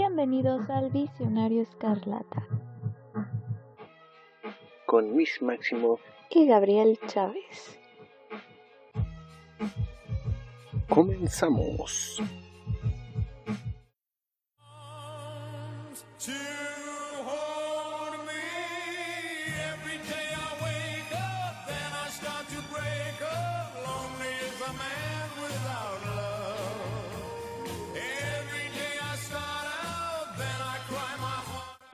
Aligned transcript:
Bienvenidos 0.00 0.70
al 0.70 0.90
Visionario 0.92 1.62
Escarlata. 1.62 2.46
Con 4.86 5.16
Miss 5.16 5.42
Máximo 5.42 5.98
y 6.30 6.46
Gabriel 6.46 7.00
Chávez. 7.08 7.80
Comenzamos. 10.88 12.22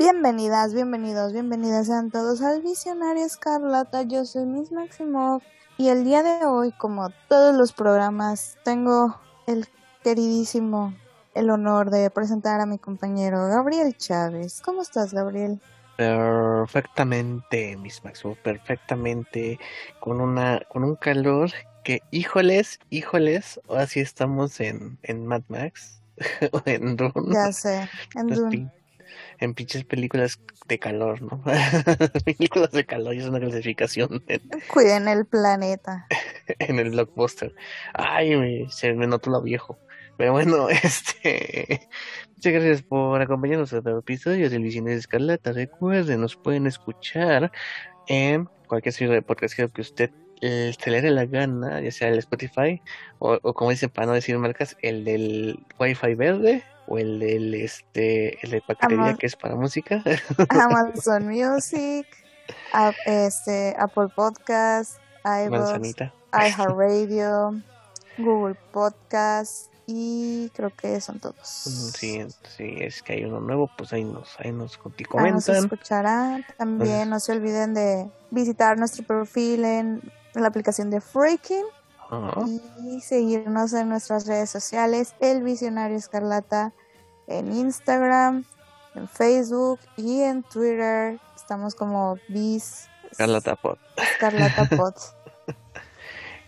Bienvenidas, 0.05 0.75
bienvenidos, 0.75 1.33
bienvenidas 1.33 1.87
sean 1.87 2.11
todos 2.11 2.43
al 2.43 2.61
Visionario 2.61 3.25
Escarlata. 3.25 4.03
Yo 4.03 4.27
soy 4.27 4.45
Miss 4.45 4.71
Maximov 4.71 5.41
y 5.79 5.89
el 5.89 6.05
día 6.05 6.23
de 6.23 6.45
hoy, 6.45 6.73
como 6.73 7.09
todos 7.27 7.57
los 7.57 7.73
programas, 7.73 8.59
tengo 8.65 9.19
el 9.47 9.67
queridísimo, 10.03 10.93
el 11.33 11.49
honor 11.49 11.89
de 11.89 12.11
presentar 12.11 12.61
a 12.61 12.67
mi 12.67 12.77
compañero 12.77 13.49
Gabriel 13.49 13.97
Chávez. 13.97 14.61
¿Cómo 14.63 14.83
estás, 14.83 15.15
Gabriel? 15.15 15.59
Perfectamente, 15.97 17.75
Miss 17.79 18.05
Maximov, 18.05 18.37
perfectamente, 18.43 19.59
con 20.01 20.21
una, 20.21 20.61
con 20.69 20.85
un 20.85 20.97
calor 20.97 21.51
que, 21.83 22.02
híjoles, 22.11 22.79
híjoles, 22.91 23.59
ahora 23.71 23.87
sí 23.87 24.01
estamos 24.01 24.61
en, 24.61 24.99
en 25.02 25.27
Mad 25.27 25.45
Max, 25.49 26.02
en 26.66 26.95
Dune. 26.95 27.33
Ya 27.33 27.51
sé, 27.52 27.89
en 28.15 28.27
Dune 28.27 28.84
en 29.38 29.54
pinches 29.54 29.84
películas 29.84 30.40
de 30.66 30.79
calor, 30.79 31.23
¿no? 31.23 31.43
películas 32.24 32.73
de 32.73 32.84
calor 32.84 33.15
y 33.15 33.18
es 33.18 33.26
una 33.26 33.40
clasificación. 33.40 34.23
Cuiden 34.73 35.09
el 35.09 35.26
planeta. 35.26 36.06
en 36.59 36.79
el 36.79 36.90
blockbuster. 36.90 37.54
Ay, 37.93 38.66
se 38.71 38.93
me 38.95 39.06
notó 39.06 39.30
lo 39.30 39.43
viejo. 39.43 39.79
Pero 40.16 40.32
bueno, 40.32 40.68
este. 40.68 41.88
Muchas 42.37 42.52
gracias 42.52 42.82
por 42.82 43.21
acompañarnos 43.21 43.73
a 43.73 43.79
otro 43.79 43.98
episodio 43.98 44.48
del 44.48 44.62
de 44.62 44.95
Escarlata. 44.95 45.52
Recuerden, 45.52 46.21
nos 46.21 46.37
pueden 46.37 46.66
escuchar 46.66 47.51
en 48.06 48.49
cualquier 48.68 48.93
sitio 48.93 49.10
de 49.10 49.23
podcast 49.23 49.54
que 49.54 49.80
usted 49.80 50.10
se 50.40 50.90
le 50.90 51.01
dé 51.01 51.10
la 51.10 51.24
gana, 51.24 51.80
ya 51.80 51.90
sea 51.90 52.09
el 52.09 52.18
Spotify 52.18 52.82
o, 53.18 53.38
o 53.43 53.54
como 53.54 53.71
dicen 53.71 53.88
para 53.88 54.09
no 54.09 54.12
decir 54.12 54.37
marcas, 54.37 54.76
el 54.82 55.04
del 55.04 55.59
Wi-Fi 55.78 56.15
verde 56.15 56.62
o 56.87 56.99
el 56.99 57.18
del 57.18 57.54
este 57.54 58.38
el 58.45 58.51
de 58.51 58.60
paquetería 58.60 59.15
que 59.15 59.27
es 59.27 59.37
para 59.37 59.54
música. 59.54 60.02
Amazon 60.51 61.29
Music 61.30 62.07
este 63.07 63.74
Apple 63.79 64.09
Podcast 64.15 64.99
iVoox 65.25 65.97
iHeartRadio 66.32 67.62
Google 68.19 68.56
Podcast 68.72 69.72
y 69.87 70.50
creo 70.55 70.71
que 70.71 71.00
son 71.00 71.21
todos. 71.21 71.37
Sí 71.43 72.25
sí 72.56 72.77
es 72.81 73.03
que 73.03 73.15
hay 73.15 73.25
uno 73.25 73.41
nuevo 73.41 73.71
pues 73.77 73.93
ahí 73.93 74.05
nos 74.05 74.38
ahí 74.41 74.53
nos 74.53 74.77
comentan 74.77 75.25
ahí 75.25 75.32
nos 75.32 75.49
escuchará 75.49 76.41
también 76.56 77.10
no 77.10 77.21
se 77.21 77.32
olviden 77.32 77.75
de 77.75 78.10
visitar 78.31 78.78
nuestro 78.78 79.05
perfil 79.05 79.65
en 79.65 80.12
la 80.34 80.49
aplicación 80.49 80.91
de 80.91 81.00
Freaking 81.00 81.65
y 82.83 83.00
seguirnos 83.00 83.72
en 83.72 83.88
nuestras 83.88 84.27
redes 84.27 84.50
sociales, 84.50 85.15
El 85.21 85.43
Visionario 85.43 85.97
Escarlata, 85.97 86.72
en 87.27 87.53
Instagram, 87.53 88.44
en 88.94 89.09
Facebook 89.09 89.81
y 89.97 90.21
en 90.21 90.43
Twitter. 90.43 91.19
Estamos 91.34 91.75
como 91.75 92.19
Vis 92.28 92.88
Escarlata 93.11 93.56
Pod. 93.56 93.78
Escarlata 93.97 94.65
Pod. 94.77 94.95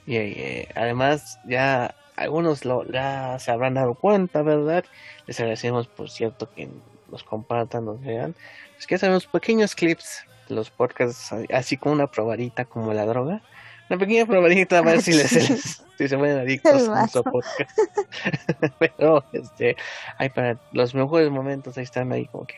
y 0.06 0.66
además, 0.75 1.38
ya 1.47 1.94
algunos 2.16 2.64
lo, 2.64 2.84
ya 2.91 3.38
se 3.38 3.50
habrán 3.50 3.75
dado 3.75 3.94
cuenta, 3.94 4.42
¿verdad? 4.42 4.84
Les 5.26 5.38
agradecemos, 5.38 5.86
por 5.86 6.10
cierto, 6.10 6.50
que 6.50 6.69
nos 7.10 7.25
compartan, 7.25 7.84
nos 7.84 8.00
vean. 8.00 8.34
Es 8.78 8.86
que 8.86 8.97
hacemos 8.97 9.26
pequeños 9.26 9.75
clips 9.75 10.25
los 10.48 10.70
podcasts, 10.70 11.32
así 11.53 11.76
como 11.76 11.94
una 11.94 12.06
probadita 12.06 12.64
como 12.64 12.92
la 12.92 13.04
droga 13.04 13.42
una 13.88 13.98
pequeña 13.98 14.26
probadita 14.26 14.78
a 14.78 14.82
ver 14.82 15.00
si, 15.00 15.12
les, 15.12 15.28
si 15.28 16.08
se 16.08 16.16
vuelven 16.16 16.38
adictos 16.38 16.88
a 16.88 17.00
nuestro 17.00 17.22
podcast. 17.22 17.70
Pero, 18.78 19.24
este, 19.32 19.76
hay 20.19 20.28
para 20.30 20.60
los 20.72 20.94
mejores 20.94 21.30
momentos, 21.30 21.76
ahí 21.78 21.84
están 21.84 22.12
ahí 22.12 22.26
como 22.26 22.47
que, 22.47 22.54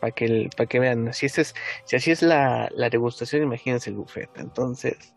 para 0.00 0.12
que, 0.12 0.50
para 0.56 0.66
que 0.66 0.80
vean, 0.80 1.12
si, 1.12 1.26
este 1.26 1.42
es, 1.42 1.54
si 1.84 1.96
así 1.96 2.10
es 2.10 2.22
la, 2.22 2.68
la 2.72 2.90
degustación, 2.90 3.42
imagínense 3.42 3.90
el 3.90 3.96
buffet. 3.96 4.30
Entonces, 4.36 5.14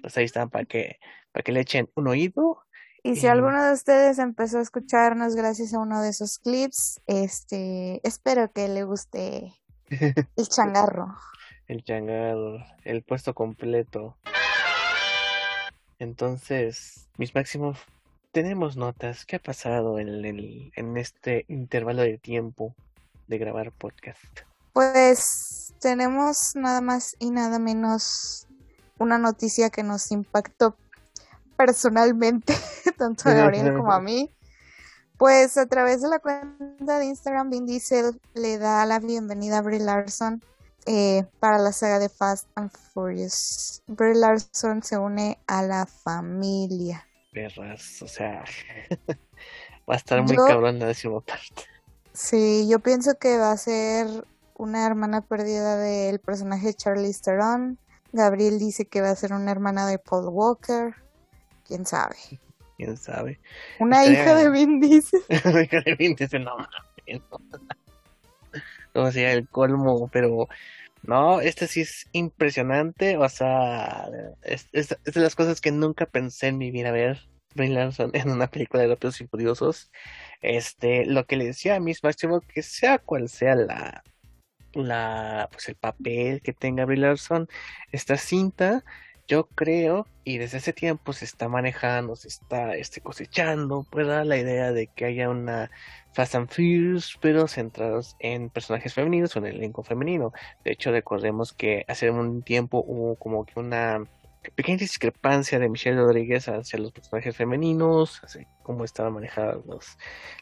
pues 0.00 0.16
ahí 0.16 0.24
están 0.24 0.50
para 0.50 0.64
que, 0.64 0.98
para 1.32 1.42
que 1.42 1.52
le 1.52 1.60
echen 1.60 1.90
un 1.96 2.08
oído. 2.08 2.60
Y 3.02 3.16
si 3.16 3.26
alguno 3.26 3.62
de 3.62 3.72
ustedes 3.72 4.18
empezó 4.18 4.58
a 4.58 4.62
escucharnos 4.62 5.36
gracias 5.36 5.74
a 5.74 5.78
uno 5.78 6.00
de 6.00 6.08
esos 6.08 6.38
clips, 6.38 7.02
este, 7.06 8.00
espero 8.06 8.50
que 8.50 8.68
le 8.68 8.84
guste 8.84 9.52
el 10.36 10.48
changarro. 10.48 11.14
el 11.66 11.84
changarro, 11.84 12.64
el 12.84 13.02
puesto 13.02 13.34
completo. 13.34 14.16
Entonces, 15.98 17.08
mis 17.16 17.34
máximos, 17.34 17.78
tenemos 18.32 18.76
notas. 18.76 19.24
¿Qué 19.24 19.36
ha 19.36 19.38
pasado 19.38 19.98
en, 19.98 20.08
el, 20.08 20.72
en 20.74 20.96
este 20.96 21.44
intervalo 21.48 22.02
de 22.02 22.18
tiempo 22.18 22.74
de 23.28 23.38
grabar 23.38 23.72
podcast? 23.72 24.22
Pues 24.72 25.74
tenemos 25.80 26.56
nada 26.56 26.80
más 26.80 27.16
y 27.18 27.30
nada 27.30 27.58
menos 27.58 28.48
una 28.98 29.18
noticia 29.18 29.70
que 29.70 29.82
nos 29.82 30.10
impactó 30.10 30.76
personalmente, 31.56 32.54
tanto 32.98 33.28
a 33.28 33.34
Gabriel 33.34 33.76
como 33.76 33.92
a 33.92 34.00
mí. 34.00 34.30
Pues 35.16 35.56
a 35.56 35.66
través 35.66 36.02
de 36.02 36.08
la 36.08 36.18
cuenta 36.18 36.98
de 36.98 37.04
Instagram, 37.06 37.50
Vin 37.50 37.66
Diesel 37.66 38.20
le 38.34 38.58
da 38.58 38.84
la 38.84 38.98
bienvenida 38.98 39.58
a 39.58 39.62
Brie 39.62 39.78
Larson 39.78 40.42
eh, 40.86 41.24
para 41.40 41.58
la 41.58 41.72
saga 41.72 41.98
de 41.98 42.08
Fast 42.08 42.48
and 42.54 42.70
Furious. 42.70 43.82
Brie 43.86 44.14
Larson 44.14 44.82
se 44.82 44.98
une 44.98 45.38
a 45.46 45.62
la 45.62 45.86
familia. 45.86 47.06
Perras, 47.32 48.02
o 48.02 48.08
sea, 48.08 48.44
va 49.88 49.94
a 49.94 49.96
estar 49.96 50.22
muy 50.22 50.36
cabrón 50.36 50.78
la 50.78 50.86
décima 50.86 51.20
parte. 51.20 51.62
Sí, 52.12 52.68
yo 52.68 52.78
pienso 52.78 53.18
que 53.18 53.38
va 53.38 53.52
a 53.52 53.56
ser 53.56 54.06
una 54.56 54.86
hermana 54.86 55.20
perdida 55.22 55.76
del 55.76 56.20
personaje 56.20 56.68
de 56.68 56.74
Charlie 56.74 57.14
Theron. 57.14 57.78
Gabriel 58.12 58.58
dice 58.58 58.86
que 58.86 59.00
va 59.00 59.10
a 59.10 59.16
ser 59.16 59.32
una 59.32 59.50
hermana 59.50 59.86
de 59.86 59.98
Paul 59.98 60.28
Walker. 60.28 60.94
¿Quién 61.66 61.86
sabe? 61.86 62.16
¿Quién 62.76 62.96
sabe? 62.96 63.40
Una 63.80 64.04
hija 64.04 64.34
de 64.34 64.50
Vin 64.50 64.80
Diesel. 64.80 65.22
una 65.44 65.62
hija 65.62 65.80
de 65.80 65.94
Vin 65.96 66.14
Diesel, 66.14 66.44
no 66.44 66.56
o 68.94 69.10
sea, 69.12 69.32
el 69.32 69.48
colmo, 69.48 70.08
pero 70.12 70.48
no, 71.02 71.40
este 71.40 71.66
sí 71.66 71.82
es 71.82 72.08
impresionante, 72.12 73.16
o 73.18 73.28
sea, 73.28 74.08
es, 74.42 74.70
de 74.72 75.20
las 75.20 75.34
cosas 75.34 75.60
que 75.60 75.70
nunca 75.72 76.06
pensé 76.06 76.48
en 76.48 76.58
mi 76.58 76.70
vida 76.70 76.90
ver. 76.92 77.20
Brie 77.54 77.70
Larson 77.70 78.10
en 78.14 78.30
una 78.30 78.48
película 78.48 78.82
de 78.82 78.88
Rápidos 78.88 79.20
y 79.20 79.26
Furiosos. 79.28 79.90
Este, 80.40 81.06
lo 81.06 81.24
que 81.26 81.36
le 81.36 81.46
decía 81.46 81.76
a 81.76 81.80
Miss 81.80 82.02
Máximo, 82.02 82.40
que 82.40 82.62
sea 82.62 82.98
cual 82.98 83.28
sea 83.28 83.54
la, 83.54 84.02
la, 84.74 85.48
pues 85.52 85.68
el 85.68 85.76
papel 85.76 86.42
que 86.42 86.52
tenga 86.52 86.84
Brie 86.84 86.98
Larson, 86.98 87.48
esta 87.92 88.16
cinta, 88.16 88.84
yo 89.28 89.46
creo, 89.48 90.06
y 90.24 90.38
desde 90.38 90.58
ese 90.58 90.72
tiempo 90.72 91.12
se 91.12 91.24
está 91.24 91.48
manejando, 91.48 92.16
se 92.16 92.28
está 92.28 92.76
este, 92.76 93.00
cosechando, 93.00 93.86
pues 93.90 94.06
la 94.06 94.36
idea 94.36 94.72
de 94.72 94.88
que 94.88 95.06
haya 95.06 95.30
una 95.30 95.70
Fast 96.14 96.36
and 96.36 96.48
Furious, 96.48 97.18
pero 97.20 97.48
centrados 97.48 98.16
en 98.20 98.48
personajes 98.48 98.94
femeninos 98.94 99.34
o 99.34 99.40
en 99.40 99.46
el 99.46 99.56
elenco 99.56 99.82
femenino. 99.82 100.32
De 100.64 100.72
hecho, 100.72 100.92
recordemos 100.92 101.52
que 101.52 101.84
hace 101.88 102.08
un 102.10 102.42
tiempo 102.42 102.84
hubo 102.86 103.16
como 103.16 103.44
que 103.44 103.58
una 103.58 104.04
pequeña 104.54 104.78
discrepancia 104.78 105.58
de 105.58 105.68
Michelle 105.68 105.96
Rodríguez 105.96 106.48
hacia 106.48 106.78
los 106.78 106.92
personajes 106.92 107.36
femeninos, 107.36 108.22
así 108.22 108.46
como 108.62 108.84
estaban 108.84 109.12
manejadas 109.12 109.58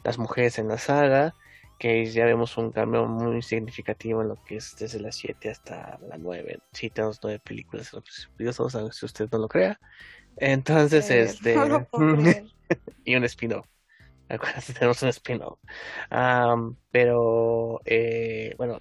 las 0.04 0.18
mujeres 0.18 0.58
en 0.58 0.68
la 0.68 0.76
saga, 0.76 1.34
que 1.78 2.04
ya 2.04 2.26
vemos 2.26 2.58
un 2.58 2.70
cambio 2.70 3.06
muy 3.06 3.40
significativo 3.40 4.20
en 4.20 4.28
lo 4.28 4.42
que 4.44 4.56
es 4.56 4.76
desde 4.78 5.00
las 5.00 5.16
7 5.16 5.50
hasta 5.50 5.98
la 6.06 6.18
9. 6.18 6.58
Sí, 6.72 6.90
tenemos 6.90 7.18
nueve 7.22 7.40
películas, 7.42 7.92
aunque 7.94 8.10
si 8.12 9.06
usted 9.06 9.28
no 9.32 9.38
lo 9.38 9.48
crea. 9.48 9.80
Entonces, 10.36 11.10
este... 11.10 11.56
y 13.04 13.16
un 13.16 13.24
spin-off. 13.24 13.71
tenemos 14.78 15.02
un 15.02 15.08
spin-off. 15.08 15.58
pero, 16.90 17.80
eh, 17.84 18.54
bueno, 18.58 18.78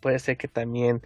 puede 0.00 0.18
ser 0.18 0.36
que 0.36 0.48
también, 0.48 1.02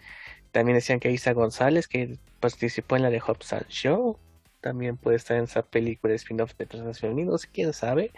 también 0.52 0.76
decían 0.76 1.00
que 1.00 1.10
Isa 1.12 1.32
González, 1.32 1.88
que 1.88 2.18
participó 2.40 2.96
en 2.96 3.02
la 3.02 3.10
de 3.10 3.20
Hobson 3.20 3.64
Show, 3.68 4.18
también 4.60 4.96
puede 4.96 5.16
estar 5.16 5.36
en 5.36 5.44
esa 5.44 5.62
película 5.62 6.10
de 6.12 6.16
spin-off 6.16 6.54
de 6.56 6.66
personas 6.66 7.00
femeninos, 7.00 7.46
quién 7.46 7.72
sabe. 7.72 8.12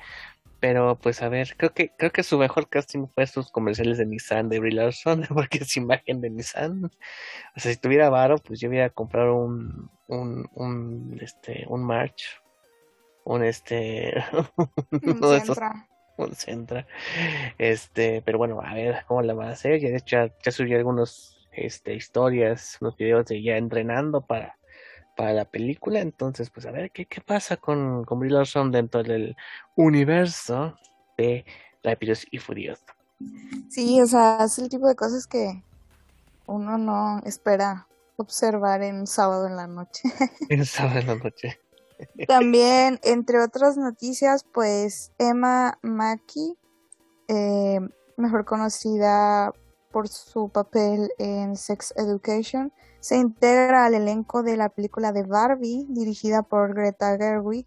Pero 0.61 0.96
pues 0.96 1.23
a 1.23 1.29
ver, 1.29 1.56
creo 1.56 1.75
que 1.75 1.90
creo 1.99 2.12
que 2.12 2.23
su 2.23 2.38
mejor 2.38 2.69
casting 2.69 3.08
fue 3.08 3.25
estos 3.25 3.50
comerciales 3.50 3.99
de 3.99 4.06
Nissan 4.06 4.49
de 4.49 4.61
Brie 4.61 4.73
Larson, 4.73 5.25
porque 5.35 5.58
es 5.58 5.76
imagen 5.76 6.20
de 6.20 6.31
Nissan. 6.31 6.85
O 6.85 7.61
sea, 7.61 7.73
si 7.73 7.78
tuviera 7.81 8.11
varo, 8.11 8.38
pues 8.38 8.61
yo 8.61 8.73
iba 8.73 8.85
a 8.85 8.90
comprar 8.90 9.28
un 9.31 9.90
un 10.06 10.49
un 10.55 11.19
este 11.20 11.64
un 11.69 11.82
March, 11.85 12.41
un 13.24 13.44
este 13.44 14.14
uno 15.02 15.30
de 15.30 15.38
esos 15.38 15.58
un 16.16 16.34
Centra. 16.34 16.86
Este, 17.58 18.22
pero 18.22 18.38
bueno, 18.38 18.60
a 18.60 18.74
ver 18.74 19.04
cómo 19.06 19.22
la 19.22 19.34
va 19.34 19.48
a 19.48 19.52
hacer. 19.52 19.80
Ya 19.80 19.88
de 19.88 19.96
hecho 19.96 20.16
ya, 20.44 20.52
subí 20.52 20.74
algunos 20.74 21.48
este 21.52 21.94
historias, 21.94 22.78
unos 22.80 22.96
videos 22.96 23.26
de 23.26 23.42
ya 23.42 23.56
entrenando 23.56 24.20
para 24.20 24.56
para 25.16 25.32
la 25.32 25.44
película. 25.44 26.00
Entonces, 26.00 26.50
pues 26.50 26.66
a 26.66 26.70
ver 26.70 26.90
qué, 26.90 27.06
qué 27.06 27.20
pasa 27.20 27.56
con, 27.56 28.04
con 28.04 28.19
Brie 28.20 28.32
Larson 28.32 28.70
dentro 28.70 29.02
del 29.02 29.36
universo 29.76 30.76
de 31.16 31.44
Rápidos 31.82 32.26
y 32.30 32.38
Furiosos. 32.38 32.84
Sí, 33.68 34.00
o 34.00 34.06
sea, 34.06 34.38
es 34.44 34.58
el 34.58 34.68
tipo 34.68 34.88
de 34.88 34.96
cosas 34.96 35.26
que 35.26 35.62
uno 36.46 36.78
no 36.78 37.20
espera 37.25 37.86
observar 38.16 38.82
en 38.82 39.06
sábado 39.06 39.46
en 39.46 39.56
la 39.56 39.66
noche. 39.66 40.02
en 40.48 40.64
sábado 40.64 41.00
en 41.00 41.06
la 41.06 41.14
noche. 41.16 41.58
También, 42.26 42.99
entre 43.02 43.40
otras 43.40 43.76
noticias, 43.76 44.44
pues 44.44 45.12
Emma 45.19 45.78
Mackey, 45.82 46.58
eh, 47.28 47.81
mejor 48.16 48.44
conocida 48.44 49.52
por 49.90 50.08
su 50.08 50.49
papel 50.49 51.10
en 51.19 51.56
Sex 51.56 51.93
Education, 51.96 52.72
se 53.00 53.16
integra 53.16 53.84
al 53.84 53.94
elenco 53.94 54.43
de 54.43 54.56
la 54.56 54.69
película 54.69 55.12
de 55.12 55.25
Barbie, 55.25 55.87
dirigida 55.88 56.43
por 56.43 56.75
Greta 56.75 57.16
Gerwig 57.16 57.66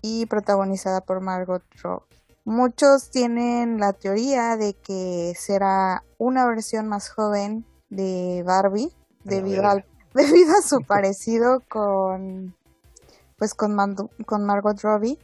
y 0.00 0.26
protagonizada 0.26 1.00
por 1.00 1.20
Margot 1.20 1.62
Robbie. 1.82 2.16
Muchos 2.44 3.10
tienen 3.10 3.80
la 3.80 3.92
teoría 3.92 4.56
de 4.56 4.74
que 4.74 5.34
será 5.36 6.04
una 6.18 6.46
versión 6.46 6.86
más 6.86 7.10
joven 7.10 7.66
de 7.90 8.44
Barbie 8.46 8.92
debido, 9.24 9.62
debido 10.14 10.52
a 10.52 10.62
su 10.62 10.80
parecido 10.82 11.62
con 11.68 12.55
pues 13.36 13.54
con, 13.54 13.76
con 14.24 14.44
Margot 14.44 14.80
Robbie 14.80 15.18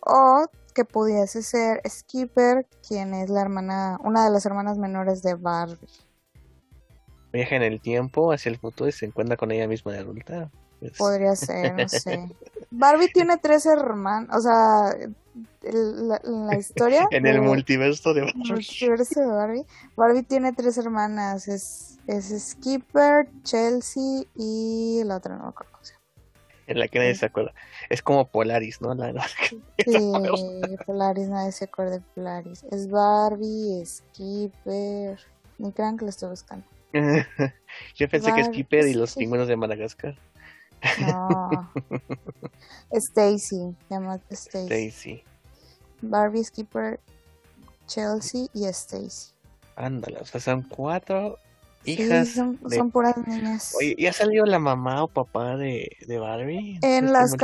o 0.00 0.46
que 0.74 0.84
pudiese 0.84 1.42
ser 1.42 1.80
Skipper, 1.88 2.66
quien 2.86 3.14
es 3.14 3.28
la 3.28 3.42
hermana, 3.42 3.98
una 4.02 4.24
de 4.24 4.30
las 4.30 4.46
hermanas 4.46 4.78
menores 4.78 5.22
de 5.22 5.34
Barbie. 5.34 5.78
Viaja 7.32 7.56
en 7.56 7.62
el 7.62 7.80
tiempo 7.80 8.32
hacia 8.32 8.50
el 8.50 8.58
futuro 8.58 8.88
y 8.88 8.92
se 8.92 9.06
encuentra 9.06 9.36
con 9.36 9.52
ella 9.52 9.68
misma 9.68 9.92
de 9.92 9.98
adulta. 9.98 10.50
Pues. 10.78 10.92
Podría 10.96 11.36
ser, 11.36 11.74
no 11.74 11.88
sé. 11.88 12.28
Barbie 12.70 13.12
tiene 13.12 13.36
tres 13.38 13.66
hermanos, 13.66 14.34
o 14.36 14.40
sea, 14.40 14.96
en 15.62 16.08
la, 16.46 16.56
historia. 16.56 17.06
en 17.10 17.26
el 17.26 17.42
multiverso 17.42 18.14
de 18.14 18.22
Barbie. 18.22 18.52
Multiverso 18.52 19.20
de 19.20 19.26
Barbie. 19.26 19.66
Barbie 19.96 20.22
tiene 20.22 20.52
tres 20.52 20.78
hermanas, 20.78 21.48
es, 21.48 21.98
es 22.06 22.50
Skipper, 22.52 23.28
Chelsea 23.42 24.24
y 24.34 25.02
la 25.04 25.16
otra 25.16 25.36
no 25.36 25.44
me 25.44 25.48
acuerdo 25.50 25.70
en 26.70 26.78
la 26.78 26.86
que 26.86 27.00
nadie 27.00 27.16
se 27.16 27.26
acuerda. 27.26 27.52
Es 27.88 28.00
como 28.00 28.28
Polaris, 28.28 28.80
¿no? 28.80 28.94
La, 28.94 29.12
sí, 29.78 30.12
Polaris, 30.86 31.28
nadie 31.28 31.50
se 31.50 31.64
acuerda 31.64 31.98
de 31.98 32.00
Polaris. 32.14 32.64
Es 32.70 32.88
Barbie, 32.88 33.84
Skipper. 33.84 35.18
Ni 35.58 35.72
crean 35.72 35.98
que 35.98 36.04
lo 36.04 36.10
estoy 36.10 36.30
buscando. 36.30 36.64
Yo 37.96 38.08
pensé 38.08 38.32
que 38.32 38.44
Skipper 38.44 38.86
y 38.86 38.94
los 38.94 39.16
pingüinos 39.16 39.48
de 39.48 39.56
Madagascar. 39.56 40.16
No. 41.00 41.70
Stacy, 42.92 43.76
llama 43.90 44.20
Stacy. 44.30 44.90
Stacy. 44.90 45.24
Barbie, 46.02 46.44
Skipper, 46.44 47.00
Chelsea 47.86 48.46
y 48.54 48.64
Stacy. 48.66 49.32
Ándala, 49.74 50.20
o 50.20 50.24
sea, 50.24 50.40
son 50.40 50.62
cuatro 50.62 51.36
hijas. 51.84 52.28
son, 52.30 52.56
puras 52.90 53.16
niñas. 53.26 53.74
Oye, 53.78 53.96
¿ya 53.98 54.12
salió 54.12 54.44
la 54.46 54.58
mamá 54.58 55.04
o 55.04 55.08
papá 55.08 55.56
de, 55.56 55.96
de 56.06 56.18
Barbie? 56.18 56.78
En 56.82 57.12
las, 57.12 57.34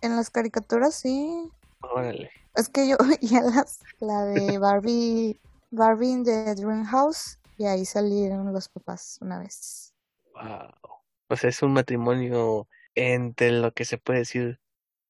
en 0.00 0.16
las 0.16 0.30
caricaturas, 0.30 0.94
sí. 0.94 1.48
Órale. 1.80 2.30
Es 2.54 2.68
que 2.68 2.88
yo 2.88 2.96
ya 3.20 3.42
las, 3.42 3.80
la 4.00 4.24
de 4.24 4.58
Barbie, 4.58 5.40
Barbie 5.70 6.22
de 6.22 6.54
Dream 6.54 6.84
House, 6.84 7.38
y 7.56 7.66
ahí 7.66 7.84
salieron 7.84 8.52
los 8.52 8.68
papás 8.68 9.18
una 9.20 9.38
vez. 9.38 9.94
Wow. 10.34 10.98
O 11.28 11.36
sea, 11.36 11.50
es 11.50 11.62
un 11.62 11.72
matrimonio 11.72 12.68
entre 12.94 13.52
lo 13.52 13.72
que 13.72 13.84
se 13.84 13.98
puede 13.98 14.20
decir 14.20 14.60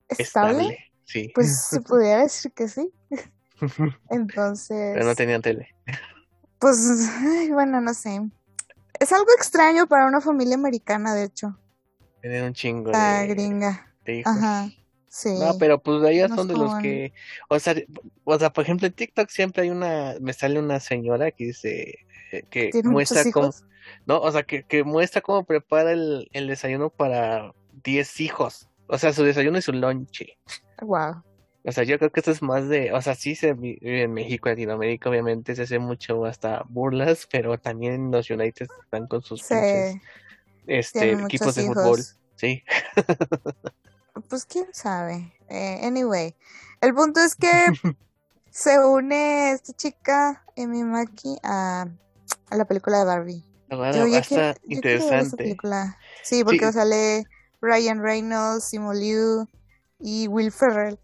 estable. 0.09 0.93
Sí. 1.05 1.33
Pues 1.35 1.65
se 1.65 1.81
pudiera 1.81 2.23
decir 2.23 2.53
que 2.53 2.69
sí. 2.69 2.93
Entonces. 4.11 4.93
Pero 4.95 5.05
no 5.05 5.15
tenían 5.15 5.43
tele. 5.43 5.75
Pues, 6.59 6.79
bueno, 7.51 7.81
no 7.81 7.93
sé. 7.93 8.21
Es 9.03 9.13
algo 9.13 9.27
extraño 9.37 9.89
para 9.89 10.07
una 10.07 10.21
familia 10.21 10.55
americana, 10.55 11.13
de 11.13 11.25
hecho. 11.25 11.59
Tener 12.21 12.45
un 12.45 12.55
chingo 12.55 12.93
La 12.93 13.23
de, 13.23 13.27
gringa. 13.27 13.93
hijos. 14.07 14.33
Ajá. 14.37 14.71
Sí. 15.09 15.31
No, 15.41 15.59
pero 15.59 15.83
pues 15.83 16.01
No 16.31 16.37
son 16.37 16.47
de 16.47 16.55
los 16.55 16.75
que, 16.77 17.13
o 17.49 17.59
sea, 17.59 17.75
o 18.23 18.39
sea, 18.39 18.53
por 18.53 18.63
ejemplo, 18.63 18.87
en 18.87 18.93
TikTok 18.93 19.29
siempre 19.29 19.65
hay 19.65 19.71
una, 19.71 20.15
me 20.21 20.33
sale 20.33 20.61
una 20.61 20.79
señora 20.79 21.33
que 21.33 21.47
dice 21.47 21.99
eh, 22.31 22.45
que 22.49 22.71
¿Tiene 22.71 22.89
muestra 22.89 23.25
cómo, 23.33 23.51
no, 24.07 24.21
o 24.21 24.31
sea, 24.31 24.45
que, 24.45 24.63
que 24.63 24.85
muestra 24.85 25.21
cómo 25.21 25.45
prepara 25.45 25.91
el, 25.91 26.31
el 26.33 26.47
desayuno 26.47 26.89
para 26.89 27.53
10 27.83 28.21
hijos. 28.21 28.69
O 28.87 28.99
sea, 28.99 29.13
su 29.13 29.25
desayuno 29.25 29.59
y 29.59 29.63
su 29.63 29.73
lonche. 29.73 30.39
Wow. 30.81 31.23
O 31.65 31.71
sea, 31.73 31.85
yo 31.85 31.97
creo 31.99 32.11
que 32.11 32.21
esto 32.21 32.33
es 32.33 32.43
más 32.43 32.69
de, 32.69 32.93
o 32.93 33.01
sea, 33.01 33.15
sí 33.15 33.37
se 33.37 33.53
vive 33.55 34.03
en 34.03 34.13
México, 34.13 34.49
Latinoamérica, 34.49 35.09
obviamente 35.09 35.55
se 35.55 35.63
hace 35.63 35.79
mucho 35.79 36.25
hasta 36.25 36.65
burlas, 36.69 37.29
pero 37.31 37.57
también 37.59 38.11
los 38.11 38.29
United 38.31 38.67
están 38.83 39.07
con 39.07 39.23
sus 39.23 39.43
Sí. 39.43 39.55
pinches, 39.55 39.97
este, 40.67 41.13
equipos 41.13 41.55
de 41.55 41.63
hijos. 41.63 41.77
fútbol, 41.77 42.01
sí. 42.37 42.63
Pues 44.29 44.45
quién 44.45 44.67
sabe. 44.73 45.33
Eh, 45.49 45.81
anyway, 45.85 46.35
el 46.81 46.95
punto 46.95 47.21
es 47.21 47.35
que 47.35 47.49
se 48.51 48.79
une 48.85 49.53
esta 49.53 49.73
chica, 49.73 50.45
Emi 50.57 50.85
Maki, 50.85 51.39
a, 51.43 51.87
a 52.51 52.57
la 52.57 52.65
película 52.67 52.99
de 52.99 53.05
Barbie. 53.05 53.45
Bueno, 53.71 54.07
Yo 54.07 54.19
está 54.19 54.55
interesante. 54.69 55.37
película. 55.37 55.97
Sí, 56.23 56.45
porque 56.45 56.67
Sí. 56.67 56.73
sale 56.73 57.25
Ryan 57.63 58.03
Reynolds, 58.03 58.65
Simu 58.65 58.93
Liu 58.93 59.49
y 59.99 60.29
Will 60.29 60.53
Ferrell. 60.53 60.99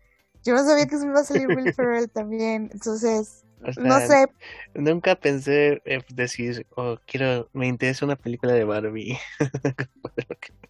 Yo 0.45 0.55
no 0.55 0.65
sabía 0.65 0.87
que 0.87 0.99
se 0.99 1.05
me 1.05 1.13
iba 1.13 1.21
a 1.21 1.25
salir 1.25 1.49
Will 1.49 1.73
Ferrell 1.75 2.11
también. 2.11 2.71
Entonces, 2.73 3.45
O 3.67 3.73
sea, 3.73 3.83
no 3.83 4.01
sé, 4.01 4.27
Nunca 4.75 5.17
pensé 5.17 5.83
eh, 5.85 6.03
decir, 6.15 6.67
oh, 6.77 6.97
quiero, 7.07 7.49
me 7.53 7.67
interesa 7.67 8.05
una 8.05 8.17
película 8.17 8.53
de 8.53 8.65
Barbie. 8.65 9.19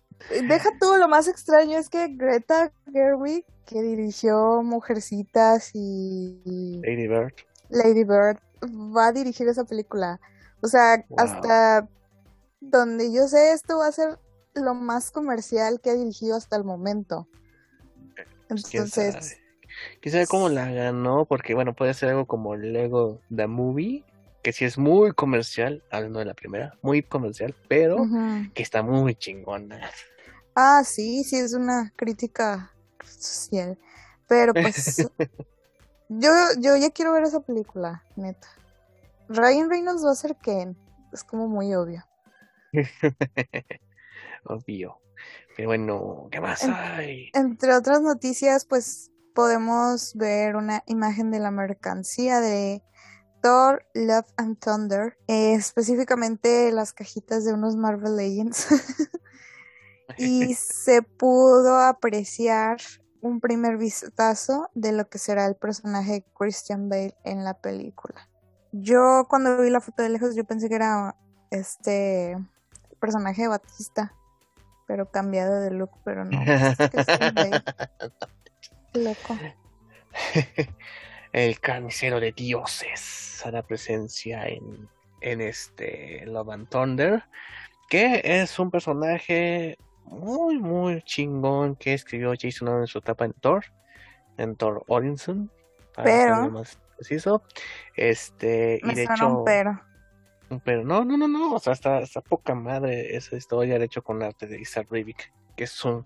deja 0.48 0.70
todo 0.78 0.98
lo 0.98 1.08
más 1.08 1.28
extraño 1.28 1.78
es 1.78 1.88
que 1.88 2.08
Greta 2.08 2.72
Gerwig, 2.92 3.44
que 3.66 3.82
dirigió 3.82 4.62
Mujercitas 4.62 5.70
y 5.74 6.80
Lady 6.82 7.06
Bird. 7.06 7.34
Lady 7.68 8.04
Bird, 8.04 8.38
va 8.62 9.08
a 9.08 9.12
dirigir 9.12 9.48
esa 9.48 9.64
película. 9.64 10.20
O 10.60 10.68
sea, 10.68 11.04
Wow. 11.08 11.18
hasta 11.20 11.88
donde 12.60 13.12
yo 13.12 13.28
sé, 13.28 13.52
esto 13.52 13.78
va 13.78 13.88
a 13.88 13.92
ser 13.92 14.18
lo 14.54 14.74
más 14.74 15.10
comercial 15.10 15.80
que 15.80 15.90
ha 15.90 15.94
dirigido 15.94 16.36
hasta 16.36 16.56
el 16.56 16.64
momento. 16.64 17.28
Pues, 18.48 18.74
Entonces. 18.74 19.38
Quién 20.00 20.12
sabe 20.12 20.26
cómo 20.26 20.48
la 20.48 20.70
ganó, 20.70 21.26
porque 21.26 21.54
bueno, 21.54 21.74
puede 21.74 21.94
ser 21.94 22.10
algo 22.10 22.26
como 22.26 22.56
Lego 22.56 23.20
The 23.34 23.46
Movie, 23.46 24.04
que 24.42 24.52
sí 24.52 24.64
es 24.64 24.78
muy 24.78 25.12
comercial, 25.12 25.82
hablando 25.90 26.18
de 26.20 26.24
la 26.26 26.34
primera, 26.34 26.76
muy 26.82 27.02
comercial, 27.02 27.54
pero 27.68 27.96
que 28.54 28.62
está 28.62 28.82
muy 28.82 29.14
chingona. 29.14 29.90
Ah, 30.54 30.82
sí, 30.84 31.24
sí, 31.24 31.36
es 31.36 31.54
una 31.54 31.92
crítica 31.96 32.72
social. 33.04 33.78
Pero 34.28 34.52
pues, 34.54 35.06
yo, 36.08 36.30
yo 36.60 36.76
ya 36.76 36.90
quiero 36.90 37.12
ver 37.12 37.24
esa 37.24 37.40
película, 37.40 38.02
neta. 38.16 38.48
Ryan 39.28 39.70
Reynolds 39.70 40.04
va 40.04 40.12
a 40.12 40.16
ser 40.16 40.36
Ken. 40.36 40.76
Es 41.12 41.22
como 41.24 41.48
muy 41.48 41.74
obvio. 41.74 42.04
Obvio. 44.44 45.00
Pero 45.56 45.68
bueno, 45.68 46.28
¿qué 46.30 46.40
más 46.40 46.62
En- 46.62 46.72
hay? 46.72 47.30
Entre 47.34 47.74
otras 47.74 48.00
noticias, 48.00 48.64
pues 48.64 49.10
podemos 49.38 50.14
ver 50.16 50.56
una 50.56 50.82
imagen 50.86 51.30
de 51.30 51.38
la 51.38 51.52
mercancía 51.52 52.40
de 52.40 52.82
Thor, 53.40 53.86
Love 53.94 54.26
and 54.36 54.58
Thunder, 54.58 55.16
eh, 55.28 55.54
específicamente 55.54 56.72
las 56.72 56.92
cajitas 56.92 57.44
de 57.44 57.52
unos 57.52 57.76
Marvel 57.76 58.16
Legends. 58.16 58.66
y 60.18 60.54
se 60.56 61.02
pudo 61.02 61.78
apreciar 61.78 62.78
un 63.20 63.38
primer 63.38 63.76
vistazo 63.76 64.70
de 64.74 64.90
lo 64.90 65.08
que 65.08 65.18
será 65.18 65.46
el 65.46 65.54
personaje 65.54 66.14
de 66.14 66.24
Christian 66.36 66.88
Bale 66.88 67.14
en 67.22 67.44
la 67.44 67.54
película. 67.54 68.28
Yo 68.72 69.26
cuando 69.28 69.62
vi 69.62 69.70
la 69.70 69.80
foto 69.80 70.02
de 70.02 70.08
lejos 70.08 70.34
yo 70.34 70.42
pensé 70.46 70.68
que 70.68 70.74
era 70.74 71.14
este 71.52 72.36
personaje 72.98 73.42
de 73.42 73.48
Batista, 73.48 74.12
pero 74.88 75.12
cambiado 75.12 75.60
de 75.60 75.70
look, 75.70 75.92
pero 76.04 76.24
no. 76.24 76.42
es 76.42 76.76
Christian 76.90 77.34
Bale. 77.36 77.62
Qué 78.08 78.18
Loco. 79.04 79.38
el 81.32 81.60
carnicero 81.60 82.20
de 82.20 82.32
dioses, 82.32 83.42
hará 83.44 83.62
presencia 83.62 84.46
en, 84.48 84.88
en 85.20 85.40
este 85.40 86.24
Love 86.26 86.50
and 86.50 86.68
Thunder, 86.68 87.24
que 87.88 88.20
es 88.24 88.58
un 88.58 88.70
personaje 88.70 89.78
muy, 90.04 90.58
muy 90.58 91.02
chingón 91.02 91.76
que 91.76 91.94
escribió 91.94 92.32
Jason 92.38 92.80
en 92.80 92.86
su 92.86 92.98
etapa 92.98 93.24
en 93.24 93.32
Thor, 93.34 93.64
en 94.36 94.56
Thor 94.56 94.84
Odinson, 94.88 95.50
para 95.94 96.04
Pero- 96.04 96.42
ser 96.42 96.50
más 96.50 96.78
preciso. 96.96 97.42
Este, 97.94 98.80
Me 98.82 98.92
y 98.92 98.96
de 98.96 99.04
hecho, 99.04 99.28
un 99.28 99.44
pero. 99.44 99.80
pero 100.64 100.84
no, 100.84 101.04
no, 101.04 101.16
no, 101.16 101.28
no, 101.28 101.54
o 101.54 101.58
sea, 101.58 101.72
está, 101.72 102.00
está 102.00 102.20
poca 102.20 102.54
madre 102.54 103.16
esa 103.16 103.36
historia, 103.36 103.78
de 103.78 103.84
hecho, 103.84 104.02
con 104.02 104.22
arte 104.22 104.46
de 104.46 104.60
Isaac 104.60 104.88
Rivik, 104.90 105.32
que 105.58 105.64
es 105.64 105.84
un, 105.84 106.04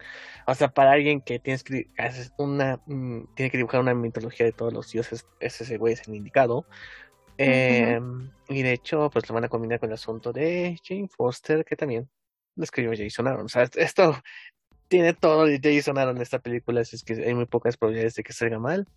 o 0.49 0.55
sea, 0.57 0.69
para 0.75 0.93
alguien 0.93 1.21
que 1.21 1.39
tienes 1.39 1.63
que 1.65 1.91
haces 1.99 2.33
una, 2.39 2.81
mm, 2.87 3.35
tiene 3.37 3.51
que 3.51 3.59
dibujar 3.59 3.81
una 3.81 3.95
mitología 3.95 4.47
de 4.47 4.53
todos 4.53 4.73
los 4.73 4.91
dioses, 4.91 5.27
ese 5.41 5.65
ese 5.65 5.79
güey 5.79 5.95
es 5.95 6.09
el 6.09 6.17
indicado. 6.17 6.67
Eh, 7.39 8.01
Y 8.49 8.63
de 8.63 8.73
hecho, 8.73 9.11
pues 9.11 9.29
lo 9.29 9.35
van 9.35 9.45
a 9.45 9.49
combinar 9.49 9.81
con 9.81 9.91
el 9.91 9.95
asunto 9.95 10.33
de 10.33 10.79
Jane 10.85 11.09
Foster, 11.09 11.65
que 11.65 11.77
también 11.77 12.09
lo 12.57 12.65
escribió 12.65 12.93
Jason 12.97 13.29
Aaron. 13.29 13.47
O 13.47 13.49
sea, 13.49 13.65
esto 13.77 14.17
tiene 14.89 15.15
todo 15.15 15.47
de 15.47 15.61
Jason 15.63 15.99
Aaron 15.99 16.17
en 16.17 16.23
esta 16.23 16.39
película, 16.41 16.83
así 16.83 16.97
es 16.97 17.05
que 17.05 17.15
hay 17.15 17.35
muy 17.35 17.47
pocas 17.47 17.77
probabilidades 17.77 18.15
de 18.17 18.23
que 18.25 18.33
salga 18.33 18.59
mal. 18.59 18.89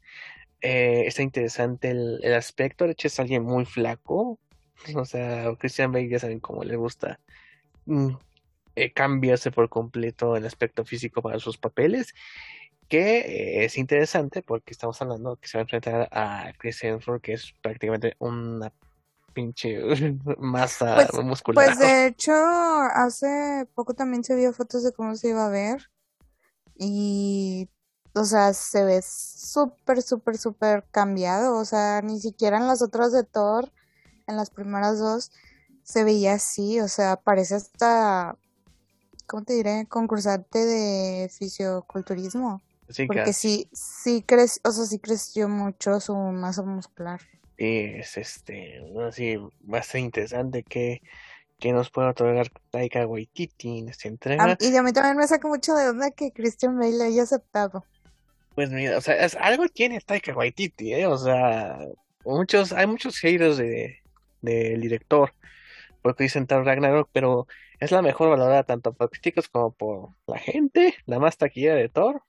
Eh, 0.61 1.03
está 1.07 1.21
interesante 1.23 1.89
el, 1.91 2.19
el 2.23 2.33
aspecto, 2.33 2.85
de 2.85 2.93
hecho 2.93 3.07
es 3.07 3.19
alguien 3.19 3.43
muy 3.43 3.65
flaco, 3.65 4.39
o 4.95 5.05
sea, 5.05 5.53
Christian 5.59 5.91
Bale 5.91 6.09
ya 6.09 6.19
saben 6.19 6.39
cómo 6.39 6.63
le 6.63 6.75
gusta 6.75 7.19
mm, 7.85 8.15
eh, 8.75 8.91
cambiarse 8.93 9.51
por 9.51 9.69
completo 9.69 10.35
el 10.35 10.45
aspecto 10.45 10.85
físico 10.85 11.21
para 11.21 11.39
sus 11.39 11.57
papeles, 11.57 12.13
que 12.87 13.19
eh, 13.19 13.65
es 13.65 13.77
interesante 13.77 14.41
porque 14.41 14.71
estamos 14.71 15.01
hablando 15.01 15.37
que 15.37 15.47
se 15.47 15.57
va 15.57 15.61
a 15.61 15.63
enfrentar 15.63 16.07
a 16.11 16.51
Chris 16.57 16.83
Hemsworth, 16.83 17.21
que 17.21 17.33
es 17.33 17.53
prácticamente 17.61 18.15
una 18.19 18.71
pinche 19.33 19.79
masa 20.39 21.07
Pues- 21.11 21.23
muscular. 21.25 21.65
Pues 21.65 21.79
de 21.79 22.05
hecho, 22.07 22.33
hace 22.33 23.67
poco 23.75 23.93
también 23.93 24.23
se 24.23 24.35
vio 24.35 24.53
fotos 24.53 24.83
de 24.83 24.93
cómo 24.93 25.15
se 25.15 25.29
iba 25.29 25.45
a 25.45 25.49
ver. 25.49 25.89
Y, 26.77 27.69
o 28.13 28.25
sea, 28.25 28.53
se 28.53 28.83
ve 28.83 29.01
súper, 29.01 30.01
súper, 30.01 30.37
súper 30.37 30.85
cambiado. 30.91 31.57
O 31.57 31.65
sea, 31.65 32.01
ni 32.01 32.19
siquiera 32.19 32.57
en 32.57 32.67
las 32.67 32.81
otras 32.81 33.11
de 33.11 33.23
Thor, 33.23 33.71
en 34.27 34.35
las 34.37 34.49
primeras 34.49 34.99
dos, 34.99 35.31
se 35.83 36.03
veía 36.03 36.33
así. 36.33 36.79
O 36.81 36.87
sea, 36.87 37.15
parece 37.17 37.55
hasta, 37.55 38.37
¿cómo 39.25 39.43
te 39.43 39.53
diré? 39.53 39.85
Concursante 39.87 40.65
de 40.65 41.29
fisioculturismo. 41.29 42.61
Porque 43.07 43.33
sí, 43.33 43.67
sí 43.73 44.23
creció, 44.25 44.61
o 44.63 44.71
sea, 44.71 44.85
sí 44.85 44.99
creció 44.99 45.49
mucho 45.49 45.99
su 45.99 46.15
masa 46.15 46.61
muscular. 46.61 47.19
es 47.57 48.17
este, 48.17 48.83
así, 49.07 49.37
va 49.37 49.79
a 49.79 49.83
ser 49.83 50.01
interesante 50.01 50.63
que, 50.63 51.01
que 51.59 51.71
nos 51.71 51.89
pueda 51.89 52.11
otorgar 52.11 52.49
Taika 52.69 53.07
Waititi 53.07 53.79
en 53.79 53.89
esta 53.89 54.07
entrega. 54.07 54.55
Y 54.59 54.75
a 54.75 54.83
mí 54.83 54.93
también 54.93 55.17
me 55.17 55.27
saca 55.27 55.47
mucho 55.47 55.73
de 55.73 55.89
onda 55.89 56.11
que 56.11 56.31
Christian 56.31 56.77
Bale 56.77 57.03
haya 57.03 57.23
aceptado. 57.23 57.85
Pues 58.53 58.69
mira, 58.69 58.97
o 58.97 59.01
sea, 59.01 59.15
es, 59.15 59.35
algo 59.35 59.67
tiene 59.67 59.99
Taika 59.99 60.33
Waititi, 60.33 60.93
¿eh? 60.93 61.07
O 61.07 61.17
sea, 61.17 61.79
muchos, 62.23 62.71
hay 62.71 62.85
muchos 62.85 63.17
haters 63.17 63.57
de, 63.57 63.97
del 64.41 64.79
director, 64.79 65.33
porque 66.01 66.23
dicen 66.23 66.45
Thor 66.45 66.65
Ragnarok, 66.65 67.09
pero 67.11 67.47
es 67.79 67.91
la 67.91 68.01
mejor 68.01 68.29
valorada 68.29 68.63
tanto 68.63 68.93
por 68.93 69.09
críticos 69.09 69.49
como 69.49 69.71
por 69.73 70.09
la 70.27 70.37
gente, 70.37 70.95
la 71.05 71.19
más 71.19 71.37
taquillera 71.37 71.75
de 71.75 71.89
Thor, 71.89 72.21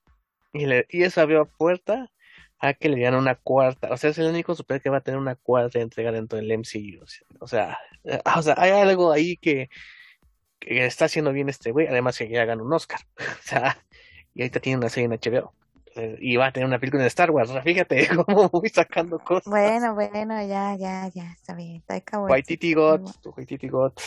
y, 0.52 0.66
le, 0.66 0.86
y 0.88 1.02
eso 1.02 1.20
abrió 1.20 1.46
puerta 1.46 2.10
a 2.58 2.74
que 2.74 2.88
le 2.88 2.96
dieran 2.96 3.16
una 3.16 3.34
cuarta, 3.34 3.88
o 3.90 3.96
sea, 3.96 4.10
es 4.10 4.18
el 4.18 4.28
único 4.28 4.54
super 4.54 4.80
que 4.80 4.90
va 4.90 4.98
a 4.98 5.02
tener 5.02 5.20
una 5.20 5.36
cuarta 5.36 5.78
entrega 5.78 6.12
dentro 6.12 6.38
del 6.38 6.50
MCU, 6.50 7.04
o 7.40 7.46
sea, 7.46 7.78
eh, 8.04 8.20
o 8.36 8.42
sea, 8.42 8.54
hay 8.56 8.70
algo 8.70 9.12
ahí 9.12 9.36
que, 9.36 9.68
que 10.58 10.86
está 10.86 11.04
haciendo 11.06 11.32
bien 11.32 11.48
este 11.48 11.72
güey, 11.72 11.86
además 11.86 12.18
que 12.18 12.28
ya 12.28 12.44
ganó 12.44 12.64
un 12.64 12.72
Oscar, 12.72 13.00
o 13.18 13.42
sea, 13.42 13.78
y 14.34 14.42
ahorita 14.42 14.60
tiene 14.60 14.78
una 14.78 14.88
serie 14.88 15.06
en 15.06 15.12
HBO 15.12 15.54
eh, 15.96 16.18
y 16.20 16.36
va 16.36 16.46
a 16.46 16.52
tener 16.52 16.66
una 16.66 16.78
película 16.78 17.02
en 17.02 17.06
Star 17.06 17.30
Wars. 17.30 17.50
Fíjate 17.64 18.06
cómo 18.26 18.50
voy 18.50 18.68
sacando 18.68 19.18
cosas. 19.18 19.46
Bueno, 19.46 19.94
bueno, 19.94 20.46
ya, 20.46 20.76
ya, 20.76 21.08
ya, 21.08 21.32
está 21.32 21.54
bien. 21.54 21.82
Taika 21.86 22.20
Waititi 22.20 22.74
tu 22.74 23.30
Waititi 23.34 23.68
got. 23.68 23.98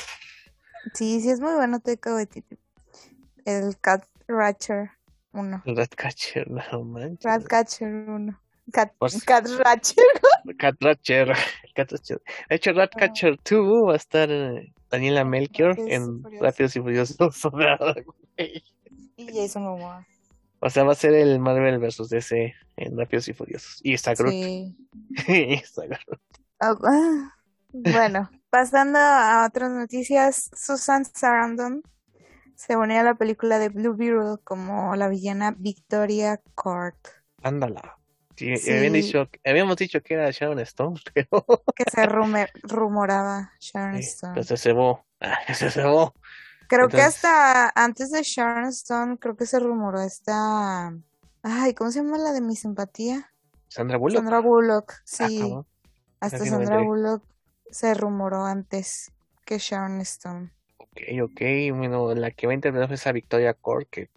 Sí, 0.93 1.21
sí 1.21 1.29
es 1.29 1.39
muy 1.39 1.53
bueno 1.53 1.79
Taika 1.79 2.13
Waititi. 2.13 2.57
El 3.45 3.77
Cat 3.79 4.05
Ratcher 4.27 4.91
1. 5.33 5.63
Ratcatcher, 5.65 6.49
no 6.71 6.83
manches. 6.83 7.23
Ratcatcher 7.23 7.87
1. 8.09 8.39
Cat, 8.71 8.93
Pues- 8.99 9.23
Cat 9.25 9.47
Ratcher. 9.63 10.05
Catratcher. 10.57 11.33
Catratcher. 11.75 12.21
De 12.49 12.55
hecho, 12.55 12.73
Ratcatcher 12.73 13.37
2 13.49 13.87
va 13.87 13.93
a 13.93 13.95
estar 13.95 14.29
eh, 14.31 14.73
Daniela 14.89 15.23
Melchior 15.23 15.75
en. 15.77 16.23
Rápidos 16.39 16.75
y 16.75 16.79
Furiosos. 16.79 17.17
Y 19.17 19.27
Jason 19.33 19.63
Momoa. 19.63 20.05
O 20.61 20.69
sea, 20.69 20.83
va 20.83 20.91
a 20.91 20.95
ser 20.95 21.13
el 21.13 21.39
Marvel 21.39 21.79
versus 21.79 22.09
DC 22.09 22.53
en 22.77 22.97
Rápidos 22.97 23.27
y 23.29 23.33
Furiosos. 23.33 23.79
Y 23.83 23.93
está 23.93 24.13
Groot. 24.13 24.31
Sí. 24.31 24.75
Y 25.27 25.53
está 25.53 25.85
Groot. 25.85 26.19
Ah, 26.59 26.75
ah. 26.83 27.33
Bueno, 27.71 28.29
pasando 28.49 28.99
a 28.99 29.45
otras 29.47 29.71
noticias, 29.71 30.49
Susan 30.55 31.05
Sarandon 31.05 31.81
se 32.55 32.75
une 32.75 32.99
a 32.99 33.03
la 33.03 33.15
película 33.15 33.59
de 33.59 33.69
Blue 33.69 33.95
Beetle 33.95 34.37
como 34.43 34.95
la 34.95 35.07
villana 35.07 35.55
Victoria 35.57 36.41
Court, 36.55 36.97
Ándala. 37.43 37.97
Sí, 38.35 38.55
Sí. 38.57 38.71
habían 38.71 38.93
dicho, 38.93 39.29
habíamos 39.45 39.75
dicho 39.77 40.01
que 40.01 40.13
era 40.13 40.29
Sharon 40.31 40.59
Stone, 40.59 40.99
pero 41.13 41.45
que 41.75 41.83
se 41.91 42.05
rume- 42.05 42.49
rumoraba 42.63 43.51
Sharon 43.59 44.01
sí, 44.01 44.09
Stone. 44.09 44.33
pero 44.33 44.43
se 44.45 44.57
cebó. 44.57 45.05
Ah, 45.21 45.37
se 45.53 45.69
cebó. 45.71 46.13
Creo 46.67 46.87
que 46.87 47.01
hasta 47.01 47.71
antes 47.75 48.11
de 48.11 48.21
Sharon 48.23 48.65
Stone, 48.67 49.17
creo 49.17 49.35
que 49.35 49.45
se 49.45 49.59
rumoró 49.59 50.01
esta. 50.01 50.93
Ay, 51.43 51.73
¿cómo 51.73 51.91
se 51.91 52.01
llama 52.03 52.17
la 52.17 52.31
de 52.31 52.41
mi 52.41 52.55
simpatía? 52.55 53.31
Sandra 53.67 53.97
Bullock. 53.97 54.17
Sandra 54.21 54.39
Bullock. 54.39 54.91
Ah, 54.91 55.03
Sí, 55.05 55.55
hasta 56.21 56.45
Sandra. 56.45 56.77
Bullock 56.83 57.23
se 57.71 57.93
rumoró 57.93 58.45
antes 58.45 59.11
que 59.45 59.57
Sharon 59.57 60.01
Stone. 60.01 60.51
Ok, 60.77 61.01
ok. 61.23 61.41
Bueno, 61.73 62.13
la 62.15 62.31
que 62.31 62.47
va 62.47 62.51
a 62.51 62.55
interpretar 62.55 62.91
es 62.91 63.07
a 63.07 63.11
Victoria 63.11 63.53
Court, 63.53 63.87
que 63.89 64.09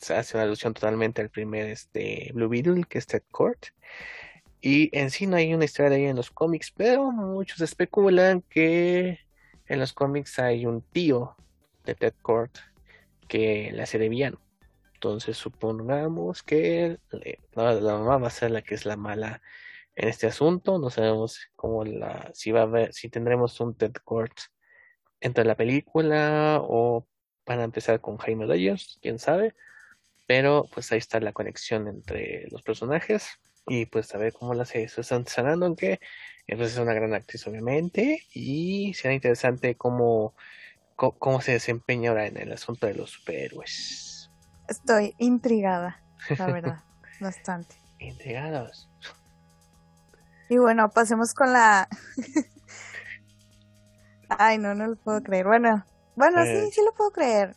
se 0.00 0.14
hace 0.14 0.36
una 0.36 0.44
alusión 0.44 0.74
totalmente 0.74 1.22
al 1.22 1.30
primer 1.30 1.70
este, 1.70 2.30
Blue 2.34 2.48
Beetle, 2.48 2.84
que 2.88 2.98
es 2.98 3.06
Ted 3.06 3.22
Court. 3.30 3.66
Y 4.60 4.96
en 4.96 5.10
sí 5.10 5.26
no 5.26 5.36
hay 5.36 5.52
una 5.54 5.64
historia 5.64 5.90
de 5.90 5.98
ella 5.98 6.10
en 6.10 6.16
los 6.16 6.30
cómics, 6.30 6.70
pero 6.70 7.10
muchos 7.10 7.60
especulan 7.60 8.42
que 8.42 9.18
en 9.66 9.78
los 9.80 9.92
cómics 9.92 10.38
hay 10.38 10.66
un 10.66 10.82
tío 10.82 11.36
de 11.84 11.94
Ted 11.94 12.14
Court 12.22 12.56
que 13.28 13.70
la 13.72 13.84
hace 13.84 13.98
de 13.98 14.08
villano. 14.08 14.38
Entonces 14.94 15.36
supongamos 15.36 16.44
que 16.44 16.98
la 17.54 17.78
mamá 17.80 18.18
va 18.18 18.28
a 18.28 18.30
ser 18.30 18.52
la 18.52 18.62
que 18.62 18.76
es 18.76 18.86
la 18.86 18.96
mala 18.96 19.42
en 19.94 20.08
este 20.08 20.26
asunto. 20.26 20.78
No 20.78 20.90
sabemos 20.90 21.38
cómo 21.56 21.84
la, 21.84 22.30
si 22.34 22.50
va 22.52 22.60
a 22.60 22.64
haber, 22.64 22.92
si 22.92 23.08
tendremos 23.08 23.58
un 23.60 23.76
Ted 23.76 23.92
Court 24.04 24.32
entre 25.20 25.44
la 25.44 25.54
película 25.56 26.60
o 26.62 27.06
van 27.46 27.60
a 27.60 27.64
empezar 27.64 28.00
con 28.00 28.16
Jaime 28.18 28.46
Reyes, 28.46 28.98
quién 29.00 29.18
sabe. 29.18 29.54
Pero 30.26 30.68
pues 30.72 30.90
ahí 30.92 30.98
está 30.98 31.20
la 31.20 31.32
conexión 31.32 31.88
entre 31.88 32.48
los 32.50 32.62
personajes 32.62 33.28
y 33.66 33.86
pues 33.86 34.14
a 34.14 34.18
ver 34.18 34.32
cómo 34.32 34.54
la 34.54 34.62
hace 34.62 34.88
Susan 34.88 35.26
Sarandon, 35.26 35.76
que 35.76 36.00
eh, 36.46 36.56
pues, 36.56 36.72
es 36.72 36.78
una 36.78 36.94
gran 36.94 37.14
actriz 37.14 37.46
obviamente 37.46 38.22
y 38.32 38.94
será 38.94 39.14
interesante 39.14 39.76
cómo, 39.76 40.34
co- 40.96 41.18
cómo, 41.18 41.40
se 41.40 41.52
desempeña 41.52 42.10
ahora 42.10 42.26
en 42.26 42.36
el 42.38 42.52
asunto 42.52 42.86
de 42.86 42.94
los 42.94 43.10
superhéroes. 43.10 44.30
Estoy 44.68 45.14
intrigada, 45.18 46.02
la 46.38 46.46
verdad, 46.52 46.78
bastante. 47.20 47.76
Intrigados. 47.98 48.88
Y 50.48 50.58
bueno, 50.58 50.90
pasemos 50.90 51.34
con 51.34 51.52
la. 51.52 51.88
Ay, 54.28 54.58
no, 54.58 54.74
no 54.74 54.86
lo 54.86 54.96
puedo 54.96 55.22
creer. 55.22 55.46
Bueno, 55.46 55.84
bueno, 56.16 56.42
Eh. 56.42 56.64
sí, 56.66 56.72
sí 56.72 56.80
lo 56.84 56.92
puedo 56.94 57.10
creer. 57.10 57.56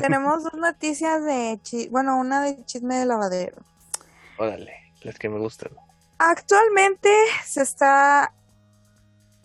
Tenemos 0.00 0.44
dos 0.44 0.54
noticias 0.54 1.22
de, 1.24 1.58
chi- 1.62 1.88
bueno, 1.88 2.18
una 2.18 2.40
de 2.42 2.64
chisme 2.64 2.96
de 2.96 3.06
lavadero. 3.06 3.56
Órale, 4.38 4.72
las 5.02 5.18
que 5.18 5.28
me 5.28 5.38
gustan. 5.38 5.70
Actualmente 6.18 7.10
se 7.44 7.62
está 7.62 8.32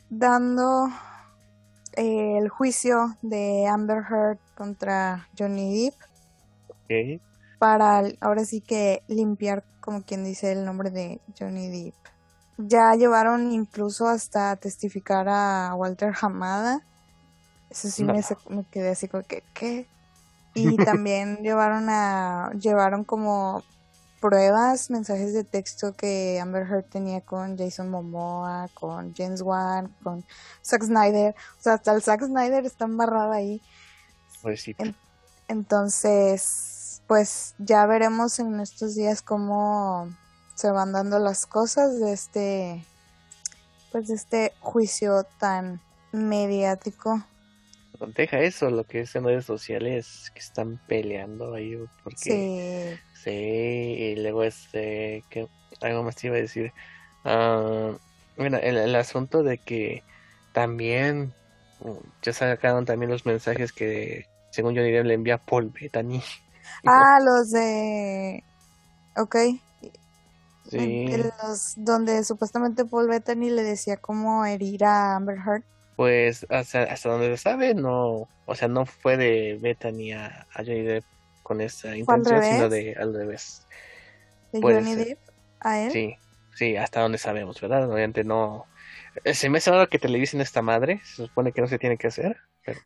dando 0.10 0.90
eh, 1.96 2.38
el 2.38 2.50
juicio 2.50 3.18
de 3.22 3.68
Amber 3.68 4.04
Heard 4.10 4.40
contra 4.56 5.28
Johnny 5.38 5.92
Depp 6.90 7.22
para 7.60 8.04
ahora 8.22 8.46
sí 8.46 8.62
que 8.62 9.04
limpiar, 9.08 9.64
como 9.80 10.04
quien 10.04 10.24
dice, 10.24 10.52
el 10.52 10.66
nombre 10.66 10.90
de 10.92 11.22
Johnny 11.40 11.68
Depp. 11.70 11.96
Ya 12.58 12.94
llevaron 12.94 13.52
incluso 13.52 14.08
hasta 14.08 14.56
testificar 14.56 15.28
a 15.30 15.74
Walter 15.76 16.14
Hamada. 16.22 16.82
Eso 17.70 17.90
sí 17.90 18.04
me, 18.04 18.14
No. 18.14 18.22
sa- 18.22 18.38
me 18.50 18.64
quedé 18.66 18.90
así 18.92 19.08
como 19.08 19.24
que, 19.24 19.44
¿qué? 19.54 19.88
Y 20.56 20.78
también 20.78 21.38
llevaron 21.38 21.88
a, 21.90 22.52
llevaron 22.60 23.04
como 23.04 23.64
pruebas, 24.22 24.92
mensajes 24.92 25.34
de 25.34 25.44
texto 25.44 25.94
que 25.94 26.40
Amber 26.40 26.66
Heard 26.68 26.86
tenía 26.86 27.22
con 27.22 27.58
Jason 27.58 27.90
Momoa, 27.90 28.70
con 28.76 29.14
James 29.16 29.42
Wan, 29.42 29.94
con 30.04 30.24
Zack 30.64 30.84
Snyder. 30.84 31.36
O 31.60 31.62
sea, 31.62 31.74
hasta 31.74 31.92
el 31.94 32.04
Zack 32.04 32.24
Snyder 32.26 32.66
está 32.66 32.86
embarrado 32.86 33.32
ahí. 33.32 33.62
Pues 34.44 34.62
sí. 34.62 34.76
entonces, 35.48 37.02
pues 37.08 37.56
ya 37.58 37.86
veremos 37.86 38.40
en 38.40 38.60
estos 38.60 38.96
días 38.96 39.22
cómo 39.22 40.08
se 40.56 40.72
van 40.72 40.92
dando 40.92 41.20
las 41.20 41.46
cosas 41.46 42.00
de 42.00 42.14
este, 42.14 42.86
pues 43.92 44.08
de 44.08 44.16
este 44.16 44.54
juicio 44.60 45.24
tan 45.40 45.82
mediático. 46.12 47.24
Deja 48.16 48.40
eso, 48.40 48.70
lo 48.70 48.84
que 48.84 49.02
es 49.02 49.16
en 49.16 49.24
redes 49.24 49.46
sociales 49.46 50.32
que 50.34 50.40
están 50.40 50.80
peleando 50.88 51.54
ahí 51.54 51.78
porque 52.04 53.00
sí, 53.14 53.30
y 53.32 54.16
luego 54.16 54.44
este 54.44 55.24
que 55.30 55.48
algo 55.82 56.04
más 56.04 56.16
te 56.16 56.28
iba 56.28 56.36
a 56.36 56.40
decir. 56.40 56.74
Uh, 57.24 57.96
bueno 58.36 58.58
el, 58.58 58.94
asunto 58.96 59.44
de 59.44 59.58
que 59.58 60.04
también 60.52 61.34
ya 62.22 62.34
sacaron 62.34 62.86
también 62.86 63.12
los 63.12 63.26
mensajes 63.26 63.72
que 63.72 64.28
según 64.52 64.74
yo 64.74 64.84
diría 64.84 65.04
le 65.04 65.14
envía 65.14 65.38
Paul 65.38 65.70
Bettany. 65.70 66.22
Ah 66.86 67.20
los 67.22 67.52
de 67.52 68.42
ok 69.18 69.36
sí. 70.70 71.08
los 71.42 71.74
donde 71.76 72.24
supuestamente 72.24 72.86
Paul 72.86 73.08
Bettany 73.08 73.50
le 73.50 73.64
decía 73.64 73.98
cómo 73.98 74.46
herir 74.46 74.86
a 74.86 75.16
Amber 75.16 75.38
Heard 75.38 75.64
pues 75.96 76.46
hasta, 76.50 76.84
hasta 76.84 77.10
donde 77.10 77.36
se 77.38 77.44
sabe, 77.44 77.74
no, 77.74 78.28
o 78.46 78.56
sea, 78.56 78.68
no 78.68 78.86
fue 78.86 79.18
de 79.18 79.60
Bethany 79.62 80.12
a, 80.14 80.48
a 80.54 80.64
Johnny 80.64 80.82
Depp 80.82 81.06
con 81.44 81.62
esa 81.62 81.96
intención, 81.96 82.44
sino 82.44 82.70
de 82.70 82.96
al 82.96 83.14
revés. 83.14 83.68
¿De 84.52 84.62
Johnny 84.62 84.96
Depp 84.96 85.20
a 85.60 85.82
él? 85.82 85.92
Sí, 85.92 86.16
sí, 86.56 86.78
hasta 86.78 87.02
donde 87.02 87.18
sabemos, 87.18 87.62
¿verdad? 87.62 87.86
Obviamente 87.90 88.24
no. 88.24 88.66
Eh, 89.24 89.34
se 89.34 89.50
me 89.50 89.60
hace 89.60 89.70
raro 89.70 89.90
que 89.90 90.00
televisen 90.00 90.42
esta 90.42 90.62
madre, 90.62 91.02
se 91.04 91.28
supone 91.28 91.52
que 91.52 91.62
no 91.62 91.68
se 91.68 91.78
tiene 91.78 91.98
que 91.98 92.08
hacer. 92.08 92.38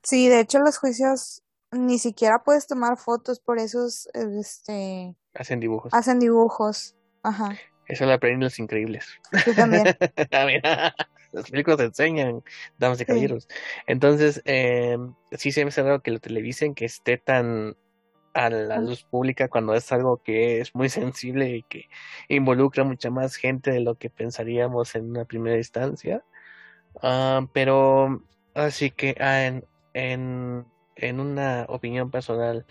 Sí, 0.03 0.27
de 0.27 0.41
hecho, 0.41 0.59
los 0.59 0.77
juicios 0.77 1.43
ni 1.71 1.99
siquiera 1.99 2.43
puedes 2.43 2.67
tomar 2.67 2.97
fotos, 2.97 3.39
por 3.39 3.57
eso 3.59 3.87
este. 4.13 5.15
Hacen 5.33 5.59
dibujos. 5.59 5.93
Hacen 5.93 6.19
dibujos, 6.19 6.96
ajá. 7.27 7.57
Eso 7.87 8.05
lo 8.05 8.13
aprendí 8.13 8.43
los 8.43 8.59
increíbles. 8.59 9.07
Yo 9.45 9.55
también. 9.55 10.61
los 11.31 11.49
películas 11.49 11.77
te 11.77 11.85
enseñan, 11.85 12.43
damas 12.77 12.99
y 12.99 13.05
caballeros. 13.05 13.47
Entonces, 13.85 14.41
eh, 14.45 14.97
sí 15.31 15.51
se 15.51 15.63
me 15.63 15.69
hace 15.69 15.83
raro 15.83 16.01
que 16.01 16.11
lo 16.11 16.19
televisen, 16.19 16.75
que 16.75 16.85
esté 16.85 17.17
tan 17.17 17.75
a 18.33 18.51
la 18.51 18.77
luz 18.77 19.03
pública 19.03 19.47
cuando 19.47 19.73
es 19.73 19.91
algo 19.91 20.21
que 20.21 20.61
es 20.61 20.75
muy 20.75 20.89
sensible 20.89 21.49
y 21.49 21.63
que 21.63 21.89
involucra 22.27 22.83
mucha 22.83 23.09
más 23.09 23.35
gente 23.35 23.71
de 23.71 23.79
lo 23.79 23.95
que 23.95 24.11
pensaríamos 24.11 24.93
en 24.95 25.09
una 25.09 25.25
primera 25.25 25.57
instancia. 25.57 26.23
Ah, 27.01 27.47
pero 27.53 28.21
así 28.53 28.91
que 28.91 29.15
ah, 29.19 29.45
en, 29.45 29.65
en, 29.93 30.65
en 30.95 31.19
una 31.19 31.65
opinión 31.67 32.11
personal 32.11 32.65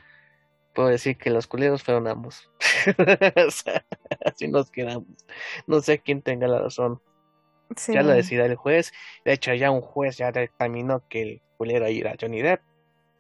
puedo 0.76 0.90
decir 0.90 1.16
que 1.16 1.30
los 1.30 1.47
culeros 1.47 1.83
fueron 1.83 2.06
ambos. 2.06 2.50
así 4.25 4.47
nos 4.47 4.71
quedamos. 4.71 5.09
No 5.66 5.80
sé 5.80 5.99
quién 6.00 6.21
tenga 6.21 6.47
la 6.47 6.61
razón. 6.61 7.00
Ya 7.88 8.02
lo 8.02 8.11
decida 8.11 8.45
el 8.45 8.54
juez. 8.54 8.92
De 9.25 9.33
hecho, 9.33 9.54
ya 9.54 9.71
un 9.71 9.80
juez 9.80 10.18
ya 10.18 10.30
determinó 10.30 11.02
que 11.09 11.23
el 11.23 11.42
culero 11.56 11.87
era 11.87 12.14
Johnny 12.21 12.42
Depp. 12.42 12.61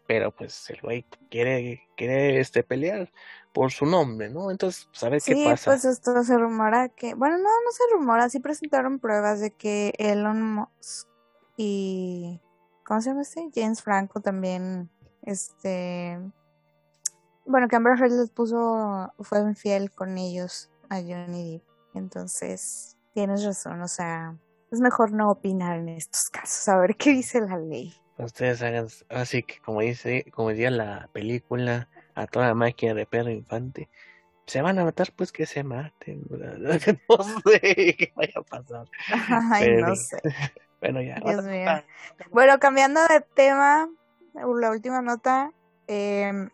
Pero 0.06 0.30
pues 0.30 0.70
el 0.70 0.80
güey 0.82 1.04
quiere, 1.30 1.82
quiere 1.96 2.38
este 2.38 2.62
pelear 2.62 3.10
por 3.52 3.72
su 3.72 3.86
nombre, 3.86 4.28
¿no? 4.28 4.52
Entonces, 4.52 4.86
pues, 4.90 5.02
a 5.02 5.08
ver 5.08 5.20
qué 5.24 5.42
pasa. 5.44 5.72
Pues 5.72 5.84
esto 5.84 6.22
se 6.22 6.38
rumora 6.38 6.90
que, 6.90 7.14
bueno, 7.14 7.38
no, 7.38 7.44
no 7.44 7.70
se 7.72 7.82
rumora, 7.92 8.28
sí 8.28 8.38
presentaron 8.38 9.00
pruebas 9.00 9.40
de 9.40 9.50
que 9.50 9.94
Elon 9.98 10.42
Musk 10.42 11.08
y 11.56 12.40
¿cómo 12.84 13.00
se 13.00 13.10
llama 13.10 13.22
este? 13.22 13.48
James 13.52 13.82
Franco 13.82 14.20
también, 14.20 14.90
este, 15.22 16.20
bueno, 17.46 17.68
que 17.68 17.76
Amber 17.76 17.98
Heard 17.98 18.12
les 18.12 18.30
puso, 18.30 19.12
fue 19.20 19.40
infiel 19.40 19.90
con 19.90 20.18
ellos 20.18 20.70
a 20.88 20.96
Johnny 20.96 21.52
Depp. 21.52 21.62
Entonces, 21.94 22.96
tienes 23.14 23.44
razón, 23.44 23.80
o 23.80 23.88
sea, 23.88 24.36
es 24.70 24.80
mejor 24.80 25.12
no 25.12 25.30
opinar 25.30 25.78
en 25.78 25.88
estos 25.88 26.28
casos, 26.28 26.68
a 26.68 26.76
ver 26.76 26.96
qué 26.96 27.10
dice 27.10 27.40
la 27.40 27.58
ley. 27.58 27.94
Ustedes 28.18 28.62
hagan, 28.62 28.88
así 29.08 29.42
que 29.42 29.58
como 29.60 29.80
dice, 29.80 30.24
como 30.34 30.50
decía 30.50 30.70
la 30.70 31.08
película, 31.12 31.88
a 32.14 32.26
toda 32.26 32.54
máquina 32.54 32.94
de 32.94 33.06
perro 33.06 33.30
infante, 33.30 33.88
se 34.46 34.62
van 34.62 34.78
a 34.78 34.84
matar, 34.84 35.12
pues 35.14 35.32
que 35.32 35.46
se 35.46 35.64
maten, 35.64 36.22
no 36.30 36.78
sé 36.78 37.60
qué 37.60 38.12
vaya 38.14 38.34
a 38.36 38.42
pasar. 38.42 38.88
Ay, 39.50 39.76
no 39.82 39.94
sé. 39.96 40.18
Bueno, 40.78 41.00
ya. 41.00 41.14
Dios 41.24 41.42
mío. 41.44 41.70
Bueno, 42.30 42.58
cambiando 42.58 43.00
de 43.06 43.22
tema, 43.34 43.88
la 44.34 44.70
última 44.70 45.00
nota, 45.00 45.50
eh, 45.88 46.48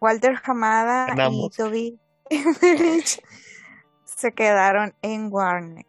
Walter 0.00 0.40
Hamada 0.44 1.14
y 1.30 1.50
Toby 1.50 1.98
se 4.04 4.32
quedaron 4.32 4.94
en 5.02 5.32
Warner. 5.32 5.86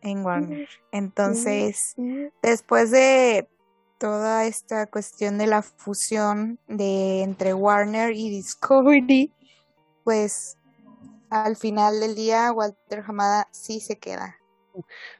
En 0.00 0.24
Warner. 0.24 0.68
Entonces, 0.92 1.94
después 2.42 2.90
de 2.90 3.48
toda 3.98 4.44
esta 4.44 4.86
cuestión 4.86 5.38
de 5.38 5.46
la 5.46 5.62
fusión 5.62 6.58
de 6.68 7.22
entre 7.22 7.54
Warner 7.54 8.12
y 8.12 8.30
Discovery, 8.30 9.32
pues 10.04 10.58
al 11.30 11.56
final 11.56 12.00
del 12.00 12.14
día 12.14 12.52
Walter 12.52 13.02
Hamada 13.06 13.48
sí 13.50 13.80
se 13.80 13.98
queda. 13.98 14.36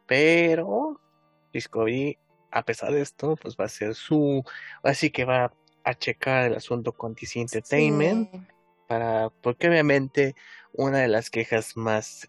Pero 0.06 1.00
Discovery, 1.52 2.18
a 2.50 2.62
pesar 2.62 2.92
de 2.92 3.00
esto, 3.00 3.36
pues 3.36 3.56
va 3.58 3.64
a 3.64 3.68
ser 3.68 3.94
su, 3.94 4.44
así 4.82 5.10
que 5.10 5.24
va 5.24 5.52
a 5.84 5.94
checar 5.94 6.46
el 6.46 6.56
asunto 6.56 6.92
con 6.92 7.14
DC 7.14 7.40
Entertainment 7.40 8.30
para, 8.86 9.30
porque 9.42 9.68
obviamente 9.68 10.34
una 10.72 10.98
de 10.98 11.08
las 11.08 11.30
quejas 11.30 11.76
más 11.76 12.28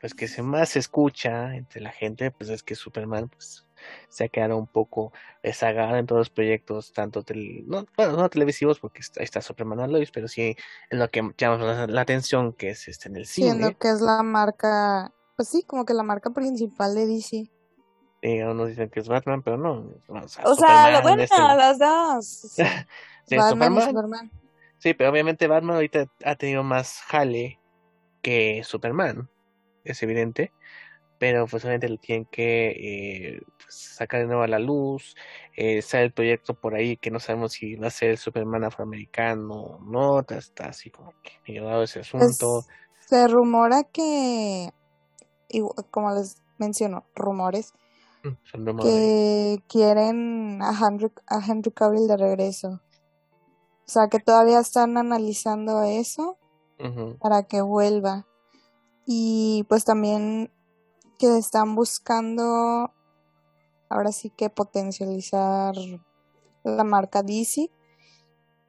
pues 0.00 0.14
que 0.14 0.26
se 0.26 0.42
más 0.42 0.76
escucha 0.76 1.54
entre 1.54 1.80
la 1.80 1.92
gente 1.92 2.32
pues 2.32 2.50
es 2.50 2.64
que 2.64 2.74
Superman 2.74 3.28
pues 3.28 3.64
se 4.08 4.24
ha 4.24 4.28
quedado 4.28 4.56
un 4.56 4.66
poco 4.66 5.12
rezagado 5.44 5.96
en 5.96 6.06
todos 6.06 6.20
los 6.20 6.30
proyectos 6.30 6.92
tanto 6.92 7.24
no, 7.66 7.86
bueno, 7.96 8.16
no 8.16 8.28
televisivos 8.28 8.80
porque 8.80 9.00
está, 9.00 9.22
está 9.22 9.40
Superman 9.40 9.92
Lois 9.92 10.10
pero 10.10 10.26
sí 10.26 10.56
en 10.90 10.98
lo 10.98 11.08
que 11.08 11.22
llama 11.38 11.86
la, 11.86 12.00
atención 12.00 12.52
que 12.52 12.70
es 12.70 12.88
este 12.88 13.08
en 13.08 13.16
el 13.16 13.26
cine. 13.26 13.52
siendo 13.52 13.78
que 13.78 13.90
es 13.90 14.00
la 14.00 14.24
marca 14.24 15.12
pues 15.36 15.48
sí 15.48 15.62
como 15.62 15.84
que 15.84 15.94
la 15.94 16.02
marca 16.02 16.30
principal 16.30 16.96
de 16.96 17.06
DC 17.06 17.48
eh, 18.22 18.44
unos 18.44 18.68
dicen 18.68 18.90
que 18.90 19.00
es 19.00 19.08
Batman 19.08 19.42
pero 19.42 19.56
no 19.56 19.90
o 20.08 20.28
sea, 20.54 20.90
lo 20.90 21.02
bueno 21.02 21.22
este 21.22 21.38
las 21.38 21.78
dos 21.78 22.56
Batman 23.30 23.82
Superman 23.82 24.30
Sí, 24.78 24.94
pero 24.94 25.10
obviamente 25.10 25.48
Batman 25.48 25.76
ahorita 25.76 26.06
ha 26.24 26.36
tenido 26.36 26.62
más 26.62 27.00
jale 27.02 27.58
que 28.22 28.62
Superman, 28.64 29.28
es 29.84 30.02
evidente. 30.02 30.52
Pero 31.18 31.46
pues 31.48 31.64
obviamente 31.64 31.88
lo 31.88 31.96
tienen 31.96 32.26
que 32.26 32.68
eh, 32.68 33.40
pues, 33.60 33.74
sacar 33.74 34.20
de 34.20 34.26
nuevo 34.28 34.42
a 34.42 34.46
la 34.46 34.60
luz. 34.60 35.16
Eh, 35.56 35.82
sale 35.82 36.04
el 36.04 36.12
proyecto 36.12 36.54
por 36.54 36.76
ahí 36.76 36.96
que 36.96 37.10
no 37.10 37.18
sabemos 37.18 37.54
si 37.54 37.74
va 37.74 37.88
a 37.88 37.90
ser 37.90 38.10
el 38.10 38.18
Superman 38.18 38.64
afroamericano 38.64 39.52
o 39.52 39.80
no. 39.80 40.20
Está 40.20 40.68
así 40.68 40.90
como 40.90 41.12
que 41.22 41.52
llevado 41.52 41.82
ese 41.82 42.00
pues, 42.00 42.14
asunto. 42.14 42.60
se 43.00 43.26
rumora 43.26 43.82
que, 43.82 44.70
como 45.90 46.14
les 46.14 46.40
menciono, 46.58 47.04
rumores, 47.16 47.72
mm, 48.54 48.78
que 48.80 49.62
quieren 49.68 50.60
a 50.62 50.72
Henry, 50.72 51.12
a 51.26 51.40
Henry 51.46 51.70
Cavill 51.70 52.06
de 52.06 52.16
regreso. 52.16 52.80
O 53.88 53.90
sea, 53.90 54.08
que 54.08 54.18
todavía 54.18 54.60
están 54.60 54.96
analizando 54.98 55.82
eso 55.82 56.36
para 57.20 57.44
que 57.44 57.62
vuelva. 57.62 58.26
Y 59.06 59.64
pues 59.68 59.84
también 59.84 60.52
que 61.18 61.38
están 61.38 61.74
buscando 61.74 62.92
ahora 63.88 64.12
sí 64.12 64.30
que 64.30 64.50
potencializar 64.50 65.74
la 66.64 66.84
marca 66.84 67.22
DC 67.22 67.70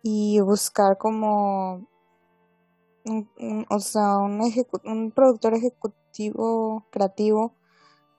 y 0.01 0.39
buscar 0.39 0.97
como 0.97 1.87
o 3.69 3.79
sea 3.79 4.17
un, 4.17 4.41
un 4.85 5.11
productor 5.11 5.53
ejecutivo 5.53 6.85
creativo 6.91 7.53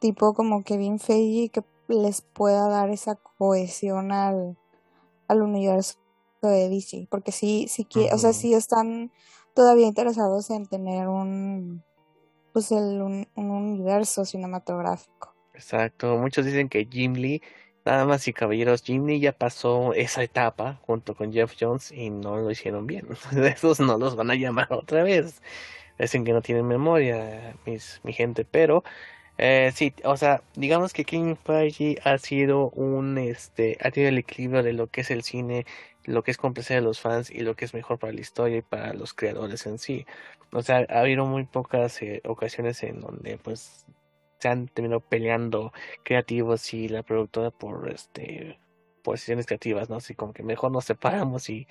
tipo 0.00 0.34
como 0.34 0.64
Kevin 0.64 0.98
Feige 0.98 1.50
que 1.50 1.62
les 1.88 2.22
pueda 2.22 2.68
dar 2.68 2.90
esa 2.90 3.14
cohesión 3.14 4.12
al, 4.12 4.56
al 5.28 5.42
universo 5.42 5.98
de 6.42 6.68
DC, 6.68 7.06
porque 7.10 7.32
sí, 7.32 7.66
sí 7.68 7.84
que, 7.84 8.12
o 8.12 8.18
sea, 8.18 8.32
sí 8.32 8.54
están 8.54 9.12
todavía 9.54 9.86
interesados 9.86 10.50
en 10.50 10.66
tener 10.66 11.08
un, 11.08 11.84
pues 12.52 12.72
el, 12.72 13.02
un, 13.02 13.26
universo 13.36 14.24
cinematográfico. 14.24 15.34
Exacto, 15.54 16.16
muchos 16.16 16.46
dicen 16.46 16.68
que 16.68 16.88
Jim 16.90 17.14
Lee, 17.14 17.42
nada 17.84 18.06
más 18.06 18.26
y 18.26 18.32
caballeros, 18.32 18.82
Jim 18.82 19.06
Lee 19.06 19.20
ya 19.20 19.32
pasó 19.32 19.92
esa 19.92 20.22
etapa 20.22 20.80
junto 20.86 21.14
con 21.14 21.32
Jeff 21.32 21.54
Jones 21.60 21.92
y 21.92 22.08
no 22.08 22.38
lo 22.38 22.50
hicieron 22.50 22.86
bien, 22.86 23.06
esos 23.44 23.80
no 23.80 23.98
los 23.98 24.16
van 24.16 24.30
a 24.30 24.34
llamar 24.34 24.72
otra 24.72 25.02
vez. 25.02 25.42
Dicen 25.98 26.24
que 26.24 26.32
no 26.32 26.40
tienen 26.40 26.66
memoria, 26.66 27.54
mis, 27.66 28.00
mi 28.04 28.14
gente, 28.14 28.46
pero 28.46 28.82
eh, 29.42 29.72
sí, 29.74 29.94
o 30.04 30.18
sea, 30.18 30.42
digamos 30.54 30.92
que 30.92 31.04
King 31.06 31.34
Feige 31.34 31.96
ha 32.04 32.18
sido 32.18 32.68
un, 32.72 33.16
este, 33.16 33.78
ha 33.80 33.90
tenido 33.90 34.10
el 34.10 34.18
equilibrio 34.18 34.62
de 34.62 34.74
lo 34.74 34.88
que 34.88 35.00
es 35.00 35.10
el 35.10 35.22
cine, 35.22 35.64
lo 36.04 36.22
que 36.22 36.30
es 36.30 36.36
complacer 36.36 36.76
a 36.76 36.80
los 36.82 37.00
fans 37.00 37.30
y 37.30 37.40
lo 37.40 37.56
que 37.56 37.64
es 37.64 37.72
mejor 37.72 37.98
para 37.98 38.12
la 38.12 38.20
historia 38.20 38.58
y 38.58 38.62
para 38.62 38.92
los 38.92 39.14
creadores 39.14 39.64
en 39.66 39.78
sí. 39.78 40.04
O 40.52 40.62
sea, 40.62 40.86
ha 40.90 41.00
habido 41.00 41.24
muy 41.24 41.44
pocas 41.44 42.02
eh, 42.02 42.20
ocasiones 42.26 42.82
en 42.82 43.00
donde, 43.00 43.38
pues, 43.38 43.86
se 44.40 44.48
han 44.48 44.68
terminado 44.68 45.00
peleando 45.00 45.72
creativos 46.04 46.74
y 46.74 46.88
la 46.88 47.02
productora 47.02 47.50
por, 47.50 47.90
este, 47.90 48.58
posiciones 49.02 49.46
creativas, 49.46 49.88
¿no? 49.88 49.96
Así 49.96 50.14
como 50.14 50.34
que 50.34 50.42
mejor 50.42 50.70
nos 50.70 50.84
separamos 50.84 51.48
y 51.48 51.66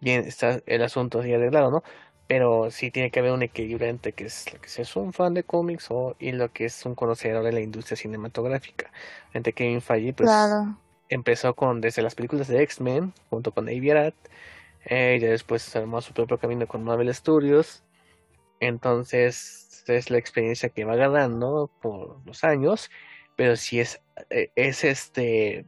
bien 0.00 0.24
está 0.26 0.60
el 0.66 0.82
asunto 0.82 1.20
así 1.20 1.32
arreglado, 1.34 1.70
¿no? 1.72 1.82
Pero 2.30 2.70
sí 2.70 2.92
tiene 2.92 3.10
que 3.10 3.18
haber 3.18 3.32
un 3.32 3.42
equilibrio 3.42 3.88
entre 3.88 4.12
que 4.12 4.26
es 4.26 4.52
lo 4.52 4.60
que 4.60 4.68
es 4.68 4.94
un 4.94 5.12
fan 5.12 5.34
de 5.34 5.42
cómics 5.42 5.88
o, 5.90 6.14
y 6.20 6.30
lo 6.30 6.52
que 6.52 6.66
es 6.66 6.86
un 6.86 6.94
conocedor 6.94 7.42
de 7.42 7.50
la 7.50 7.58
industria 7.58 7.96
cinematográfica. 7.96 8.92
Entre 9.34 9.52
Kevin 9.52 9.80
Feige, 9.80 10.12
pues 10.12 10.30
empezó 11.08 11.56
con 11.56 11.80
desde 11.80 12.02
las 12.02 12.14
películas 12.14 12.46
de 12.46 12.62
X-Men 12.62 13.12
junto 13.30 13.50
con 13.50 13.66
Avi 13.66 13.90
Arad, 13.90 14.12
eh, 14.84 15.18
y 15.20 15.24
después 15.24 15.74
armó 15.74 16.00
su 16.02 16.12
propio 16.12 16.38
camino 16.38 16.68
con 16.68 16.84
Marvel 16.84 17.12
Studios. 17.12 17.82
Entonces 18.60 19.82
es 19.88 20.08
la 20.08 20.18
experiencia 20.18 20.68
que 20.68 20.84
va 20.84 20.94
ganando 20.94 21.68
por 21.82 22.24
los 22.24 22.44
años, 22.44 22.92
pero 23.34 23.56
si 23.56 23.80
es, 23.80 24.00
eh, 24.30 24.52
es 24.54 24.84
este, 24.84 25.64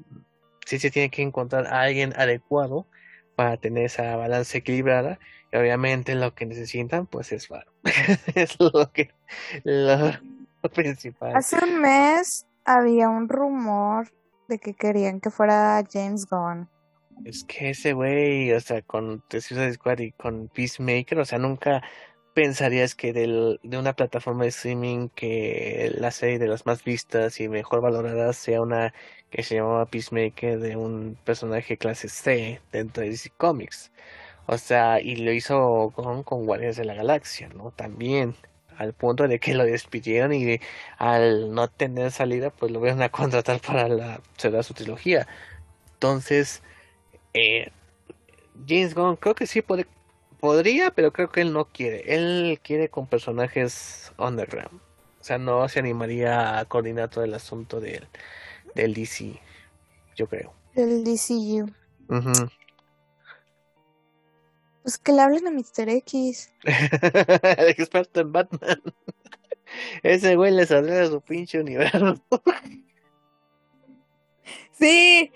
si 0.65 0.79
se 0.79 0.93
tiene 0.93 1.11
que 1.11 1.23
encontrar 1.23 1.67
a 1.67 1.81
alguien 1.81 2.13
adecuado 2.17 2.87
para 3.35 3.57
tener 3.57 3.87
esa 3.87 4.15
balanza 4.15 4.59
equilibrada 4.59 5.19
y 5.53 5.57
obviamente 5.57 6.15
lo 6.15 6.35
que 6.35 6.47
necesitan 6.47 7.07
pues 7.07 7.33
es 7.33 7.49
varo. 7.49 7.71
Es 8.35 8.59
lo 8.59 8.91
que 8.93 9.11
lo, 9.65 10.13
principal. 10.71 11.37
Hace 11.37 11.63
un 11.63 11.81
mes 11.81 12.47
había 12.65 13.09
un 13.09 13.29
rumor 13.29 14.13
de 14.49 14.59
que 14.59 14.75
querían 14.75 15.21
que 15.21 15.31
fuera 15.31 15.83
James 15.91 16.27
Gunn. 16.27 16.69
Es 17.25 17.45
que 17.45 17.71
ese 17.71 17.93
güey 17.93 18.53
o 18.53 18.61
sea 18.61 18.83
con 18.83 19.23
The 19.29 19.41
Suicide 19.41 19.75
Squad 19.75 19.99
y 19.99 20.13
con 20.13 20.49
Peacemaker 20.49 21.21
o 21.21 21.25
sea 21.25 21.39
nunca 21.39 21.83
pensarías 22.35 22.95
que 22.95 23.13
del, 23.13 23.61
de 23.63 23.79
una 23.79 23.93
plataforma 23.93 24.45
de 24.45 24.49
streaming 24.49 25.09
que 25.11 25.93
la 25.95 26.11
serie 26.11 26.39
de 26.39 26.49
las 26.49 26.65
más 26.65 26.83
vistas 26.83 27.41
y 27.41 27.49
mejor 27.49 27.83
valoradas 27.83 28.37
sea 28.37 28.63
una 28.63 28.95
que 29.31 29.43
se 29.43 29.57
llamaba 29.57 29.87
Peacemaker 29.87 30.59
de 30.59 30.77
un 30.77 31.17
personaje 31.25 31.77
clase 31.77 32.09
C 32.09 32.61
dentro 32.71 33.03
de 33.03 33.11
DC 33.11 33.31
Comics. 33.37 33.91
O 34.47 34.59
sea, 34.59 35.01
y 35.01 35.17
lo 35.17 35.33
hizo 35.33 35.93
con, 35.95 36.23
con 36.23 36.47
Guardianes 36.47 36.77
de 36.77 36.85
la 36.85 36.95
Galaxia, 36.95 37.49
¿no? 37.51 37.71
También, 37.71 38.35
al 38.77 38.93
punto 38.93 39.29
de 39.29 39.39
que 39.39 39.55
lo 39.55 39.65
despidieron 39.65 40.33
y 40.33 40.61
al 40.99 41.55
no 41.55 41.69
tener 41.69 42.11
salida, 42.11 42.51
pues 42.51 42.73
lo 42.73 42.81
vieron 42.81 43.03
a 43.03 43.09
contratar 43.11 43.61
para 43.61 43.89
la 43.89 44.21
será 44.37 44.63
su 44.63 44.75
trilogía. 44.75 45.27
Entonces, 45.95 46.63
eh, 47.35 47.71
James 48.69 48.95
Gunn 48.95 49.17
creo 49.17 49.35
que 49.35 49.47
sí 49.47 49.63
puede 49.63 49.87
podría, 50.43 50.91
pero 50.91 51.13
creo 51.13 51.31
que 51.31 51.41
él 51.41 51.53
no 51.53 51.67
quiere. 51.67 52.03
Él 52.17 52.59
quiere 52.65 52.89
con 52.89 53.07
personajes 53.07 54.13
underground. 54.19 54.81
O 55.21 55.25
sea, 55.25 55.39
no 55.39 55.69
se 55.69 55.79
animaría 55.79 56.59
a 56.59 56.65
coordinar 56.65 57.09
todo 57.11 57.23
el 57.23 57.33
asunto 57.33 57.81
del, 57.81 58.09
del 58.75 58.93
DC, 58.93 59.39
yo 60.17 60.27
creo. 60.27 60.53
Del 60.75 61.05
DCU. 61.05 61.73
Pues 64.83 64.99
que 64.99 65.13
le 65.13 65.23
hablen 65.23 65.47
a 65.47 65.51
Mr. 65.51 65.89
X. 65.89 66.53
el 66.65 67.69
experto 67.69 68.21
en 68.21 68.33
Batman. 68.33 68.83
Ese 70.03 70.37
güey 70.37 70.53
le 70.53 70.67
saldrá 70.67 71.03
a 71.03 71.07
su 71.07 71.21
pinche 71.21 71.61
universo. 71.61 72.15
sí. 74.73 75.33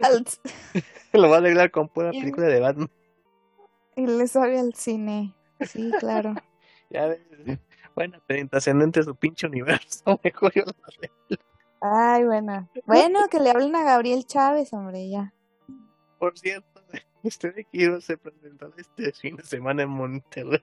Lo 1.12 1.28
va 1.28 1.36
a 1.36 1.38
arreglar 1.38 1.70
con 1.70 1.88
pura 1.88 2.10
película 2.10 2.46
de 2.46 2.60
Batman. 2.60 2.90
Y 3.96 4.06
le 4.06 4.26
sabe 4.28 4.58
al 4.58 4.74
cine. 4.74 5.34
Sí, 5.60 5.90
claro. 5.98 6.34
ya 6.90 7.06
ves. 7.06 7.20
Bueno, 7.94 8.20
trascendente 8.50 9.02
su 9.02 9.16
pinche 9.16 9.46
universo. 9.46 10.20
Mejor 10.22 10.52
yo 10.54 10.64
Ay, 11.80 12.24
bueno. 12.24 12.68
Bueno, 12.84 13.20
que 13.30 13.40
le 13.40 13.50
hablen 13.50 13.74
a 13.74 13.84
Gabriel 13.84 14.26
Chávez, 14.26 14.72
hombre, 14.74 15.08
ya. 15.08 15.32
Por 16.18 16.38
cierto, 16.38 16.75
este 17.26 17.50
de 17.52 17.64
Kiro 17.64 18.00
se 18.00 18.16
presentó 18.16 18.72
este 18.76 19.12
fin 19.12 19.36
de 19.36 19.44
semana 19.44 19.82
en 19.82 19.90
Monterrey. 19.90 20.62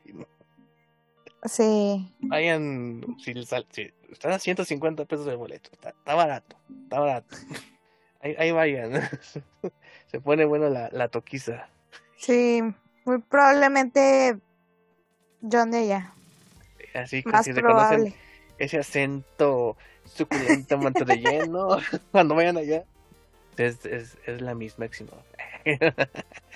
Sí. 1.45 2.11
Vayan, 2.19 3.17
si, 3.19 3.33
si 3.33 3.93
están 4.11 4.31
a 4.31 4.39
150 4.39 5.05
pesos 5.05 5.25
de 5.25 5.35
boleto, 5.35 5.69
está, 5.73 5.89
está 5.89 6.15
barato, 6.15 6.55
está 6.83 6.99
barato. 6.99 7.35
Ahí, 8.21 8.35
ahí 8.37 8.51
vayan. 8.51 8.93
se 10.07 10.21
pone 10.21 10.45
bueno 10.45 10.69
la, 10.69 10.89
la 10.91 11.09
toquiza. 11.09 11.67
Sí, 12.17 12.61
muy 13.05 13.19
probablemente 13.19 14.37
John 15.41 15.71
de 15.71 15.79
allá. 15.79 16.13
Así 16.93 17.23
que 17.23 17.43
si 17.43 17.51
reconocen 17.51 18.13
ese 18.57 18.77
acento 18.79 19.75
suculento 20.05 20.77
lleno, 21.15 21.77
cuando 22.11 22.35
vayan 22.35 22.57
allá, 22.57 22.83
es, 23.57 23.85
es, 23.85 24.17
es 24.25 24.41
la 24.41 24.55
misma 24.55 24.85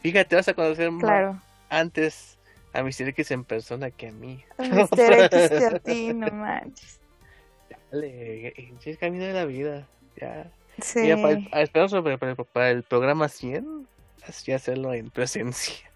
Fíjate, 0.00 0.36
vas 0.36 0.48
a 0.48 0.54
conocer 0.54 0.90
más 0.90 1.36
antes 1.68 2.38
a 2.72 2.82
Mr. 2.82 3.08
X 3.08 3.30
en 3.30 3.44
persona 3.44 3.90
que 3.90 4.08
a 4.08 4.12
mí. 4.12 4.44
A 4.58 4.62
Mr. 4.62 5.12
X 5.24 5.48
que 5.58 5.66
a 5.66 5.78
ti, 5.78 6.14
no 6.14 6.30
manches. 6.30 7.00
Dale, 7.90 8.54
es 8.84 8.98
camino 8.98 9.24
de 9.24 9.32
la 9.32 9.44
vida, 9.44 9.86
ya. 10.16 10.50
Sí. 10.80 11.06
Ya 11.06 11.16
para, 11.16 11.34
el, 11.34 12.18
para, 12.18 12.34
para, 12.34 12.70
el 12.70 12.82
programa 12.84 13.28
100, 13.28 13.86
así 14.26 14.52
hacerlo 14.52 14.94
en 14.94 15.10
presencia. 15.10 15.90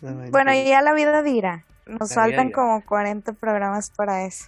bueno, 0.30 0.52
ya 0.52 0.82
la 0.82 0.92
vida 0.92 1.22
dirá. 1.22 1.64
Nos 1.86 2.12
faltan 2.12 2.50
como 2.50 2.84
40 2.84 3.32
programas 3.34 3.90
para 3.90 4.26
eso. 4.26 4.46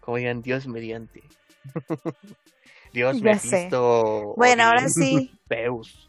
Como 0.00 0.16
digan, 0.16 0.42
Dios 0.42 0.66
mediante. 0.66 1.22
Dios 2.92 3.20
me 3.20 3.32
visto. 3.32 4.34
Bueno, 4.36 4.64
ahora 4.64 4.88
sí. 4.88 5.32
Peus. 5.48 6.08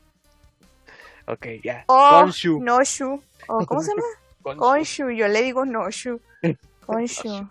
Ok, 1.28 1.46
ya. 1.64 1.84
O 1.88 2.26
Noshu. 2.60 3.22
O, 3.48 3.66
¿Cómo 3.66 3.82
se 3.82 3.92
llama? 3.92 4.04
Konshu. 4.58 5.10
Yo 5.12 5.28
le 5.28 5.42
digo 5.42 5.66
Noshu. 5.66 6.22
Konshu. 6.86 7.50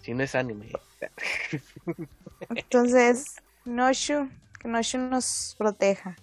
Si 0.00 0.14
no 0.14 0.24
es 0.24 0.34
anime. 0.34 0.72
Entonces, 2.50 3.36
Noshu. 3.66 4.28
Que 4.58 4.68
Noshu 4.68 4.98
nos 4.98 5.54
proteja. 5.58 6.16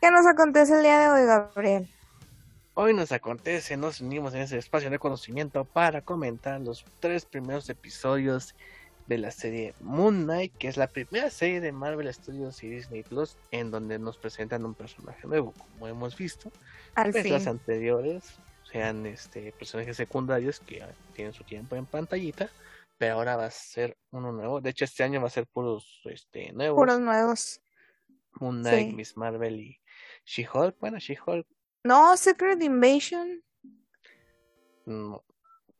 ¿Qué 0.00 0.10
nos 0.10 0.26
acontece 0.26 0.76
el 0.76 0.82
día 0.82 1.00
de 1.00 1.08
hoy, 1.08 1.26
Gabriel? 1.26 1.88
Hoy 2.74 2.94
nos 2.94 3.10
acontece, 3.10 3.76
nos 3.76 4.00
unimos 4.00 4.34
en 4.34 4.42
ese 4.42 4.58
espacio 4.58 4.88
de 4.88 5.00
conocimiento 5.00 5.64
para 5.64 6.02
comentar 6.02 6.60
los 6.60 6.84
tres 7.00 7.24
primeros 7.24 7.68
episodios 7.68 8.54
de 9.08 9.18
la 9.18 9.30
serie 9.30 9.74
Moon 9.80 10.24
Knight, 10.24 10.56
que 10.56 10.68
es 10.68 10.76
la 10.76 10.86
primera 10.86 11.30
serie 11.30 11.60
de 11.60 11.72
Marvel 11.72 12.12
Studios 12.12 12.62
y 12.62 12.68
Disney 12.68 13.02
Plus 13.02 13.36
en 13.50 13.70
donde 13.70 13.98
nos 13.98 14.18
presentan 14.18 14.64
un 14.64 14.74
personaje 14.74 15.26
nuevo, 15.26 15.52
como 15.52 15.88
hemos 15.88 16.16
visto. 16.16 16.52
Al 16.94 17.10
pues 17.10 17.28
Las 17.28 17.46
anteriores 17.46 18.38
sean 18.70 19.06
este 19.06 19.52
personajes 19.52 19.96
secundarios 19.96 20.60
que 20.60 20.84
tienen 21.14 21.32
su 21.32 21.42
tiempo 21.42 21.74
en 21.74 21.86
pantallita, 21.86 22.50
pero 22.98 23.14
ahora 23.14 23.36
va 23.36 23.46
a 23.46 23.50
ser 23.50 23.96
uno 24.10 24.30
nuevo. 24.30 24.60
De 24.60 24.70
hecho, 24.70 24.84
este 24.84 25.02
año 25.02 25.20
va 25.20 25.26
a 25.26 25.30
ser 25.30 25.46
puros 25.46 26.02
este 26.04 26.52
nuevos. 26.52 26.78
Puros 26.78 27.00
nuevos. 27.00 27.60
Moon 28.40 28.60
Knight, 28.60 28.94
Miss 28.94 29.16
Marvel 29.16 29.58
y 29.58 29.80
She-Hulk. 30.24 30.78
Bueno, 30.78 30.98
She-Hulk 30.98 31.46
no, 31.88 32.16
Secret 32.18 32.62
Invasion. 32.62 33.42
No. 34.84 35.24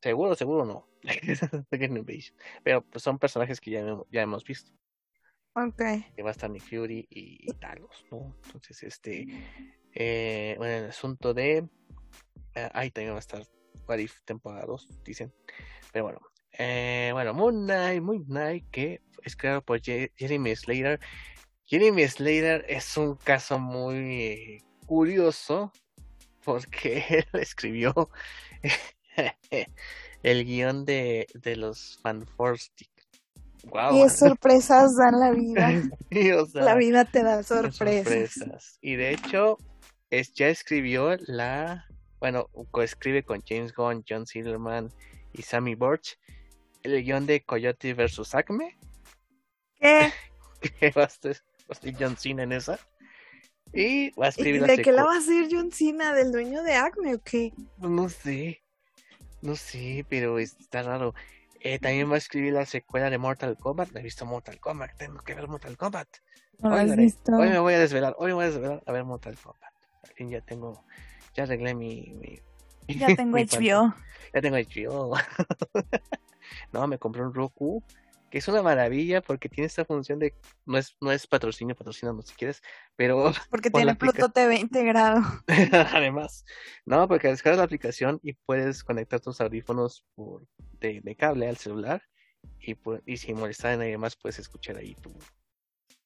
Seguro, 0.01 0.35
seguro 0.35 0.65
no. 0.65 0.88
Pero 2.65 2.83
pues 2.83 3.03
son 3.03 3.19
personajes 3.19 3.61
que 3.61 3.71
ya, 3.71 3.85
ya 4.11 4.23
hemos 4.23 4.45
visto. 4.45 4.73
Ok. 5.55 5.83
Que 6.15 6.23
va 6.23 6.31
a 6.31 6.33
estar 6.33 6.51
Nick 6.51 6.63
Fury 6.63 7.07
y, 7.11 7.47
Talos, 7.55 8.05
¿no? 8.11 8.37
Entonces, 8.45 8.83
este. 8.85 9.27
Eh, 9.93 10.55
bueno, 10.59 10.85
el 10.85 10.91
asunto 10.91 11.35
de. 11.35 11.69
Eh, 12.55 12.69
ahí 12.73 12.91
también 12.91 13.13
va 13.13 13.17
a 13.17 13.21
estar 13.21 13.43
What 13.89 13.99
If 13.99 14.21
temporada 14.25 14.67
2, 14.67 15.03
dicen. 15.05 15.33
Pero 15.93 16.05
bueno. 16.05 16.21
Eh, 16.53 17.11
bueno, 17.13 17.35
Moon 17.35 17.65
Knight, 17.65 18.03
Moon 18.03 18.25
Knight, 18.25 18.71
que 18.71 19.01
es 19.23 19.37
creado 19.37 19.63
por 19.63 19.81
Jeremy 19.81 20.55
Slater. 20.55 21.01
Jeremy 21.67 22.07
Slater 22.09 22.65
es 22.69 22.97
un 22.97 23.17
caso 23.17 23.59
muy 23.59 24.63
curioso 24.87 25.73
porque 26.45 27.05
él 27.11 27.41
escribió 27.41 27.93
el 30.23 30.45
guion 30.45 30.85
de, 30.85 31.27
de 31.35 31.57
los 31.57 31.99
Fanforstic. 32.03 32.91
Wow. 33.65 34.05
Y 34.05 34.09
sorpresas 34.09 34.97
dan 34.97 35.19
la 35.19 35.33
vida. 35.33 35.83
la 36.55 36.75
vida 36.77 37.05
te 37.05 37.23
da 37.23 37.43
sorpresas. 37.43 38.79
Y 38.81 38.97
de 38.97 39.11
hecho, 39.13 39.59
es, 40.11 40.33
ya 40.33 40.49
escribió 40.49 41.17
la, 41.27 41.87
bueno, 42.21 42.49
coescribe 42.71 43.25
con 43.25 43.43
James 43.47 43.75
Gunn, 43.75 44.05
John 44.09 44.27
Silverman 44.27 44.91
y 45.33 45.43
Sammy 45.43 45.75
Borch 45.75 46.19
el 46.83 47.05
guion 47.05 47.27
de 47.27 47.43
Coyote 47.43 47.95
vs. 47.95 48.35
Acme. 48.35 48.77
¿Qué? 49.75 50.13
que 50.81 50.91
va 50.91 51.05
a 51.05 51.09
ser 51.09 51.43
John 51.99 52.17
Cena 52.17 52.43
en 52.43 52.53
esa. 52.53 52.79
Y 53.73 54.11
va 54.19 54.27
a 54.27 54.29
escribir 54.31 54.65
¿De 54.65 54.79
qué 54.79 54.93
la 54.93 55.05
va 55.05 55.15
a 55.15 55.19
hacer 55.19 55.49
John 55.51 55.71
Cena? 55.71 56.15
¿Del 56.15 56.33
dueño 56.33 56.63
de 56.63 56.75
Acme 56.75 57.15
o 57.15 57.23
qué? 57.23 57.53
No 57.79 58.09
sé. 58.09 58.63
No 59.43 59.57
sé, 59.57 60.05
pero 60.09 60.39
está 60.39 60.83
raro. 60.83 61.15
Eh, 61.61 61.79
también 61.79 62.11
va 62.11 62.15
a 62.15 62.19
escribir 62.19 62.53
la 62.53 62.67
secuela 62.67 63.11
de 63.11 63.19
Mortal 63.19 63.57
Kombat. 63.57 63.91
No 63.91 64.01
he 64.01 64.03
visto 64.03 64.27
Mortal 64.27 64.61
Kombat. 64.61 64.97
Tengo 64.97 65.19
que 65.23 65.35
ver 65.35 65.49
Mortal 65.49 65.77
Kombat. 65.77 66.09
No 66.61 66.75
hoy, 66.75 66.97
visto. 66.97 67.33
hoy 67.33 67.49
me 67.49 67.59
voy 67.59 67.75
a 67.75 67.79
desvelar. 67.79 68.15
Hoy 68.19 68.29
me 68.29 68.35
voy 68.35 68.45
a 68.45 68.51
desvelar 68.51 68.83
a 68.87 68.93
ver 68.93 69.05
Mortal 69.05 69.37
Kombat. 69.37 69.73
Ya 70.19 70.41
tengo. 70.41 70.85
Ya 71.35 71.45
arreglé 71.45 71.75
mi. 71.75 72.41
ya 72.89 73.15
tengo 73.15 73.37
HBO. 73.39 73.95
Ya 74.35 74.41
tengo 74.41 74.57
HBO. 74.57 75.15
no, 76.73 76.87
me 76.87 76.99
compré 76.99 77.23
un 77.23 77.35
Roku 77.35 77.83
que 78.31 78.39
es 78.39 78.49
una 78.49 78.63
maravilla 78.63 79.21
porque 79.21 79.49
tiene 79.49 79.67
esta 79.67 79.85
función 79.85 80.19
de 80.19 80.35
no 80.67 80.79
es 80.79 80.97
no 81.01 81.11
es 81.13 81.27
patrocinio, 81.27 81.77
no 81.81 82.23
si 82.23 82.35
quieres, 82.35 82.63
pero 82.97 83.33
porque 83.51 83.71
tiene 83.71 83.95
Pluto 83.95 84.29
TV 84.31 84.57
integrado. 84.57 85.23
Además, 85.95 86.45
no, 86.85 87.09
porque 87.09 87.29
descargas 87.29 87.59
la 87.59 87.65
aplicación 87.65 88.21
y 88.23 88.35
puedes 88.35 88.85
conectar 88.85 89.21
tus 89.21 89.41
audífonos 89.41 90.05
por 90.15 90.47
de, 90.81 91.17
cable 91.17 91.49
al 91.49 91.57
celular 91.57 92.03
y, 92.61 92.77
y 93.07 93.17
sin 93.17 93.39
molestar 93.39 93.73
a 93.73 93.77
nadie 93.79 93.99
más 93.99 94.17
puedes 94.17 94.39
escuchar 94.39 94.77
ahí 94.77 94.95
tu, 94.97 95.13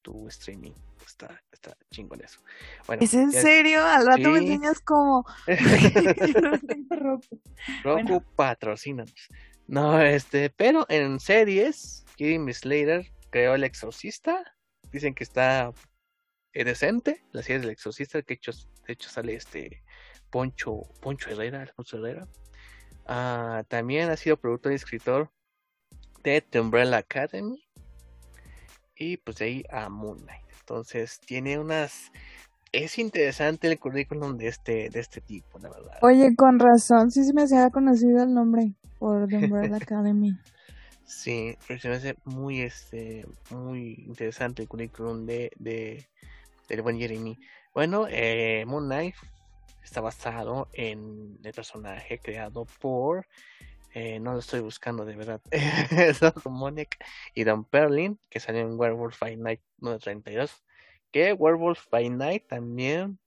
tu 0.03 0.29
streaming. 0.29 0.73
Está, 1.07 1.43
está 1.51 1.77
chingón 1.91 2.21
eso. 2.23 2.41
Bueno, 2.87 3.03
¿Es 3.03 3.15
en 3.15 3.33
serio? 3.33 3.85
Al 3.85 4.07
rato 4.07 4.31
me 4.31 4.39
enseñas 4.39 4.81
como 4.81 5.25
Roku. 6.91 7.41
Roku 7.83 8.23
patrocínanos. 8.37 9.29
No, 9.67 10.01
este, 10.01 10.51
pero 10.51 10.87
en 10.89 11.19
series, 11.19 12.02
Kim 12.17 12.53
Slater 12.53 13.11
creó 13.31 13.55
El 13.55 13.65
Exorcista. 13.65 14.57
Dicen 14.93 15.15
que 15.15 15.25
está 15.25 15.73
eh, 16.53 16.65
decente, 16.65 17.25
la 17.33 17.43
serie 17.43 17.61
del 17.61 17.71
Exorcista, 17.71 18.23
que 18.23 18.35
hecho, 18.35 18.53
de 18.87 18.93
hecho 18.93 19.09
sale 19.09 19.35
este 19.35 19.83
Poncho, 20.31 20.83
Poncho 21.01 21.31
Herrera, 21.31 21.63
Alfonso 21.63 21.99
Herrera. 21.99 22.29
Ah, 23.07 23.65
también 23.69 24.11
ha 24.11 24.17
sido 24.17 24.37
productor 24.37 24.73
y 24.73 24.77
escritor 24.77 25.31
de 26.23 26.41
The 26.41 26.61
Umbrella 26.61 26.99
Academy. 26.99 27.65
Y 28.97 29.17
pues 29.17 29.39
de 29.39 29.45
ahí 29.47 29.65
a 29.71 29.89
Moon 29.89 30.19
Knight. 30.19 30.47
Entonces 30.61 31.19
tiene 31.21 31.59
unas 31.59 32.13
es 32.73 32.99
interesante 32.99 33.69
el 33.71 33.79
currículum 33.79 34.39
de 34.39 34.49
este, 34.49 34.89
de 34.89 35.01
este 35.01 35.21
tipo, 35.21 35.59
la 35.59 35.69
verdad. 35.69 35.99
Oye, 36.01 36.35
con 36.35 36.59
razón, 36.59 37.11
sí 37.11 37.23
se 37.23 37.35
me 37.35 37.43
hacía 37.43 37.69
conocido 37.71 38.23
el 38.23 38.33
nombre 38.33 38.73
por 38.99 39.29
The 39.29 39.37
Umbrella 39.37 39.77
Academy. 39.77 40.33
Sí, 41.05 41.57
se 41.67 41.89
me 41.89 41.97
hace 41.97 42.17
muy, 42.25 42.63
este, 42.63 43.27
muy 43.51 44.05
interesante 44.07 44.63
el 44.63 44.69
currículum 44.69 45.27
de, 45.27 45.51
de 45.57 46.07
del 46.69 46.83
buen 46.83 46.99
Jeremy. 46.99 47.39
Bueno, 47.75 48.07
eh, 48.09 48.65
Moon 48.67 48.87
Knight 48.87 49.15
está 49.83 50.01
basado 50.01 50.69
en 50.73 51.39
el 51.43 51.53
personaje 51.53 52.19
creado 52.19 52.67
por, 52.81 53.27
eh, 53.95 54.21
no 54.21 54.33
lo 54.33 54.39
estoy 54.39 54.61
buscando 54.61 55.05
de 55.05 55.17
verdad, 55.17 55.41
Monic 56.47 56.97
y 57.35 57.45
Don 57.45 57.65
Perlin, 57.65 58.19
que 58.31 58.41
salió 58.41 58.63
en 58.63 58.79
Werewolf 58.79 59.19
by 59.21 59.37
Night 59.37 59.61
932 59.79 60.63
que 61.13 61.35
Werewolf 61.35 61.89
by 61.91 62.09
Night 62.09 62.49
también 62.49 63.19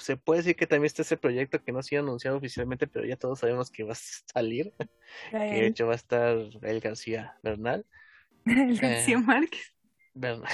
se 0.00 0.16
puede 0.16 0.40
decir 0.40 0.56
que 0.56 0.66
también 0.66 0.86
está 0.86 1.02
ese 1.02 1.16
proyecto 1.16 1.62
que 1.62 1.72
no 1.72 1.78
ha 1.78 1.82
sido 1.82 2.02
anunciado 2.02 2.36
oficialmente, 2.36 2.86
pero 2.86 3.06
ya 3.06 3.16
todos 3.16 3.38
sabemos 3.38 3.70
que 3.70 3.84
va 3.84 3.92
a 3.92 3.96
salir. 3.96 4.74
que 5.30 5.38
de 5.38 5.66
hecho 5.66 5.86
va 5.86 5.92
a 5.92 5.96
estar 5.96 6.36
el 6.62 6.80
García 6.80 7.38
Bernal. 7.42 7.86
El 8.46 8.78
García 8.78 9.16
eh, 9.16 9.22
Márquez. 9.22 9.74
Bernal. 10.14 10.50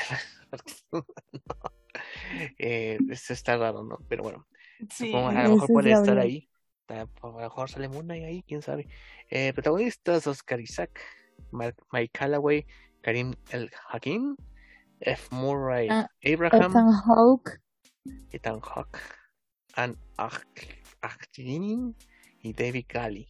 eh, 2.58 2.98
eso 3.10 3.32
está 3.32 3.56
raro, 3.56 3.84
¿no? 3.84 3.98
Pero 4.08 4.24
bueno, 4.24 4.46
supongo, 4.90 5.28
a 5.28 5.44
lo 5.44 5.54
mejor 5.54 5.68
puede 5.68 5.92
estar 5.92 6.18
ahí. 6.18 6.48
A 6.88 7.06
lo 7.22 7.32
mejor 7.32 7.70
sale 7.70 7.88
Muna 7.88 8.14
ahí, 8.14 8.44
quién 8.46 8.62
sabe. 8.62 8.88
Eh, 9.30 9.52
protagonistas: 9.52 10.26
Oscar 10.26 10.60
Isaac, 10.60 11.00
Mike 11.52 12.10
Callaway, 12.12 12.66
Karim 13.02 13.34
El 13.50 13.70
Hakim, 13.88 14.36
F. 15.00 15.34
Murray 15.34 15.88
ah, 15.90 16.08
Abraham, 16.24 16.70
Ethan 16.70 16.92
Hawke, 16.92 17.50
Ethan 18.32 18.60
Hawke, 18.60 18.98
Anne 19.76 19.96
Achtin 21.02 21.94
y 22.42 22.52
David 22.52 22.86
Galley. 22.88 23.28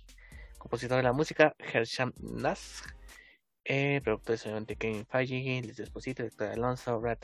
Compositor 0.58 0.96
de 0.96 1.02
la 1.02 1.12
música, 1.12 1.54
Hersham 1.58 2.12
Nass. 2.20 2.82
Eh, 3.64 4.00
productores 4.02 4.44
obviamente 4.46 4.76
Kevin 4.76 5.06
Feige, 5.06 5.60
Les 5.62 5.76
Desposito, 5.76 6.22
Doctor 6.22 6.48
Alonso, 6.48 7.00
Brad 7.00 7.18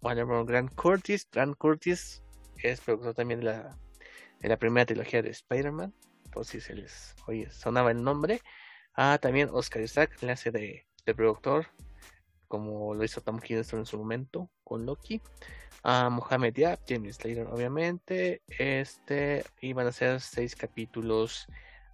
Wonderboy, 0.00 0.46
Grant 0.46 0.74
Curtis. 0.74 1.28
Grant 1.30 1.56
Curtis 1.56 2.22
es 2.62 2.80
productor 2.80 3.14
también 3.14 3.40
de 3.40 3.46
la, 3.46 3.78
de 4.40 4.48
la 4.48 4.56
primera 4.56 4.86
trilogía 4.86 5.22
de 5.22 5.30
Spider-Man. 5.30 5.92
Por 6.32 6.44
si 6.44 6.60
se 6.60 6.74
les 6.74 7.14
oye, 7.26 7.50
sonaba 7.50 7.90
el 7.90 8.02
nombre. 8.02 8.40
Ah, 8.94 9.18
también 9.20 9.48
Oscar 9.52 9.82
Isaac, 9.82 10.16
enlace 10.22 10.50
de, 10.50 10.86
de 11.04 11.14
productor 11.14 11.66
como 12.48 12.94
lo 12.94 13.04
hizo 13.04 13.20
Tom 13.20 13.38
Hiddleston 13.42 13.80
en 13.80 13.86
su 13.86 13.98
momento 13.98 14.50
con 14.64 14.86
Loki. 14.86 15.20
A 15.82 16.10
Mohamed 16.10 16.54
Yap, 16.54 16.80
James 16.88 17.16
Slater, 17.16 17.46
obviamente. 17.46 18.42
Este, 18.58 19.44
iban 19.60 19.86
a 19.86 19.92
ser 19.92 20.20
seis 20.20 20.56
capítulos 20.56 21.46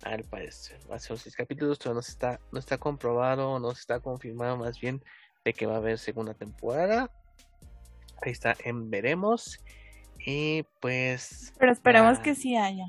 al 0.03 0.25
parecer. 0.25 0.79
Va 0.91 0.97
a 0.97 0.99
ser 0.99 1.19
seis 1.19 1.37
capítulos, 1.37 1.79
pero 1.79 1.95
no 1.95 2.01
está, 2.01 2.41
no 2.53 2.59
está 2.59 2.79
comprobado, 2.79 3.59
no 3.59 3.73
se 3.75 3.81
está 3.81 4.01
confirmado 4.01 4.57
más 4.57 4.81
bien 4.81 5.03
de 5.45 5.53
que 5.53 5.67
va 5.67 5.75
a 5.75 5.79
haber 5.79 5.99
segunda 5.99 6.35
temporada. 6.35 7.11
Ahí 8.23 8.33
está 8.33 8.57
en 8.65 8.91
veremos. 8.91 9.59
Y 10.27 10.63
pues. 10.81 11.53
Pero 11.59 11.73
esperemos 11.73 12.19
que 12.19 12.35
sí 12.35 12.57
haya. 12.57 12.87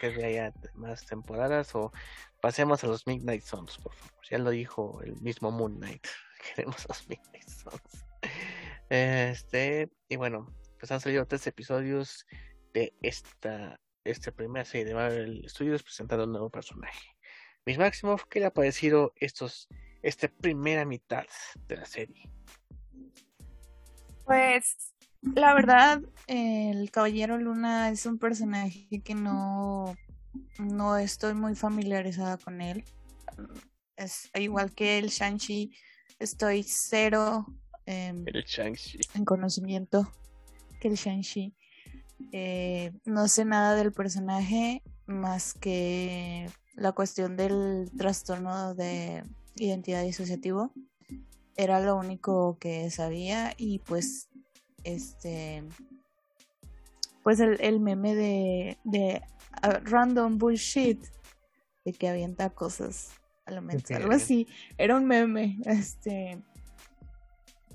que 0.00 0.24
haya 0.24 0.52
más 0.74 1.04
temporadas 1.04 1.74
o 1.74 1.92
pasemos 2.40 2.82
a 2.84 2.86
los 2.86 3.06
Midnight 3.06 3.42
Suns, 3.42 3.76
por 3.78 3.92
favor. 3.92 4.14
Ya 4.30 4.38
lo 4.38 4.50
dijo 4.50 5.00
el 5.02 5.20
mismo 5.20 5.50
Moon 5.50 5.76
Knight. 5.76 6.06
queremos 6.54 6.86
los 6.88 7.08
Midnight 7.08 7.48
Este, 8.88 9.90
y 10.08 10.16
bueno, 10.16 10.54
pues 10.78 10.90
han 10.92 11.00
salido 11.00 11.26
tres 11.26 11.46
episodios 11.46 12.26
de 12.72 12.94
esta, 13.02 13.80
esta 14.04 14.32
primera 14.32 14.64
serie 14.64 14.86
de 14.86 14.94
Marvel 14.94 15.44
Studios 15.48 15.82
presentando 15.82 16.24
un 16.24 16.32
nuevo 16.32 16.50
personaje. 16.50 17.08
Mis 17.66 17.78
máximos, 17.78 18.24
¿qué 18.26 18.40
le 18.40 18.46
ha 18.46 18.52
parecido 18.52 19.12
estos, 19.16 19.68
esta 20.02 20.28
primera 20.28 20.84
mitad 20.84 21.26
de 21.66 21.76
la 21.76 21.84
serie? 21.84 22.30
Pues 24.24 24.94
la 25.20 25.54
verdad, 25.54 26.00
el 26.26 26.90
Caballero 26.90 27.38
Luna 27.38 27.90
es 27.90 28.06
un 28.06 28.18
personaje 28.18 29.02
que 29.04 29.14
no, 29.14 29.96
no 30.58 30.96
estoy 30.96 31.34
muy 31.34 31.54
familiarizada 31.54 32.38
con 32.38 32.60
él. 32.60 32.84
Es 33.96 34.30
igual 34.34 34.74
que 34.74 34.98
el 34.98 35.08
Shang-Chi, 35.08 35.74
estoy 36.18 36.62
cero 36.62 37.46
em, 37.88 38.24
en 39.14 39.24
conocimiento 39.24 40.12
que 40.78 40.88
el 40.88 40.94
Shang-Chi. 40.94 41.54
Eh, 42.32 42.92
no 43.06 43.28
sé 43.28 43.44
nada 43.44 43.74
del 43.76 43.92
personaje 43.92 44.82
más 45.06 45.54
que 45.54 46.50
la 46.74 46.92
cuestión 46.92 47.36
del 47.36 47.90
trastorno 47.96 48.74
de 48.74 49.24
identidad 49.56 50.02
disociativo. 50.02 50.70
Era 51.56 51.80
lo 51.80 51.96
único 51.96 52.58
que 52.58 52.90
sabía 52.90 53.54
y 53.56 53.78
pues 53.78 54.28
este 54.84 55.64
pues 57.22 57.40
el, 57.40 57.80
meme 57.80 58.14
de, 58.14 58.78
de 58.84 59.22
random 59.84 60.36
bullshit 60.36 61.02
de 61.84 61.92
que 61.92 62.08
avienta 62.08 62.50
cosas 62.50 63.18
algo 63.94 64.12
así. 64.12 64.46
Era 64.76 64.96
un 64.96 65.06
meme, 65.06 65.58
este. 65.64 66.38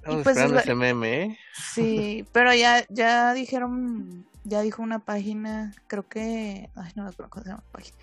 Estamos 0.03 0.23
pues, 0.23 0.35
esperando 0.35 0.59
ese 0.59 0.75
meme, 0.75 1.21
¿eh? 1.21 1.37
Sí, 1.53 2.25
pero 2.33 2.53
ya, 2.53 2.85
ya 2.89 3.33
dijeron, 3.33 4.27
ya 4.43 4.61
dijo 4.61 4.83
una 4.83 4.99
página, 4.99 5.73
creo 5.87 6.09
que, 6.09 6.69
ay, 6.75 6.91
no 6.97 7.03
me 7.03 7.09
acuerdo 7.09 7.29
cómo 7.29 7.43
se 7.43 7.49
llama 7.51 7.63
la 7.65 7.71
página. 7.71 7.97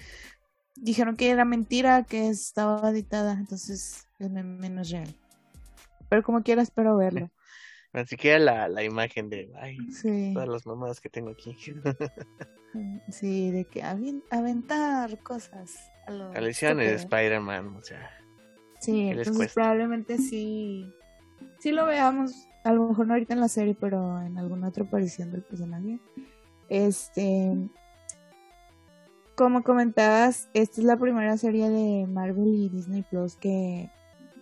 Dijeron 0.77 1.17
que 1.17 1.29
era 1.29 1.45
mentira, 1.45 2.05
que 2.05 2.31
estaba 2.31 2.89
editada, 2.89 3.35
entonces 3.35 4.09
el 4.19 4.31
meme 4.31 4.71
no 4.71 4.81
es 4.81 4.91
real. 4.91 5.15
Pero 6.09 6.23
como 6.23 6.43
quiera 6.43 6.63
espero 6.63 6.97
verlo. 6.97 7.31
Ni 7.93 8.07
siquiera 8.07 8.39
la, 8.39 8.69
la 8.71 8.83
imagen 8.83 9.29
de, 9.29 9.53
ay, 9.61 9.77
todas 10.33 10.49
las 10.49 10.65
mamadas 10.65 11.03
que 11.03 11.11
tengo 11.11 11.29
aquí. 11.29 11.55
sí, 13.11 13.51
de 13.51 13.67
que 13.67 13.83
aventar 13.83 15.19
cosas. 15.23 15.91
A 16.07 16.41
de 16.41 16.95
Spider-Man, 16.95 17.77
o 17.77 17.83
sea. 17.83 18.11
Sí, 18.81 19.09
entonces 19.11 19.53
probablemente 19.53 20.17
sí, 20.17 20.95
sí 21.61 21.71
lo 21.71 21.87
veamos 21.87 22.49
a 22.65 22.73
lo 22.73 22.89
mejor 22.89 23.07
no 23.07 23.15
ahorita 23.15 23.35
en 23.35 23.41
la 23.41 23.49
serie, 23.49 23.77
pero 23.79 24.21
en 24.21 24.39
alguna 24.39 24.69
otra 24.69 24.85
aparición 24.85 25.31
del 25.33 25.43
personaje. 25.43 25.99
Este, 26.69 27.57
como 29.35 29.63
comentabas, 29.63 30.49
esta 30.53 30.81
es 30.81 30.87
la 30.87 30.97
primera 30.97 31.37
serie 31.37 31.71
de 31.71 32.07
Marvel 32.07 32.55
y 32.55 32.69
Disney 32.69 33.03
Plus 33.03 33.37
que 33.37 33.91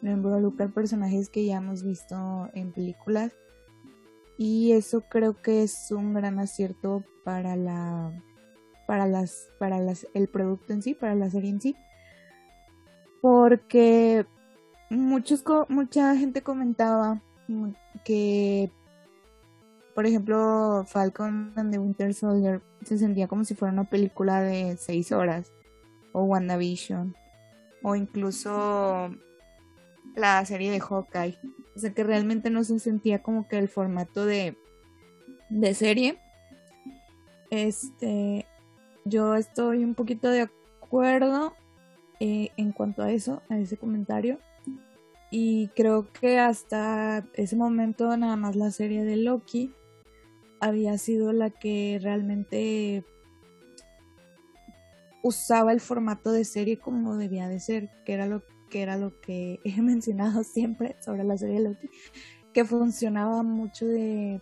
no 0.02 0.10
involucra 0.10 0.68
personajes 0.68 1.28
que 1.28 1.44
ya 1.44 1.58
hemos 1.58 1.82
visto 1.82 2.50
en 2.54 2.72
películas. 2.72 3.32
Y 4.36 4.72
eso 4.72 5.02
creo 5.08 5.40
que 5.40 5.62
es 5.62 5.90
un 5.90 6.14
gran 6.14 6.38
acierto 6.38 7.04
para 7.24 7.56
la 7.56 8.12
para 8.86 9.06
las 9.06 9.50
para 9.58 9.80
las 9.80 10.06
el 10.14 10.28
producto 10.28 10.72
en 10.72 10.82
sí, 10.82 10.94
para 10.94 11.14
la 11.14 11.30
serie 11.30 11.50
en 11.50 11.60
sí. 11.60 11.76
Porque 13.20 14.26
muchos 14.90 15.44
mucha 15.68 16.16
gente 16.16 16.42
comentaba 16.42 17.20
que 18.04 18.70
por 19.94 20.06
ejemplo 20.06 20.84
Falcon 20.86 21.52
and 21.56 21.72
the 21.72 21.78
Winter 21.78 22.14
Soldier 22.14 22.62
se 22.84 22.98
sentía 22.98 23.28
como 23.28 23.44
si 23.44 23.54
fuera 23.54 23.72
una 23.72 23.84
película 23.84 24.40
de 24.40 24.76
seis 24.76 25.12
horas 25.12 25.52
o 26.12 26.22
WandaVision 26.22 27.14
o 27.82 27.96
incluso 27.96 29.10
la 30.14 30.44
serie 30.44 30.70
de 30.70 30.80
Hawkeye. 30.80 31.38
O 31.76 31.78
sea 31.78 31.92
que 31.92 32.04
realmente 32.04 32.50
no 32.50 32.64
se 32.64 32.78
sentía 32.78 33.22
como 33.22 33.46
que 33.48 33.58
el 33.58 33.68
formato 33.68 34.26
de, 34.26 34.56
de 35.48 35.74
serie. 35.74 36.18
Este, 37.50 38.46
yo 39.04 39.36
estoy 39.36 39.84
un 39.84 39.94
poquito 39.94 40.28
de 40.28 40.42
acuerdo 40.42 41.54
eh, 42.20 42.50
en 42.56 42.72
cuanto 42.72 43.02
a 43.02 43.12
eso, 43.12 43.42
a 43.48 43.58
ese 43.58 43.76
comentario. 43.76 44.38
Y 45.30 45.68
creo 45.68 46.10
que 46.12 46.38
hasta 46.38 47.26
ese 47.34 47.56
momento 47.56 48.16
nada 48.16 48.36
más 48.36 48.56
la 48.56 48.70
serie 48.70 49.04
de 49.04 49.16
Loki 49.16 49.74
había 50.60 50.96
sido 50.98 51.32
la 51.32 51.50
que 51.50 51.98
realmente 52.02 53.04
usaba 55.22 55.72
el 55.72 55.80
formato 55.80 56.32
de 56.32 56.44
serie 56.44 56.78
como 56.78 57.16
debía 57.16 57.48
de 57.48 57.60
ser, 57.60 57.90
que 58.04 58.14
era 58.14 58.26
lo 58.26 58.42
que 58.70 58.82
era 58.82 58.96
lo 58.96 59.18
que 59.20 59.60
he 59.64 59.80
mencionado 59.82 60.44
siempre 60.44 60.96
sobre 61.00 61.24
la 61.24 61.36
serie 61.36 61.56
de 61.56 61.68
Loki, 61.68 61.90
que 62.52 62.64
funcionaba 62.64 63.42
mucho 63.42 63.86
de, 63.86 64.40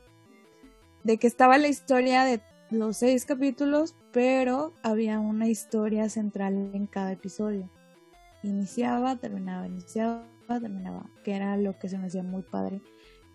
de 1.04 1.18
que 1.18 1.26
estaba 1.26 1.58
la 1.58 1.68
historia 1.68 2.24
de 2.24 2.40
los 2.70 2.98
seis 2.98 3.24
capítulos, 3.24 3.94
pero 4.12 4.72
había 4.82 5.20
una 5.20 5.48
historia 5.48 6.08
central 6.08 6.70
en 6.72 6.86
cada 6.86 7.12
episodio. 7.12 7.70
Iniciaba, 8.42 9.16
terminaba, 9.16 9.66
iniciaba, 9.66 10.24
terminaba, 10.46 11.10
que 11.24 11.34
era 11.34 11.56
lo 11.56 11.78
que 11.78 11.88
se 11.88 11.98
me 11.98 12.06
hacía 12.06 12.22
muy 12.22 12.42
padre, 12.42 12.80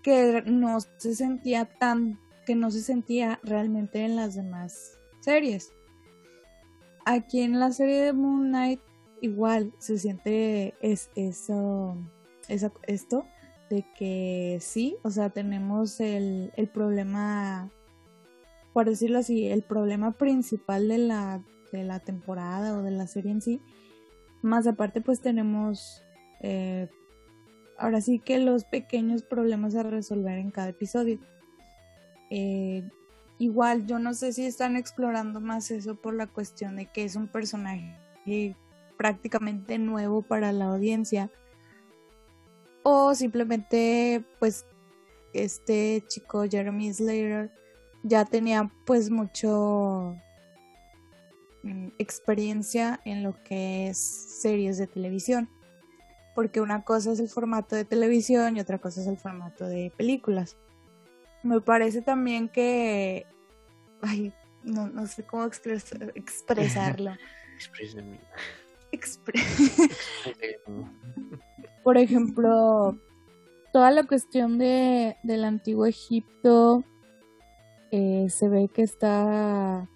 que 0.02 0.43
no 0.45 0.80
se 0.80 1.15
sentía 1.15 1.65
tan, 1.65 2.19
que 2.45 2.56
no 2.56 2.71
se 2.71 2.82
sentía 2.82 3.39
realmente 3.43 4.04
en 4.04 4.15
las 4.15 4.36
demás 4.36 4.97
series. 5.19 5.71
Aquí 7.06 7.41
en 7.41 7.60
la 7.60 7.71
serie 7.71 8.02
de 8.02 8.13
Moon 8.13 8.50
Knight 8.50 8.82
igual 9.21 9.74
se 9.78 9.97
siente 9.97 10.74
es, 10.82 11.10
eso, 11.15 11.97
esto 12.47 13.26
de 13.69 13.86
que 13.97 14.58
sí, 14.60 14.97
o 15.04 15.10
sea, 15.10 15.30
tenemos 15.30 16.00
el, 16.02 16.52
el 16.58 16.67
problema, 16.67 17.69
por 18.74 18.89
decirlo 18.89 19.19
así, 19.19 19.47
el 19.47 19.63
problema 19.63 20.12
principal 20.12 20.88
de 20.89 20.97
la, 20.97 21.41
de 21.71 21.84
la 21.84 22.00
temporada 22.00 22.78
o 22.78 22.82
de 22.82 22.91
la 22.91 23.08
serie 23.08 23.32
en 23.32 23.41
sí. 23.41 23.62
Más 24.41 24.67
aparte, 24.67 25.02
pues 25.02 25.21
tenemos 25.21 26.04
eh, 26.41 26.89
ahora 27.81 27.99
sí 27.99 28.19
que 28.19 28.37
los 28.37 28.63
pequeños 28.63 29.23
problemas 29.23 29.75
a 29.75 29.83
resolver 29.83 30.37
en 30.37 30.51
cada 30.51 30.69
episodio. 30.69 31.19
Eh, 32.29 32.83
igual, 33.39 33.87
yo 33.87 33.97
no 33.97 34.13
sé 34.13 34.33
si 34.33 34.45
están 34.45 34.77
explorando 34.77 35.41
más 35.41 35.71
eso 35.71 35.95
por 35.95 36.13
la 36.13 36.27
cuestión 36.27 36.75
de 36.75 36.85
que 36.85 37.03
es 37.03 37.15
un 37.15 37.27
personaje 37.27 38.55
prácticamente 38.97 39.79
nuevo 39.79 40.21
para 40.21 40.51
la 40.51 40.65
audiencia 40.65 41.31
o 42.83 43.15
simplemente 43.15 44.23
pues 44.39 44.63
este 45.33 46.03
chico 46.07 46.45
Jeremy 46.47 46.93
Slater 46.93 47.51
ya 48.03 48.25
tenía 48.25 48.71
pues 48.85 49.09
mucho 49.09 50.15
mm, 51.63 51.87
experiencia 51.97 53.01
en 53.05 53.23
lo 53.23 53.41
que 53.43 53.89
es 53.89 53.97
series 53.97 54.77
de 54.77 54.85
televisión 54.85 55.49
porque 56.35 56.61
una 56.61 56.83
cosa 56.83 57.11
es 57.11 57.19
el 57.19 57.29
formato 57.29 57.75
de 57.75 57.85
televisión 57.85 58.57
y 58.57 58.59
otra 58.59 58.79
cosa 58.79 59.01
es 59.01 59.07
el 59.07 59.17
formato 59.17 59.65
de 59.65 59.91
películas. 59.95 60.57
Me 61.43 61.61
parece 61.61 62.01
también 62.01 62.49
que 62.49 63.25
ay 64.01 64.33
no, 64.63 64.87
no 64.87 65.07
sé 65.07 65.23
cómo 65.23 65.45
expresarlo. 65.45 67.11
Por 71.83 71.97
ejemplo, 71.97 72.97
toda 73.73 73.91
la 73.91 74.03
cuestión 74.03 74.57
de, 74.57 75.15
del 75.23 75.45
antiguo 75.45 75.85
Egipto 75.85 76.83
eh, 77.91 78.27
se 78.29 78.49
ve 78.49 78.69
que 78.73 78.81
está 78.83 79.87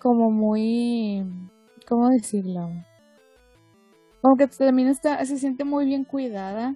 como 0.00 0.30
muy, 0.30 1.24
¿cómo 1.88 2.10
decirlo? 2.10 2.70
Como 4.22 4.36
que 4.36 4.46
también 4.46 4.88
está, 4.88 5.24
se 5.26 5.36
siente 5.36 5.64
muy 5.64 5.84
bien 5.84 6.04
cuidada. 6.04 6.74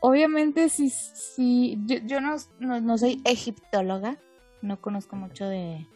Obviamente, 0.00 0.68
si, 0.68 0.90
si 0.90 1.78
yo, 1.84 2.20
no, 2.20 2.36
no, 2.58 2.98
soy 2.98 3.22
egiptóloga, 3.24 4.18
no 4.62 4.80
conozco 4.80 5.16
mucho 5.16 5.46
de 5.46 5.86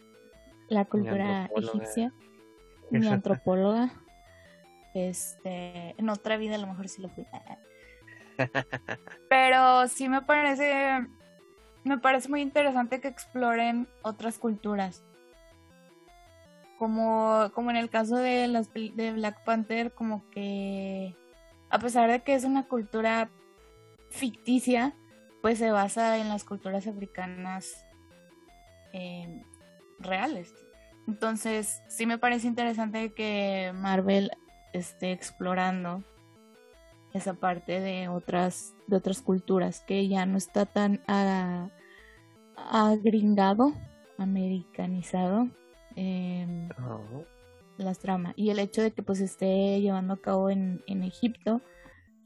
la 0.68 0.84
cultura 0.84 1.50
egipcia, 1.56 2.12
ni 2.90 3.08
antropóloga. 3.08 3.92
Este, 4.94 5.94
en 5.98 6.08
otra 6.08 6.36
vida 6.36 6.54
a 6.54 6.58
lo 6.58 6.66
mejor 6.68 6.88
sí 6.88 7.02
lo 7.02 7.08
fui. 7.08 7.26
Pero 9.28 9.88
sí 9.88 10.08
me 10.08 10.22
parece 10.22 11.06
me 11.84 11.98
parece 11.98 12.28
muy 12.28 12.42
interesante 12.42 13.00
que 13.00 13.08
exploren 13.08 13.88
otras 14.02 14.38
culturas. 14.38 15.02
Como, 16.78 17.50
como 17.54 17.70
en 17.70 17.76
el 17.76 17.90
caso 17.90 18.16
de 18.16 18.46
las 18.46 18.72
de 18.72 19.12
Black 19.12 19.42
Panther, 19.44 19.92
como 19.92 20.28
que 20.30 21.16
a 21.70 21.78
pesar 21.78 22.10
de 22.10 22.20
que 22.20 22.34
es 22.34 22.44
una 22.44 22.68
cultura 22.68 23.30
ficticia, 24.10 24.94
pues 25.42 25.58
se 25.58 25.70
basa 25.70 26.18
en 26.18 26.28
las 26.28 26.44
culturas 26.44 26.86
africanas 26.86 27.84
eh, 28.92 29.42
reales. 29.98 30.54
Entonces, 31.06 31.82
sí 31.88 32.06
me 32.06 32.18
parece 32.18 32.46
interesante 32.46 33.12
que 33.12 33.72
Marvel 33.74 34.30
esté 34.72 35.12
explorando 35.12 36.04
esa 37.14 37.34
parte 37.34 37.80
de 37.80 38.08
otras 38.08 38.74
de 38.86 38.96
otras 38.96 39.22
culturas 39.22 39.80
que 39.80 40.08
ya 40.08 40.26
no 40.26 40.36
está 40.36 40.66
tan 40.66 41.00
agringado 42.56 43.72
americanizado 44.18 45.48
em, 45.98 46.68
oh. 46.86 47.24
las 47.76 47.98
tramas 47.98 48.34
y 48.36 48.50
el 48.50 48.58
hecho 48.58 48.82
de 48.82 48.90
que 48.92 49.02
pues 49.02 49.20
esté 49.20 49.80
llevando 49.80 50.14
a 50.14 50.20
cabo 50.20 50.50
en, 50.50 50.82
en 50.86 51.02
Egipto 51.02 51.60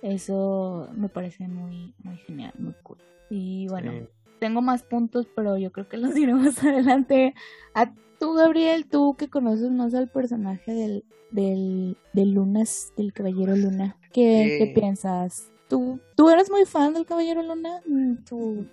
eso 0.02 0.88
me 0.94 1.08
parece 1.08 1.48
muy 1.48 1.94
muy 2.02 2.16
genial 2.16 2.52
muy 2.58 2.74
cool 2.82 2.98
y 3.30 3.68
bueno 3.68 3.92
tengo 4.40 4.62
más 4.62 4.82
puntos 4.82 5.26
pero 5.34 5.56
yo 5.56 5.72
creo 5.72 5.88
que 5.88 5.96
los 5.98 6.14
diré 6.14 6.34
más 6.34 6.62
adelante 6.62 7.34
a 7.74 7.92
tú 8.18 8.34
Gabriel 8.34 8.86
tú 8.86 9.16
que 9.16 9.28
conoces 9.28 9.70
más 9.70 9.94
al 9.94 10.08
personaje 10.08 10.72
del 10.72 11.04
del, 11.32 11.96
del 12.12 12.32
Lunas, 12.32 12.92
del 12.96 13.12
Caballero 13.12 13.56
Luna. 13.56 13.96
¿Qué, 14.12 14.56
¿Qué, 14.58 14.72
piensas? 14.78 15.50
¿Tú, 15.68 15.98
¿Tú 16.14 16.30
eres 16.30 16.50
muy 16.50 16.64
fan 16.66 16.94
del 16.94 17.06
Caballero 17.06 17.42
Luna? 17.42 17.80
¿Tú, 18.28 18.66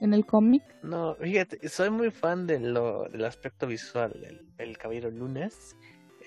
en 0.00 0.14
el 0.14 0.26
cómic? 0.26 0.62
No, 0.82 1.14
fíjate, 1.16 1.68
soy 1.68 1.90
muy 1.90 2.10
fan 2.10 2.46
de 2.46 2.58
lo, 2.58 3.04
del 3.08 3.24
aspecto 3.24 3.66
visual 3.66 4.12
del, 4.56 4.78
Caballero 4.78 5.10
Lunas. 5.10 5.76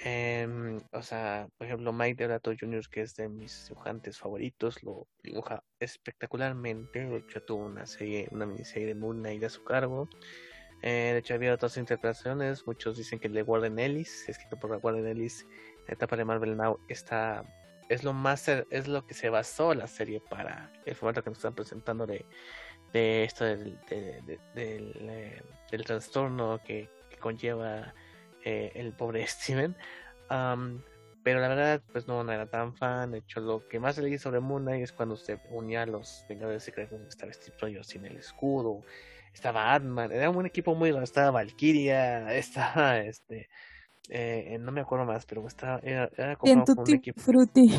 Em, 0.03 0.79
o 0.91 1.01
sea, 1.01 1.47
por 1.57 1.67
ejemplo, 1.67 1.93
Mike 1.93 2.15
Deodato 2.15 2.51
Jr., 2.59 2.87
que 2.89 3.01
es 3.01 3.15
de 3.15 3.29
mis 3.29 3.67
dibujantes 3.69 4.17
favoritos, 4.17 4.83
lo 4.83 5.07
dibuja 5.23 5.63
espectacularmente. 5.79 7.05
De 7.05 7.17
hecho, 7.17 7.41
tuvo 7.41 7.65
una 7.65 7.85
serie, 7.85 8.27
una 8.31 8.45
miniserie 8.45 8.87
de 8.87 8.95
Moon 8.95 9.19
Knight 9.19 9.43
a 9.43 9.49
su 9.49 9.63
cargo. 9.63 10.09
Eh, 10.81 11.11
de 11.13 11.17
hecho, 11.19 11.33
había 11.33 11.53
otras 11.53 11.77
interpretaciones. 11.77 12.67
Muchos 12.67 12.97
dicen 12.97 13.19
que 13.19 13.27
el 13.27 13.33
de 13.33 13.43
Warren 13.43 13.79
Ellis, 13.79 14.27
escrito 14.27 14.57
por 14.59 14.79
Warren 14.83 15.07
Ellis, 15.07 15.47
la 15.87 15.93
etapa 15.93 16.15
de 16.15 16.25
Marvel 16.25 16.57
Now 16.57 16.79
está 16.89 17.45
es 17.89 18.03
lo 18.03 18.13
más 18.13 18.47
es 18.47 18.87
lo 18.87 19.05
que 19.05 19.13
se 19.13 19.29
basó 19.29 19.73
la 19.73 19.87
serie 19.87 20.21
para 20.21 20.71
el 20.85 20.95
formato 20.95 21.23
que 21.23 21.29
nos 21.29 21.39
están 21.39 21.53
presentando 21.53 22.07
de, 22.07 22.25
de 22.93 23.23
esto 23.25 23.43
del, 23.43 23.77
eh, 23.89 24.21
del, 25.71 25.83
trastorno 25.83 26.61
que, 26.63 26.89
conlleva 27.19 27.93
eh, 28.43 28.71
el 28.75 28.93
pobre 28.93 29.25
Steven 29.27 29.75
pero 31.23 31.39
la 31.39 31.47
verdad, 31.47 31.81
pues 31.91 32.05
no, 32.05 32.23
no 32.23 32.31
era 32.31 32.45
tan 32.47 32.75
fan. 32.75 33.11
De 33.11 33.19
hecho, 33.19 33.39
lo 33.39 33.67
que 33.67 33.79
más 33.79 33.97
leí 33.97 34.17
sobre 34.17 34.41
Moon 34.41 34.63
Knight 34.63 34.83
es 34.83 34.91
cuando 34.91 35.15
se 35.15 35.39
unía 35.49 35.83
a 35.83 35.85
los 35.85 36.25
Vengadores 36.27 36.63
Secretos. 36.63 36.99
Estaba 37.07 37.31
Steve 37.31 37.55
Rogers 37.59 37.87
sin 37.87 38.05
el 38.05 38.17
escudo. 38.17 38.81
Estaba 39.33 39.73
Ant-Man. 39.73 40.11
Era 40.11 40.29
un 40.29 40.45
equipo 40.45 40.75
muy 40.75 40.89
Estaba 41.01 41.31
Valkyria. 41.31 42.33
Estaba 42.35 42.99
este. 42.99 43.49
Eh, 44.09 44.57
no 44.59 44.73
me 44.73 44.81
acuerdo 44.81 45.05
más, 45.05 45.25
pero 45.25 45.47
estaba, 45.47 45.79
era, 45.81 46.09
era 46.17 46.35
como 46.35 46.51
un 46.51 46.93
equipo. 46.93 47.21
Frutti, 47.21 47.73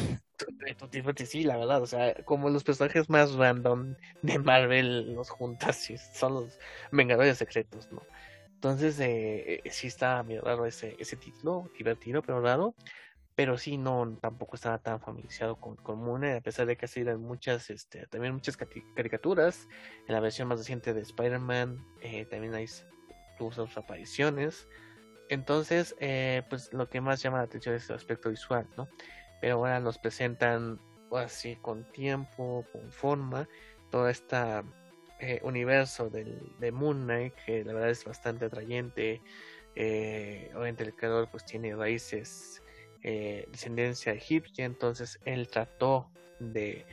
sí, 1.26 1.44
la 1.44 1.56
verdad. 1.56 1.82
O 1.82 1.86
sea, 1.86 2.14
como 2.24 2.50
los 2.50 2.64
personajes 2.64 3.08
más 3.08 3.32
random 3.34 3.94
de 4.22 4.38
Marvel 4.38 5.14
los 5.14 5.30
juntas 5.30 5.88
son 6.12 6.34
los 6.34 6.58
Vengadores 6.92 7.38
Secretos, 7.38 7.90
¿no? 7.92 8.02
Entonces, 8.54 8.98
eh, 9.00 9.60
eh 9.64 9.70
sí 9.70 9.88
está 9.88 10.22
medio 10.22 10.42
raro 10.42 10.66
ese, 10.66 10.96
ese 10.98 11.16
título, 11.16 11.70
divertido, 11.76 12.22
pero 12.22 12.40
raro 12.40 12.74
pero 13.34 13.58
sí 13.58 13.76
no 13.76 14.16
tampoco 14.20 14.56
estaba 14.56 14.78
tan 14.78 15.00
familiarizado 15.00 15.56
con, 15.56 15.76
con 15.76 16.24
a 16.24 16.40
pesar 16.40 16.66
de 16.66 16.76
que 16.76 16.84
ha 16.84 16.88
sido 16.88 17.18
muchas 17.18 17.70
este 17.70 18.06
también 18.06 18.34
muchas 18.34 18.56
caricaturas 18.56 19.68
en 20.06 20.14
la 20.14 20.20
versión 20.20 20.48
más 20.48 20.58
reciente 20.58 20.94
de 20.94 21.00
Spider-Man 21.00 21.84
eh, 22.00 22.26
también 22.26 22.54
hay 22.54 22.66
sus 22.68 23.76
apariciones 23.76 24.68
entonces 25.28 25.96
eh, 25.98 26.42
pues 26.48 26.72
lo 26.72 26.88
que 26.88 27.00
más 27.00 27.22
llama 27.22 27.38
la 27.38 27.44
atención 27.44 27.74
es 27.74 27.88
el 27.90 27.96
aspecto 27.96 28.30
visual 28.30 28.68
no 28.76 28.88
pero 29.44 29.56
ahora 29.56 29.78
nos 29.78 29.98
presentan 29.98 30.80
así 31.12 31.56
con 31.56 31.84
tiempo 31.92 32.64
con 32.72 32.90
forma 32.90 33.46
todo 33.90 34.08
este 34.08 34.36
universo 35.42 36.08
del, 36.08 36.40
de 36.60 36.72
Moon 36.72 37.02
Knight 37.04 37.34
que 37.44 37.62
la 37.62 37.74
verdad 37.74 37.90
es 37.90 38.06
bastante 38.06 38.46
atrayente 38.46 39.20
obviamente 40.54 40.84
el 40.84 40.94
creador 40.94 41.28
pues 41.30 41.44
tiene 41.44 41.76
raíces 41.76 42.62
eh, 43.06 43.46
descendencia 43.50 44.14
egipcia, 44.14 44.64
entonces 44.64 45.20
él 45.26 45.48
trató 45.48 46.08
de, 46.40 46.86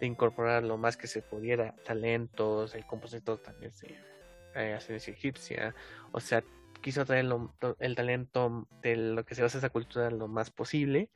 incorporar 0.00 0.62
lo 0.62 0.76
más 0.76 0.96
que 0.96 1.08
se 1.08 1.22
pudiera 1.22 1.74
talentos, 1.84 2.76
el 2.76 2.86
compositor 2.86 3.38
también 3.38 3.72
de 3.80 3.98
eh, 4.54 4.74
ascendencia 4.74 5.12
egipcia, 5.12 5.74
o 6.12 6.20
sea, 6.20 6.44
quiso 6.82 7.04
traer 7.04 7.26
el 7.80 7.96
talento 7.96 8.68
de 8.80 8.94
lo 8.94 9.24
que 9.24 9.34
se 9.34 9.42
basa 9.42 9.58
esa 9.58 9.70
cultura 9.70 10.08
lo 10.12 10.28
más 10.28 10.52
posible. 10.52 11.10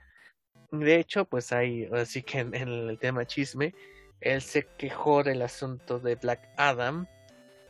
De 0.70 0.96
hecho, 0.96 1.24
pues 1.24 1.53
hay, 1.53 1.88
así 1.92 2.22
que 2.22 2.38
en, 2.40 2.55
el 2.55 2.98
tema 2.98 3.26
chisme, 3.26 3.74
él 4.20 4.40
se 4.40 4.66
quejó 4.78 5.22
del 5.22 5.42
asunto 5.42 5.98
de 5.98 6.14
Black 6.14 6.48
Adam, 6.57 7.07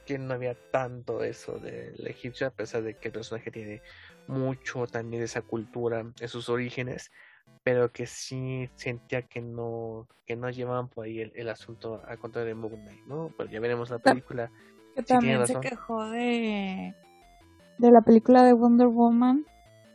que 0.04 0.18
no 0.18 0.34
había 0.34 0.54
tanto 0.70 1.22
eso 1.22 1.58
del 1.58 2.06
egipcio, 2.06 2.46
a 2.46 2.50
pesar 2.50 2.82
de 2.82 2.94
que 2.94 3.08
el 3.08 3.14
personaje 3.14 3.50
tiene 3.50 3.80
mucho 4.26 4.86
también 4.86 5.20
de 5.20 5.26
esa 5.26 5.42
cultura, 5.42 6.04
de 6.18 6.28
sus 6.28 6.48
orígenes, 6.48 7.10
pero 7.62 7.90
que 7.90 8.06
sí 8.06 8.68
sentía 8.74 9.22
que 9.22 9.40
no, 9.40 10.06
que 10.26 10.36
no 10.36 10.50
llevaban 10.50 10.88
por 10.88 11.06
ahí 11.06 11.20
el, 11.34 11.48
asunto 11.48 12.02
a 12.06 12.16
contra 12.16 12.44
de 12.44 12.54
Moon 12.54 12.80
¿no? 13.06 13.32
Pero 13.36 13.50
ya 13.50 13.60
veremos 13.60 13.90
la 13.90 13.98
película. 13.98 14.50
Que 14.94 15.02
también 15.02 15.46
se 15.46 15.58
quejó 15.60 16.10
de, 16.10 16.94
de 17.78 17.90
la 17.90 18.02
película 18.02 18.42
de 18.42 18.52
Wonder 18.52 18.88
Woman, 18.88 19.46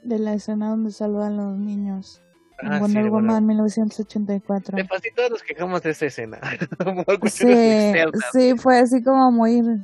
de 0.04 0.20
la 0.20 0.34
escena 0.34 0.70
donde 0.70 0.92
saludan 0.92 1.38
los 1.38 1.58
niños. 1.58 2.25
Ah, 2.60 2.80
Wonder 2.80 3.10
Woman 3.10 3.46
1984. 3.46 4.78
De 4.78 4.88
casi 4.88 5.12
todos 5.12 5.32
nos 5.32 5.44
quejamos 5.44 5.82
de 5.82 5.90
esa 5.92 6.06
escena. 6.06 6.40
sí, 7.26 7.94
sí, 8.32 8.56
fue 8.58 8.80
así 8.80 9.04
como 9.04 9.32
muy 9.32 9.84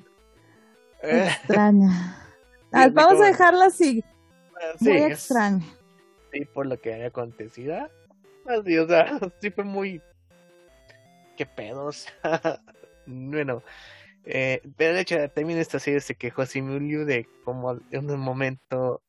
extraña. 1.02 2.18
Ah, 2.74 2.88
vamos 2.90 3.20
a 3.20 3.26
dejarla 3.26 3.66
así. 3.66 4.02
Muy 4.80 4.96
extraño. 5.00 5.66
Sí, 6.32 6.46
por 6.46 6.68
lo 6.68 6.80
que 6.80 6.94
haya 6.94 7.08
acontecido. 7.08 7.90
Así, 8.46 8.78
o 8.78 8.88
sea, 8.88 9.20
sí 9.42 9.52
fue 9.52 9.66
muy. 9.66 10.02
¿Qué 11.36 11.46
pedos? 11.46 12.08
bueno, 13.06 13.62
eh, 14.24 14.62
pero 14.78 14.94
de 14.94 15.02
hecho 15.02 15.30
también 15.32 15.60
esta 15.60 15.80
serie 15.80 16.00
se 16.00 16.16
quejó 16.16 16.44
así 16.44 16.62
de 16.62 17.28
como 17.44 17.78
en 17.92 18.10
un 18.10 18.20
momento. 18.22 19.02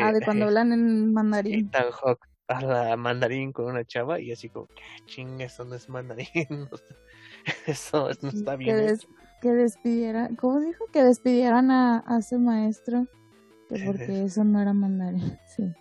ah, 0.00 0.14
de 0.14 0.22
cuando 0.22 0.46
hablan 0.46 0.72
en 0.72 1.12
mandarín. 1.12 1.66
Ethan 1.66 1.92
Hawk 2.02 2.29
a 2.50 2.60
la 2.62 2.96
mandarín 2.96 3.52
con 3.52 3.66
una 3.66 3.84
chava 3.84 4.20
y 4.20 4.32
así 4.32 4.48
como, 4.48 4.68
ching, 5.06 5.40
eso 5.40 5.64
no 5.64 5.76
es 5.76 5.88
mandarín. 5.88 6.68
eso, 7.66 8.10
no 8.22 8.28
está 8.28 8.56
bien. 8.56 8.76
Que, 8.76 8.96
que 9.40 9.52
despidieran, 9.52 10.36
¿cómo 10.36 10.60
dijo? 10.60 10.84
Que 10.92 11.04
despidieran 11.04 11.70
a, 11.70 11.98
a 12.00 12.22
su 12.22 12.38
maestro. 12.38 13.06
Porque 13.68 14.24
eso 14.24 14.42
no 14.42 14.60
era 14.60 14.72
mandarín, 14.72 15.38
sí. 15.56 15.72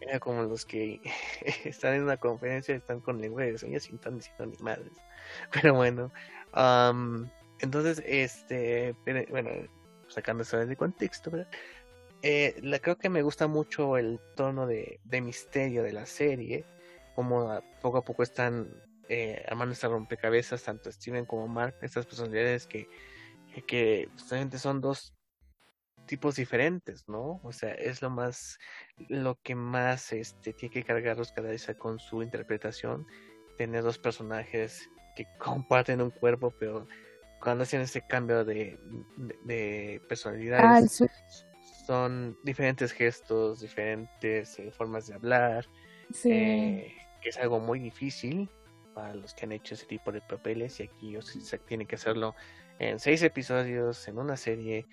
Era 0.00 0.20
como 0.20 0.42
los 0.42 0.66
que 0.66 1.00
están 1.64 1.94
en 1.94 2.02
una 2.02 2.18
conferencia, 2.18 2.74
están 2.74 3.00
con 3.00 3.20
lengua 3.20 3.42
de 3.42 3.56
señas 3.56 3.88
y 3.90 3.94
están 3.94 4.16
diciendo 4.16 4.46
ni 4.46 4.56
madres. 4.62 4.92
Pero 5.52 5.74
bueno, 5.74 6.12
entonces, 7.60 8.02
este, 8.06 8.94
bueno, 9.30 9.50
sacando 10.08 10.42
eso 10.42 10.58
de 10.58 10.76
contexto, 10.76 11.30
¿verdad? 11.30 11.48
Eh, 12.22 12.60
creo 12.82 12.96
que 12.96 13.08
me 13.08 13.22
gusta 13.22 13.46
mucho 13.46 13.96
el 13.96 14.20
tono 14.34 14.66
de, 14.66 15.00
de 15.04 15.20
misterio 15.20 15.82
de 15.82 15.92
la 15.92 16.06
serie, 16.06 16.64
como 17.14 17.62
poco 17.80 17.98
a 17.98 18.04
poco 18.04 18.22
están 18.22 18.68
eh, 19.08 19.44
armando 19.48 19.72
esta 19.72 19.88
rompecabezas, 19.88 20.62
tanto 20.62 20.92
Steven 20.92 21.24
como 21.24 21.48
Mark, 21.48 21.76
estas 21.80 22.06
personalidades 22.06 22.66
que, 22.66 22.88
que 23.66 24.08
justamente 24.12 24.58
son 24.58 24.80
dos 24.80 25.14
tipos 26.06 26.36
diferentes, 26.36 27.08
¿no? 27.08 27.40
O 27.42 27.52
sea, 27.52 27.72
es 27.72 28.02
lo 28.02 28.10
más, 28.10 28.58
lo 29.08 29.36
que 29.42 29.54
más 29.54 30.12
este, 30.12 30.52
tiene 30.52 30.72
que 30.72 30.82
cargarlos 30.82 31.32
cada 31.32 31.50
vez 31.50 31.70
con 31.78 31.98
su 31.98 32.22
interpretación, 32.22 33.06
tener 33.56 33.82
dos 33.82 33.98
personajes 33.98 34.90
que 35.16 35.26
comparten 35.38 36.02
un 36.02 36.10
cuerpo, 36.10 36.52
pero 36.58 36.86
cuando 37.40 37.62
hacen 37.62 37.82
ese 37.82 38.04
cambio 38.06 38.44
de, 38.44 38.78
de, 39.44 40.02
personalidades, 40.08 41.00
ah, 41.00 41.06
son 41.88 42.36
diferentes 42.42 42.92
gestos, 42.92 43.60
diferentes 43.60 44.58
eh, 44.58 44.70
formas 44.70 45.06
de 45.06 45.14
hablar, 45.14 45.66
eh, 46.24 46.94
que 47.22 47.28
es 47.30 47.38
algo 47.38 47.60
muy 47.60 47.78
difícil 47.78 48.50
para 48.92 49.14
los 49.14 49.32
que 49.32 49.46
han 49.46 49.52
hecho 49.52 49.72
ese 49.72 49.86
tipo 49.86 50.12
de 50.12 50.20
papeles 50.20 50.80
y 50.80 50.82
aquí 50.82 51.08
ellos 51.08 51.32
tienen 51.66 51.86
que 51.86 51.94
hacerlo 51.94 52.34
en 52.78 52.98
seis 52.98 53.22
episodios, 53.22 54.06
en 54.06 54.18
una 54.18 54.36
serie, 54.36 54.84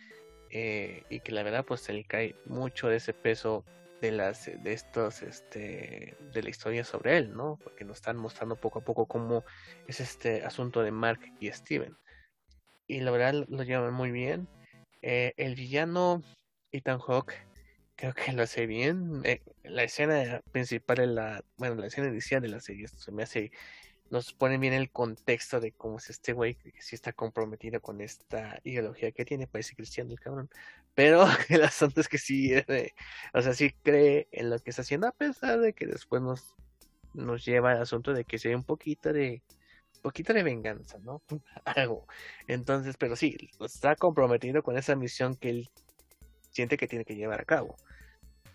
eh, 0.51 1.03
y 1.09 1.19
que 1.19 1.33
la 1.33 1.43
verdad 1.43 1.65
pues 1.65 1.81
se 1.81 1.91
le 1.91 2.05
cae 2.05 2.33
mucho 2.45 2.87
de 2.87 2.95
ese 2.95 3.13
peso 3.13 3.65
de 3.99 4.13
las 4.13 4.45
de 4.45 4.71
estos 4.71 5.21
este 5.21 6.15
de 6.33 6.43
la 6.43 6.49
historia 6.49 6.83
sobre 6.83 7.17
él 7.17 7.33
no 7.33 7.57
porque 7.63 7.83
nos 7.83 7.97
están 7.97 8.17
mostrando 8.17 8.55
poco 8.55 8.79
a 8.79 8.83
poco 8.83 9.05
cómo 9.05 9.43
es 9.87 9.99
este 9.99 10.43
asunto 10.43 10.81
de 10.81 10.91
Mark 10.91 11.19
y 11.41 11.51
Steven. 11.51 11.97
Y 12.87 13.01
la 13.01 13.11
verdad 13.11 13.45
lo 13.49 13.63
llevan 13.63 13.93
muy 13.93 14.11
bien. 14.11 14.47
Eh, 15.01 15.33
el 15.37 15.55
villano 15.55 16.23
Ethan 16.75 16.99
Hawke 16.99 17.33
creo 17.95 18.13
que 18.13 18.33
lo 18.33 18.43
hace 18.43 18.65
bien 18.65 19.21
eh, 19.23 19.41
la 19.63 19.83
escena 19.83 20.41
principal 20.51 20.97
de 20.97 21.07
la 21.07 21.43
bueno 21.57 21.75
la 21.75 21.87
escena 21.87 22.07
inicial 22.07 22.41
de 22.41 22.49
la 22.49 22.59
serie 22.59 22.87
se 22.87 23.11
me 23.11 23.23
hace 23.23 23.51
nos 24.09 24.33
pone 24.33 24.57
bien 24.57 24.73
el 24.73 24.91
contexto 24.91 25.59
de 25.59 25.71
cómo 25.71 25.97
es 25.97 26.09
este 26.09 26.33
güey 26.33 26.55
que 26.55 26.81
sí 26.81 26.95
está 26.95 27.13
comprometido 27.13 27.81
con 27.81 28.01
esta 28.01 28.59
ideología 28.63 29.11
que 29.11 29.25
tiene, 29.25 29.47
parece 29.47 29.75
cristiano 29.75 30.11
el 30.11 30.19
cabrón, 30.19 30.49
pero 30.93 31.25
el 31.49 31.63
asunto 31.63 32.01
es 32.01 32.07
que 32.07 32.17
sí, 32.17 32.53
o 33.33 33.41
sea, 33.41 33.53
sí 33.53 33.71
cree 33.83 34.27
en 34.31 34.49
lo 34.49 34.59
que 34.59 34.69
está 34.69 34.83
haciendo, 34.83 35.07
a 35.07 35.11
pesar 35.11 35.59
de 35.59 35.73
que 35.73 35.87
después 35.87 36.21
nos, 36.21 36.55
nos 37.13 37.43
lleva 37.45 37.71
al 37.71 37.81
asunto 37.81 38.13
de 38.13 38.25
que 38.25 38.37
sea 38.37 38.55
un 38.55 38.63
poquito 38.63 39.11
de 39.11 39.41
poquito 40.01 40.33
de 40.33 40.43
venganza, 40.43 40.99
¿no? 40.99 41.23
Algo. 41.65 42.05
Entonces, 42.47 42.95
pero 42.95 43.15
sí, 43.15 43.35
está 43.59 43.95
comprometido 43.95 44.61
con 44.61 44.77
esa 44.77 44.95
misión 44.95 45.35
que 45.35 45.49
él 45.49 45.69
siente 46.55 46.77
que 46.77 46.87
tiene 46.87 47.05
que 47.05 47.15
llevar 47.15 47.41
a 47.41 47.45
cabo. 47.45 47.75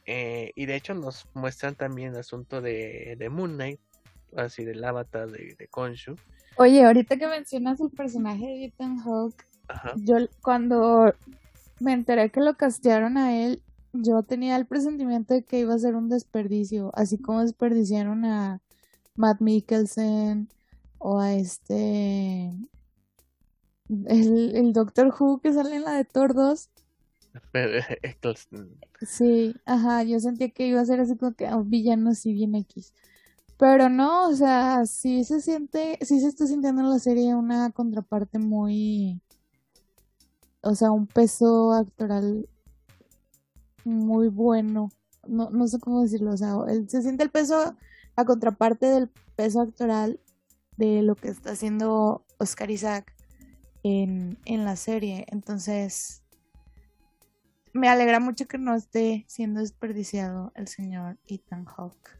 Eh, 0.07 0.53
y 0.57 0.67
de 0.67 0.77
hecho 0.77 0.95
nos 0.95 1.29
muestran 1.35 1.75
también 1.75 2.13
el 2.13 2.21
asunto 2.21 2.61
de, 2.61 3.17
de 3.19 3.29
Moon 3.29 3.55
Knight, 3.55 3.81
así 4.35 4.65
del 4.65 4.83
avatar 4.83 5.31
de, 5.31 5.55
de 5.59 5.69
Konshu. 5.69 6.17
Oye, 6.57 6.85
ahorita 6.85 7.17
que 7.17 7.27
mencionas 7.27 7.81
el 7.81 7.91
personaje 7.91 8.47
de 8.47 8.65
Ethan 8.65 8.99
Hawke, 8.99 9.45
yo 9.97 10.17
cuando 10.43 11.15
me 11.79 11.93
enteré 11.93 12.31
que 12.31 12.41
lo 12.41 12.57
castearon 12.57 13.19
a 13.19 13.37
él, 13.37 13.63
yo 13.93 14.23
tenía 14.23 14.57
el 14.57 14.67
presentimiento 14.67 15.35
de 15.35 15.43
que 15.43 15.61
iba 15.61 15.75
a 15.75 15.79
ser 15.79 15.95
un 15.95 16.09
desperdicio, 16.09 16.91
así 16.95 17.19
como 17.19 17.43
desperdiciaron 17.43 18.25
a 18.25 18.61
Matt 19.15 19.41
Mikkelsen 19.41 20.49
o 20.99 21.21
a 21.21 21.35
este 21.35 22.53
el, 23.89 24.57
el 24.57 24.73
Doctor 24.73 25.15
Who 25.19 25.41
que 25.41 25.53
sale 25.53 25.77
en 25.77 25.85
la 25.85 25.93
de 25.93 26.05
Thor 26.05 26.35
2. 26.35 26.70
sí, 29.03 29.55
ajá, 29.66 30.03
yo 30.03 30.18
sentía 30.20 30.51
que 30.51 30.66
iba 30.66 30.81
a 30.81 30.85
ser 30.85 31.01
así 31.01 31.16
como 31.16 31.35
que 31.35 31.47
un 31.47 31.70
villano 31.70 32.11
así 32.11 32.33
bien 32.33 32.55
X. 32.55 32.93
Pero 33.59 33.89
no, 33.91 34.28
o 34.28 34.35
sea, 34.35 34.87
sí 34.87 35.24
se 35.24 35.41
siente, 35.41 35.99
sí 36.01 36.20
se 36.20 36.28
está 36.28 36.47
sintiendo 36.47 36.81
en 36.81 36.91
la 36.91 36.99
serie 36.99 37.35
una 37.35 37.70
contraparte 37.70 38.39
muy, 38.39 39.20
o 40.62 40.74
sea, 40.74 40.91
un 40.91 41.07
peso 41.07 41.72
actoral 41.72 42.49
muy 43.85 44.28
bueno. 44.28 44.91
No, 45.28 45.51
no 45.51 45.66
sé 45.66 45.78
cómo 45.78 46.03
decirlo, 46.03 46.33
o 46.33 46.37
sea, 46.37 46.55
se 46.89 47.03
siente 47.03 47.22
el 47.22 47.31
peso 47.31 47.76
la 48.16 48.24
contraparte 48.24 48.87
del 48.87 49.09
peso 49.37 49.61
actoral 49.61 50.20
de 50.76 51.03
lo 51.03 51.14
que 51.14 51.28
está 51.28 51.53
haciendo 51.53 52.24
Oscar 52.39 52.70
Isaac 52.70 53.14
en, 53.83 54.39
en 54.45 54.64
la 54.64 54.76
serie. 54.76 55.26
Entonces, 55.28 56.22
me 57.73 57.89
alegra 57.89 58.21
mucho 58.21 58.47
que 58.47 58.59
no 58.59 58.75
esté 58.75 59.25
siendo 59.29 59.61
desperdiciado 59.61 60.53
el 60.55 60.68
señor 60.68 61.18
Ethan 61.27 61.64
Hawke. 61.64 62.11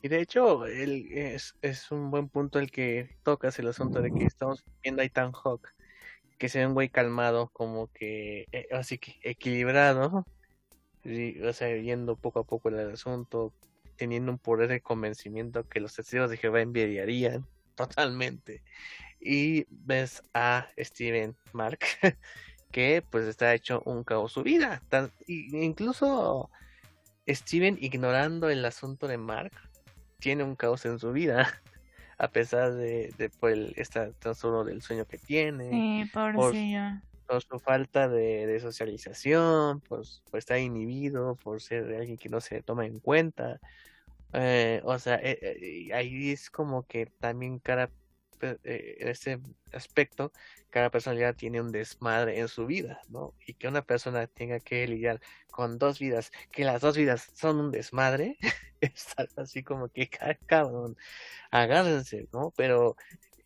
Y 0.00 0.08
de 0.08 0.20
hecho, 0.20 0.66
él 0.66 1.08
es, 1.10 1.56
es 1.60 1.90
un 1.90 2.10
buen 2.10 2.28
punto 2.28 2.58
el 2.58 2.70
que 2.70 3.16
tocas 3.24 3.58
el 3.58 3.68
asunto 3.68 4.00
de 4.00 4.12
que 4.12 4.24
estamos 4.24 4.64
viendo 4.82 5.02
a 5.02 5.04
Ethan 5.04 5.32
Hawke, 5.32 5.68
que 6.38 6.48
se 6.48 6.60
ve 6.60 6.66
un 6.66 6.74
güey 6.74 6.88
calmado, 6.88 7.48
como 7.52 7.88
que 7.88 8.46
eh, 8.52 8.68
así 8.72 8.98
que 8.98 9.16
equilibrado, 9.22 10.24
o 11.04 11.52
sea, 11.52 11.74
viendo 11.74 12.16
poco 12.16 12.40
a 12.40 12.44
poco 12.44 12.68
el 12.68 12.78
asunto, 12.92 13.52
teniendo 13.96 14.30
un 14.30 14.38
poder 14.38 14.68
de 14.68 14.80
convencimiento 14.80 15.68
que 15.68 15.80
los 15.80 15.94
testigos 15.94 16.30
de 16.30 16.36
Jehová 16.36 16.60
envidiarían 16.60 17.46
totalmente. 17.74 18.62
Y 19.20 19.66
ves 19.70 20.22
a 20.32 20.68
Steven 20.78 21.36
Mark, 21.52 21.80
que 22.70 23.02
pues 23.10 23.26
está 23.26 23.54
hecho 23.54 23.82
un 23.84 24.04
caos 24.04 24.32
su 24.32 24.42
vida. 24.42 24.82
incluso 25.26 26.50
Steven 27.26 27.78
ignorando 27.80 28.48
el 28.48 28.64
asunto 28.64 29.06
de 29.06 29.18
Mark, 29.18 29.52
tiene 30.18 30.44
un 30.44 30.56
caos 30.56 30.84
en 30.86 30.98
su 30.98 31.12
vida. 31.12 31.48
A 32.20 32.26
pesar 32.28 32.74
de, 32.74 33.14
de 33.16 33.30
pues, 33.30 33.72
este 33.76 34.12
trastorno 34.18 34.64
del 34.64 34.82
sueño 34.82 35.04
que 35.04 35.18
tiene. 35.18 35.70
Sí, 35.70 36.10
por, 36.12 36.34
por 36.34 37.42
su 37.42 37.58
falta 37.60 38.08
de, 38.08 38.58
socialización, 38.60 39.80
por, 39.80 40.02
por, 40.28 40.38
estar 40.38 40.58
inhibido, 40.58 41.36
por 41.36 41.60
ser 41.60 41.84
alguien 41.94 42.16
que 42.16 42.28
no 42.28 42.40
se 42.40 42.62
toma 42.62 42.86
en 42.86 42.98
cuenta. 42.98 43.60
Eh, 44.32 44.80
o 44.84 44.98
sea, 44.98 45.16
eh, 45.16 45.38
eh, 45.42 45.94
ahí 45.94 46.30
es 46.30 46.50
como 46.50 46.86
que 46.86 47.06
también 47.06 47.58
cada 47.58 47.90
en 48.42 49.08
ese 49.08 49.40
aspecto, 49.72 50.32
cada 50.70 50.90
personalidad 50.90 51.34
tiene 51.34 51.60
un 51.60 51.72
desmadre 51.72 52.38
en 52.38 52.48
su 52.48 52.66
vida, 52.66 53.00
¿no? 53.08 53.34
Y 53.46 53.54
que 53.54 53.68
una 53.68 53.82
persona 53.82 54.26
tenga 54.26 54.60
que 54.60 54.86
lidiar 54.86 55.20
con 55.50 55.78
dos 55.78 55.98
vidas, 55.98 56.30
que 56.52 56.64
las 56.64 56.80
dos 56.80 56.96
vidas 56.96 57.30
son 57.34 57.58
un 57.58 57.70
desmadre, 57.70 58.36
es 58.80 59.14
así 59.36 59.62
como 59.62 59.88
que, 59.88 60.08
cabrón, 60.46 60.96
agárrense, 61.50 62.28
¿no? 62.32 62.52
Pero 62.56 62.96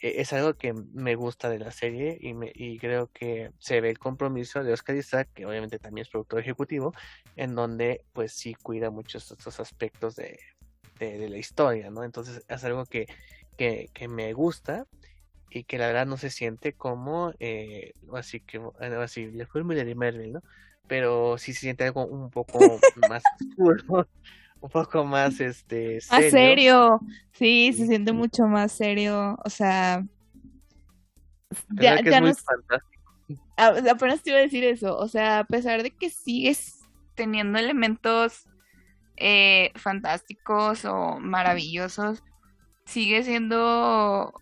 e, 0.01 0.21
es 0.21 0.33
algo 0.33 0.55
que 0.55 0.73
me 0.73 1.15
gusta 1.15 1.49
de 1.49 1.61
la 1.61 1.71
serie 1.71 2.19
y, 2.21 2.35
me, 2.35 2.53
y 2.55 2.79
creo 2.79 3.11
que 3.13 3.53
se 3.59 3.81
ve 3.81 3.91
el 3.91 3.99
compromiso 3.99 4.63
de 4.65 4.73
Oscar 4.73 4.97
Isaac, 4.97 5.29
que 5.35 5.47
obviamente 5.47 5.79
también 5.79 6.03
es 6.03 6.11
productor 6.11 6.41
ejecutivo, 6.41 6.93
en 7.37 7.55
donde 7.55 8.05
pues 8.13 8.33
sí 8.33 8.55
cuida 8.55 8.91
muchos 8.91 9.31
estos 9.31 9.61
aspectos 9.61 10.17
de, 10.17 10.39
de, 10.99 11.29
la 11.29 11.39
historia, 11.39 11.91
¿no? 11.91 12.05
Entonces 12.05 12.45
es 12.49 12.65
algo 12.65 12.85
que, 12.87 13.07
que, 13.57 13.91
que, 13.93 14.09
me 14.09 14.33
gusta 14.33 14.87
y 15.51 15.65
que 15.65 15.79
la 15.79 15.87
verdad 15.87 16.07
no 16.07 16.17
se 16.17 16.31
siente 16.31 16.73
como, 16.73 17.33
eh, 17.39 17.93
así 18.15 18.41
que, 18.41 18.61
así, 19.01 19.27
le 19.27 19.47
fue 19.47 19.63
muy 19.63 19.77
de 19.77 19.95
Marvel, 19.95 20.33
¿no? 20.33 20.43
Pero 20.89 21.39
sí 21.39 21.53
se 21.53 21.61
siente 21.61 21.85
algo 21.85 22.07
un 22.07 22.31
poco 22.31 22.59
más 23.11 23.23
oscuro 23.41 24.09
un 24.63 24.71
poco 24.71 25.05
más 25.05 25.41
este 25.41 26.01
serio. 26.01 26.31
serio. 26.31 27.01
Sí, 27.33 27.73
se 27.73 27.87
siente 27.87 28.13
mucho 28.13 28.47
más 28.47 28.73
serio. 28.73 29.37
O 29.45 29.51
sea, 29.51 30.05
ya, 31.71 32.01
ya 32.01 32.21
no 32.21 32.29
es 32.29 32.45
Apenas 33.57 34.23
te 34.23 34.31
iba 34.31 34.39
a 34.39 34.43
decir 34.43 34.65
eso. 34.65 34.97
O 34.97 35.09
sea, 35.09 35.41
a 35.41 35.45
pesar 35.45 35.83
de 35.83 35.91
que 35.91 36.11
sigues 36.11 36.81
teniendo 37.15 37.59
elementos 37.59 38.49
eh, 39.17 39.73
fantásticos 39.75 40.85
o 40.85 41.19
maravillosos, 41.19 42.23
sigue 42.93 43.23
siendo. 43.23 44.33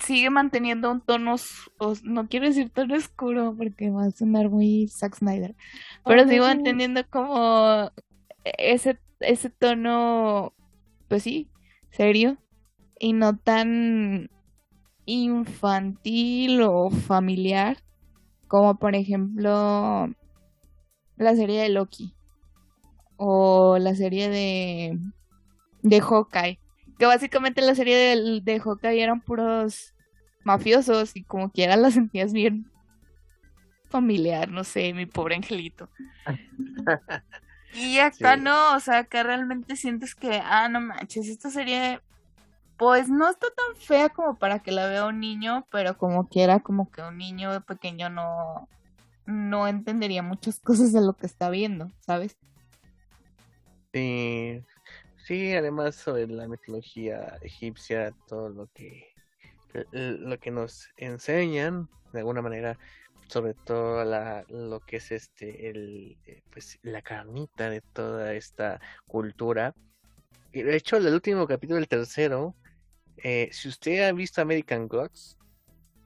Sigue 0.00 0.28
manteniendo 0.28 0.90
un 0.90 1.00
tono, 1.00 1.36
no 2.02 2.28
quiero 2.28 2.46
decir 2.46 2.68
tono 2.68 2.96
oscuro 2.96 3.54
porque 3.56 3.90
va 3.90 4.04
a 4.04 4.10
sonar 4.10 4.50
muy 4.50 4.88
Zack 4.88 5.16
Snyder, 5.16 5.56
pero 6.04 6.28
sigo 6.28 6.46
entendiendo 6.46 7.00
como 7.08 7.90
ese, 8.44 8.98
ese 9.20 9.48
tono, 9.48 10.52
pues 11.08 11.22
sí, 11.22 11.48
serio 11.92 12.36
y 12.98 13.14
no 13.14 13.38
tan 13.38 14.30
infantil 15.06 16.60
o 16.62 16.90
familiar 16.90 17.78
como 18.48 18.78
por 18.78 18.94
ejemplo 18.94 20.08
la 21.16 21.36
serie 21.36 21.62
de 21.62 21.68
Loki 21.68 22.14
o 23.16 23.78
la 23.78 23.94
serie 23.94 24.28
de 24.28 24.98
de 25.82 26.00
Hawkeye 26.00 26.58
que 26.98 27.06
básicamente 27.06 27.62
la 27.62 27.74
serie 27.74 27.96
de, 27.96 28.40
de 28.42 28.60
Hawkeye 28.60 29.02
eran 29.02 29.20
puros 29.20 29.94
mafiosos 30.44 31.16
y 31.16 31.24
como 31.24 31.50
quiera 31.50 31.76
la 31.76 31.90
sentías 31.90 32.32
bien 32.32 32.70
familiar, 33.88 34.48
no 34.50 34.64
sé, 34.64 34.92
mi 34.92 35.06
pobre 35.06 35.36
angelito. 35.36 35.88
Y 37.74 37.98
acá 37.98 38.36
no, 38.36 38.74
o 38.74 38.80
sea, 38.80 38.98
acá 38.98 39.22
realmente 39.22 39.76
sientes 39.76 40.14
que, 40.14 40.40
ah, 40.42 40.68
no 40.68 40.80
manches, 40.80 41.28
esta 41.28 41.50
serie, 41.50 42.00
pues 42.78 43.08
no 43.08 43.28
está 43.28 43.48
tan 43.48 43.76
fea 43.76 44.08
como 44.08 44.38
para 44.38 44.60
que 44.60 44.72
la 44.72 44.86
vea 44.86 45.06
un 45.06 45.20
niño, 45.20 45.66
pero 45.70 45.98
como 45.98 46.28
quiera, 46.28 46.60
como 46.60 46.90
que 46.90 47.02
un 47.02 47.18
niño 47.18 47.60
pequeño 47.62 48.08
no, 48.08 48.68
no 49.26 49.68
entendería 49.68 50.22
muchas 50.22 50.58
cosas 50.60 50.92
de 50.92 51.00
lo 51.00 51.14
que 51.14 51.26
está 51.26 51.50
viendo, 51.50 51.90
¿sabes? 52.00 52.36
Sí, 53.92 54.62
sí, 55.26 55.52
además 55.54 55.96
sobre 55.96 56.28
la 56.28 56.46
mitología 56.46 57.36
egipcia, 57.42 58.12
todo 58.28 58.48
lo 58.48 58.68
que, 58.68 59.12
lo 59.90 60.38
que 60.38 60.52
nos 60.52 60.88
enseñan, 60.96 61.88
de 62.12 62.20
alguna 62.20 62.42
manera, 62.42 62.78
sobre 63.26 63.54
todo 63.54 64.04
la, 64.04 64.44
lo 64.48 64.78
que 64.78 64.98
es 64.98 65.10
este 65.10 65.68
el 65.68 66.16
eh, 66.26 66.42
pues 66.52 66.78
la 66.82 67.02
carnita 67.02 67.68
de 67.68 67.80
toda 67.80 68.34
esta 68.34 68.80
cultura. 69.08 69.74
Y 70.52 70.62
de 70.62 70.76
hecho 70.76 70.96
el 70.96 71.12
último 71.12 71.46
capítulo 71.48 71.80
el 71.80 71.88
tercero 71.88 72.54
eh, 73.16 73.48
si 73.50 73.68
usted 73.68 74.08
ha 74.08 74.12
visto 74.12 74.40
American 74.40 74.86
Gods 74.86 75.38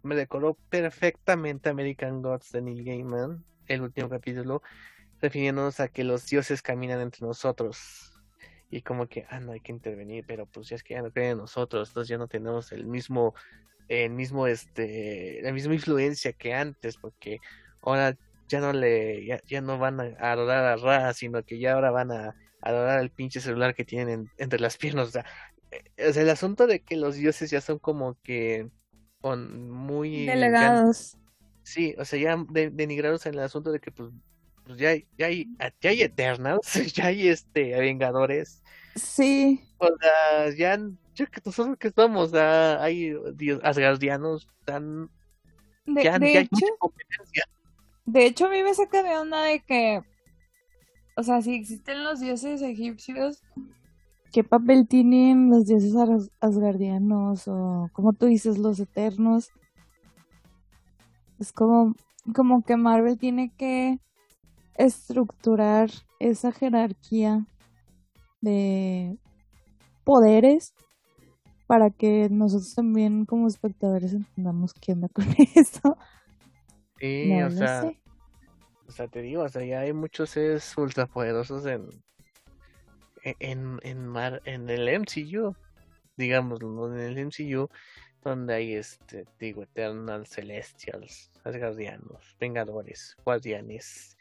me 0.02 0.14
recordó 0.14 0.54
perfectamente 0.70 1.68
American 1.68 2.22
Gods 2.22 2.52
de 2.52 2.62
Neil 2.62 2.84
Gaiman 2.84 3.44
el 3.66 3.82
último 3.82 4.08
capítulo 4.08 4.62
refiriéndonos 5.20 5.78
a 5.80 5.88
que 5.88 6.04
los 6.04 6.26
dioses 6.26 6.62
caminan 6.62 7.00
entre 7.00 7.26
nosotros 7.26 8.10
y 8.70 8.82
como 8.82 9.08
que 9.08 9.26
ah 9.28 9.40
no 9.40 9.52
hay 9.52 9.60
que 9.60 9.72
intervenir 9.72 10.24
pero 10.26 10.46
pues 10.46 10.68
ya 10.68 10.76
es 10.76 10.82
que 10.82 10.94
ya 10.94 11.02
no 11.02 11.10
creen 11.10 11.32
en 11.32 11.38
nosotros 11.38 11.88
entonces 11.88 12.08
ya 12.08 12.18
no 12.18 12.28
tenemos 12.28 12.72
el 12.72 12.86
mismo 12.86 13.34
el 13.88 14.10
mismo 14.10 14.46
este 14.46 15.40
la 15.42 15.52
misma 15.52 15.74
influencia 15.74 16.32
que 16.32 16.54
antes 16.54 16.96
porque 16.96 17.38
ahora 17.82 18.16
ya 18.48 18.60
no 18.60 18.72
le 18.72 19.26
ya, 19.46 19.60
no 19.60 19.78
van 19.78 20.00
a 20.00 20.32
adorar 20.32 20.64
a 20.64 20.76
Ra 20.76 21.12
sino 21.12 21.42
que 21.42 21.58
ya 21.58 21.74
ahora 21.74 21.90
van 21.90 22.12
a 22.12 22.36
adorar 22.60 22.98
al 22.98 23.10
pinche 23.10 23.40
celular 23.40 23.74
que 23.74 23.84
tienen 23.84 24.30
entre 24.38 24.60
las 24.60 24.76
piernas 24.76 25.08
o 25.08 25.10
sea, 25.10 25.26
eh, 25.70 25.82
el 25.96 26.30
asunto 26.30 26.66
de 26.66 26.80
que 26.80 26.96
los 26.96 27.16
dioses 27.16 27.50
ya 27.50 27.60
son 27.60 27.78
como 27.78 28.18
que 28.22 28.68
con 29.20 29.70
muy 29.70 30.26
delegados. 30.26 31.16
sí 31.64 31.94
o 31.98 32.04
sea 32.04 32.20
ya 32.20 32.44
denigrados 32.50 33.26
en 33.26 33.34
el 33.34 33.40
asunto 33.40 33.72
de 33.72 33.80
que 33.80 33.90
pues, 33.90 34.10
pues 34.70 34.80
ya, 34.80 34.94
ya 35.18 35.26
hay 35.26 35.48
ya 35.80 35.90
hay 35.90 36.02
Eternals 36.02 36.72
ya 36.94 37.06
hay 37.06 37.28
este 37.28 37.78
vengadores. 37.78 38.62
Sí. 38.94 39.60
O 39.78 39.86
sea 39.86 40.50
ya 40.56 40.78
que 41.26 41.40
nosotros 41.44 41.76
que 41.78 41.90
somos, 41.90 42.32
hay 42.34 43.12
dios, 43.34 43.60
asgardianos 43.62 44.48
tan... 44.64 45.10
De, 45.86 46.02
hecho, 46.38 46.60
de 48.06 48.26
hecho, 48.26 48.46
a 48.46 48.50
mí 48.50 48.62
me 48.62 48.74
saca 48.74 49.02
de 49.02 49.16
onda 49.16 49.42
de 49.42 49.60
que, 49.60 50.00
o 51.16 51.22
sea, 51.22 51.42
si 51.42 51.54
existen 51.54 52.04
los 52.04 52.20
dioses 52.20 52.62
egipcios, 52.62 53.42
¿qué 54.32 54.44
papel 54.44 54.86
tienen 54.86 55.50
los 55.50 55.66
dioses 55.66 55.94
asgardianos 56.38 57.48
o, 57.48 57.90
como 57.92 58.12
tú 58.12 58.26
dices, 58.26 58.58
los 58.58 58.78
eternos? 58.78 59.50
Es 61.40 61.52
como, 61.52 61.96
como 62.34 62.62
que 62.62 62.76
Marvel 62.76 63.18
tiene 63.18 63.52
que 63.56 63.98
estructurar 64.76 65.90
esa 66.18 66.52
jerarquía 66.52 67.46
de 68.40 69.18
poderes 70.04 70.74
para 71.66 71.90
que 71.90 72.28
nosotros 72.30 72.74
también 72.74 73.26
como 73.26 73.46
espectadores 73.46 74.12
entendamos 74.12 74.74
qué 74.74 74.92
onda 74.92 75.08
con 75.08 75.24
eso. 75.54 75.96
Sí, 76.98 77.40
o 77.42 77.50
sea, 77.50 77.92
o 78.88 78.92
sea, 78.92 79.08
te 79.08 79.22
digo, 79.22 79.42
o 79.42 79.48
sea, 79.48 79.64
ya 79.64 79.80
hay 79.80 79.92
muchos 79.92 80.30
seres 80.30 80.76
ultrapoderosos 80.76 81.64
en 81.66 81.88
en 83.22 83.78
en, 83.82 84.06
mar, 84.06 84.42
en 84.44 84.68
el 84.68 84.88
MCU, 85.00 85.54
digamos, 86.16 86.60
en 86.60 86.98
el 86.98 87.26
MCU 87.26 87.68
donde 88.22 88.54
hay 88.54 88.74
este, 88.74 89.24
digo, 89.38 89.62
Eternal, 89.62 90.26
Celestials, 90.26 91.30
Asgardianos, 91.44 92.36
Vengadores, 92.38 93.16
Guardianes, 93.24 94.16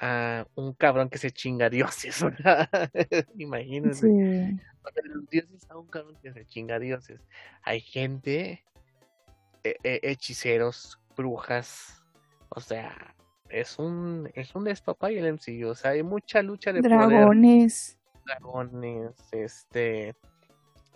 a 0.00 0.46
un 0.54 0.72
cabrón 0.74 1.08
que 1.08 1.18
se 1.18 1.30
chinga 1.30 1.70
dioses. 1.70 2.24
Imagínense. 3.38 4.06
los 5.04 5.28
dioses 5.30 5.70
a 5.70 5.76
un 5.76 5.86
cabrón 5.86 6.16
que 6.22 6.32
se 6.32 6.44
chinga 6.46 6.78
dioses. 6.78 7.20
Hay 7.62 7.80
gente, 7.80 8.64
e, 9.62 9.76
e, 9.82 10.00
hechiceros, 10.02 10.98
brujas, 11.16 12.02
o 12.50 12.60
sea, 12.60 13.14
es 13.48 13.78
un 13.78 14.30
es 14.34 14.54
un 14.54 14.66
y 14.66 15.16
el 15.16 15.32
MCU, 15.32 15.68
o 15.68 15.74
sea, 15.74 15.92
hay 15.92 16.02
mucha 16.02 16.42
lucha 16.42 16.72
de 16.72 16.80
dragones. 16.80 17.98
Dragones, 18.26 19.14
este 19.32 20.14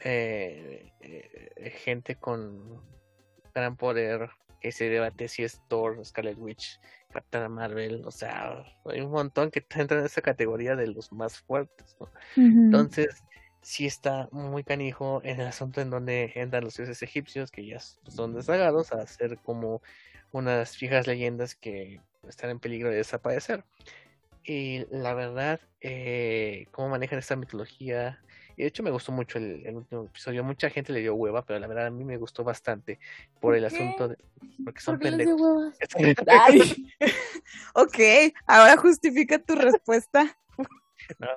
eh, 0.01 0.92
eh, 1.01 1.70
gente 1.70 2.16
con 2.16 2.80
gran 3.55 3.76
poder 3.76 4.30
que 4.61 4.72
se 4.72 4.88
debate 4.88 5.28
si 5.28 5.44
es 5.44 5.61
Thor, 5.68 6.05
Scarlet 6.05 6.38
Witch, 6.38 6.80
Captain 7.12 7.50
Marvel, 7.50 8.02
o 8.04 8.11
sea, 8.11 8.64
hay 8.84 9.00
un 9.00 9.11
montón 9.11 9.50
que 9.50 9.64
entran 9.74 10.00
en 10.00 10.06
esa 10.06 10.20
categoría 10.20 10.76
de 10.76 10.88
los 10.88 11.12
más 11.12 11.38
fuertes, 11.40 11.96
Entonces, 12.36 13.24
sí 13.62 13.86
está 13.86 14.28
muy 14.30 14.64
canijo 14.64 15.20
en 15.24 15.40
el 15.40 15.46
asunto 15.46 15.80
en 15.80 15.90
donde 15.90 16.32
entran 16.34 16.64
los 16.64 16.76
dioses 16.76 17.02
egipcios, 17.02 17.50
que 17.50 17.66
ya 17.66 17.80
son 17.80 18.34
desagados, 18.34 18.92
a 18.92 19.06
ser 19.06 19.38
como 19.38 19.82
unas 20.32 20.76
fijas 20.76 21.06
leyendas 21.06 21.54
que 21.54 22.00
están 22.28 22.50
en 22.50 22.61
peligro 22.61 22.90
de 22.90 22.96
desaparecer. 22.96 23.64
Y 24.44 24.86
la 24.90 25.14
verdad, 25.14 25.61
eh, 25.80 26.66
cómo 26.70 26.88
manejan 26.88 27.18
esta 27.18 27.36
mitología 27.36 28.20
y 28.59 28.62
de 28.62 28.66
hecho 28.66 28.82
me 28.82 28.90
gustó 28.90 29.12
mucho 29.12 29.38
el, 29.38 29.72
último 29.72 30.06
episodio. 30.06 30.42
Mucha 30.42 30.68
gente 30.68 30.92
le 30.92 30.98
dio 30.98 31.14
hueva, 31.14 31.44
pero 31.46 31.61
la 31.61 31.68
verdad 31.68 31.86
a 31.86 31.90
mí 31.90 32.02
me 32.02 32.16
gustó 32.16 32.42
bastante 32.42 32.98
por, 33.38 33.54
el 33.54 33.64
asunto 33.64 34.09
de... 34.09 34.18
Porque 34.64 34.80
son 34.80 34.98
pendejos. 34.98 35.74
ok, 37.74 37.98
ahora 38.48 38.76
justifica 38.76 39.38
tu 39.38 39.54
respuesta. 39.54 40.36
no, 41.20 41.28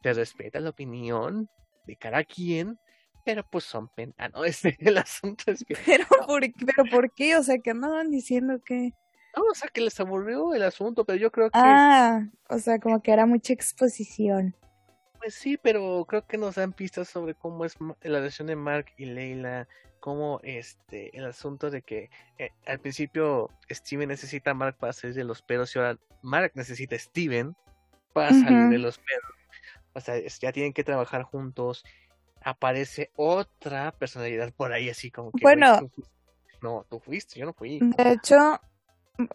te 0.00 0.12
respeta 0.12 0.60
la 0.60 0.70
opinión 0.70 1.50
de 1.88 1.96
cada 1.96 2.22
quien, 2.22 2.78
pero 3.24 3.44
pues 3.44 3.64
son 3.64 3.88
pen... 3.88 4.14
Ah, 4.16 4.28
no, 4.28 4.44
este, 4.44 4.76
el 4.78 4.96
asunto 4.96 5.50
es 5.50 5.64
que... 5.64 5.74
Pero, 5.84 6.06
¿por, 6.24 6.40
pero 6.64 6.88
¿por 6.88 7.10
qué? 7.10 7.36
O 7.36 7.42
sea, 7.42 7.58
que 7.58 7.70
andaban 7.72 8.12
diciendo 8.12 8.62
que... 8.64 8.92
No, 9.36 9.42
o 9.50 9.54
sea, 9.56 9.68
que 9.70 9.80
les 9.80 9.98
aburrió 9.98 10.54
el 10.54 10.62
asunto, 10.62 11.04
pero 11.04 11.18
yo 11.18 11.32
creo 11.32 11.50
que... 11.50 11.58
Ah, 11.60 12.28
o 12.48 12.60
sea, 12.60 12.78
como 12.78 13.02
que 13.02 13.10
era 13.10 13.26
mucha 13.26 13.52
exposición. 13.52 14.54
Pues 15.24 15.36
sí, 15.36 15.56
pero 15.56 16.04
creo 16.06 16.26
que 16.26 16.36
nos 16.36 16.56
dan 16.56 16.74
pistas 16.74 17.08
sobre 17.08 17.34
cómo 17.34 17.64
es 17.64 17.80
la 17.80 17.96
relación 18.02 18.46
de 18.46 18.56
Mark 18.56 18.92
y 18.98 19.06
Leila, 19.06 19.66
cómo 19.98 20.38
este 20.42 21.16
el 21.16 21.24
asunto 21.24 21.70
de 21.70 21.80
que 21.80 22.10
eh, 22.36 22.50
al 22.66 22.78
principio 22.78 23.48
Steven 23.70 24.10
necesita 24.10 24.50
a 24.50 24.54
Mark 24.54 24.76
para 24.78 24.92
salir 24.92 25.16
de 25.16 25.24
los 25.24 25.40
pedos 25.40 25.74
y 25.74 25.78
ahora 25.78 25.98
Mark 26.20 26.52
necesita 26.56 26.96
a 26.96 26.98
Steven 26.98 27.56
para 28.12 28.34
salir 28.34 28.68
de 28.68 28.76
los 28.76 28.98
pedos. 28.98 29.22
O 29.94 30.00
sea, 30.00 30.20
ya 30.20 30.52
tienen 30.52 30.74
que 30.74 30.84
trabajar 30.84 31.22
juntos. 31.22 31.84
Aparece 32.42 33.10
otra 33.16 33.92
personalidad 33.92 34.52
por 34.52 34.74
ahí 34.74 34.90
así 34.90 35.10
como 35.10 35.32
que 35.32 35.40
bueno, 35.40 35.90
no, 36.60 36.84
tú 36.90 37.00
fuiste, 37.00 37.40
yo 37.40 37.46
no 37.46 37.54
fui. 37.54 37.78
De 37.80 38.12
hecho, 38.12 38.60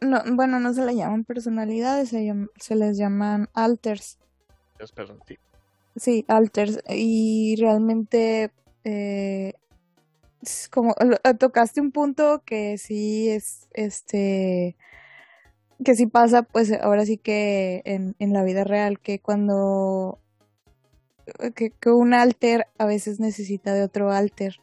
no, 0.02 0.22
bueno, 0.36 0.60
no 0.60 0.72
se 0.72 0.86
le 0.86 0.96
llaman 0.96 1.24
personalidades, 1.24 2.10
se, 2.10 2.76
les 2.76 2.96
llaman 2.96 3.50
alters. 3.56 4.20
perdón, 4.94 5.20
sí. 5.28 5.36
Sí, 5.96 6.26
alters. 6.28 6.80
Y 6.90 7.56
realmente, 7.58 8.52
eh, 8.84 9.54
como 10.72 10.96
tocaste 11.38 11.82
un 11.82 11.92
punto 11.92 12.44
que 12.46 12.78
sí 12.78 13.30
es, 13.30 13.68
este, 13.74 14.78
que 15.84 15.96
sí 15.96 16.08
pasa, 16.08 16.44
pues 16.44 16.72
ahora 16.72 17.06
sí 17.06 17.18
que 17.18 17.82
en, 17.86 18.16
en 18.20 18.34
la 18.34 18.44
vida 18.44 18.64
real, 18.64 19.00
que 19.00 19.20
cuando, 19.20 20.20
que, 21.56 21.72
que 21.72 21.90
un 21.90 22.14
alter 22.14 22.68
a 22.78 22.86
veces 22.86 23.20
necesita 23.20 23.74
de 23.74 23.84
otro 23.84 24.12
alter. 24.12 24.58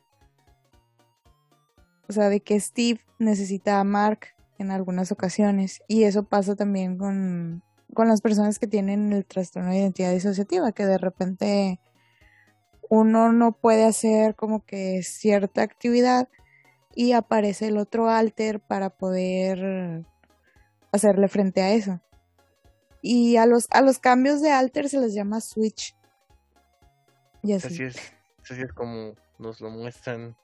O 2.09 2.13
sea, 2.13 2.29
de 2.29 2.41
que 2.41 2.59
Steve 2.61 3.01
necesita 3.19 3.81
a 3.81 3.85
Mark 3.85 4.37
en 4.59 4.71
algunas 4.71 5.13
ocasiones. 5.13 5.83
Y 5.89 6.05
eso 6.05 6.25
pasa 6.25 6.55
también 6.55 6.99
con, 6.99 7.63
con 7.97 8.09
las 8.09 8.21
personas 8.21 8.61
que 8.61 8.67
tienen 8.67 9.13
el 9.13 9.25
trastorno 9.25 9.71
de 9.71 9.79
identidad 9.79 10.13
disociativa, 10.13 10.71
que 10.71 10.85
de 10.85 10.99
repente 10.99 11.81
uno 12.89 13.33
no 13.33 13.53
puede 13.53 13.85
hacer 13.85 14.37
como 14.37 14.65
que 14.65 15.03
cierta 15.03 15.63
actividad 15.63 16.29
y 16.95 17.13
aparece 17.13 17.69
el 17.69 17.79
otro 17.79 18.11
alter 18.11 18.61
para 18.61 18.91
poder 18.91 20.05
hacerle 20.93 21.29
frente 21.29 21.63
a 21.63 21.73
eso. 21.73 22.01
Y 23.01 23.39
a 23.39 23.47
los, 23.47 23.67
a 23.71 23.81
los 23.81 23.99
cambios 23.99 24.43
de 24.43 24.51
alter 24.51 24.91
se 24.91 25.01
les 25.01 25.15
llama 25.15 25.41
switch. 25.41 25.97
Y 27.43 27.55
así. 27.55 27.83
es, 27.83 27.97
así 28.43 28.61
es 28.61 28.73
como 28.75 29.15
nos 29.39 29.61
lo 29.63 29.71
muestran, 29.71 30.37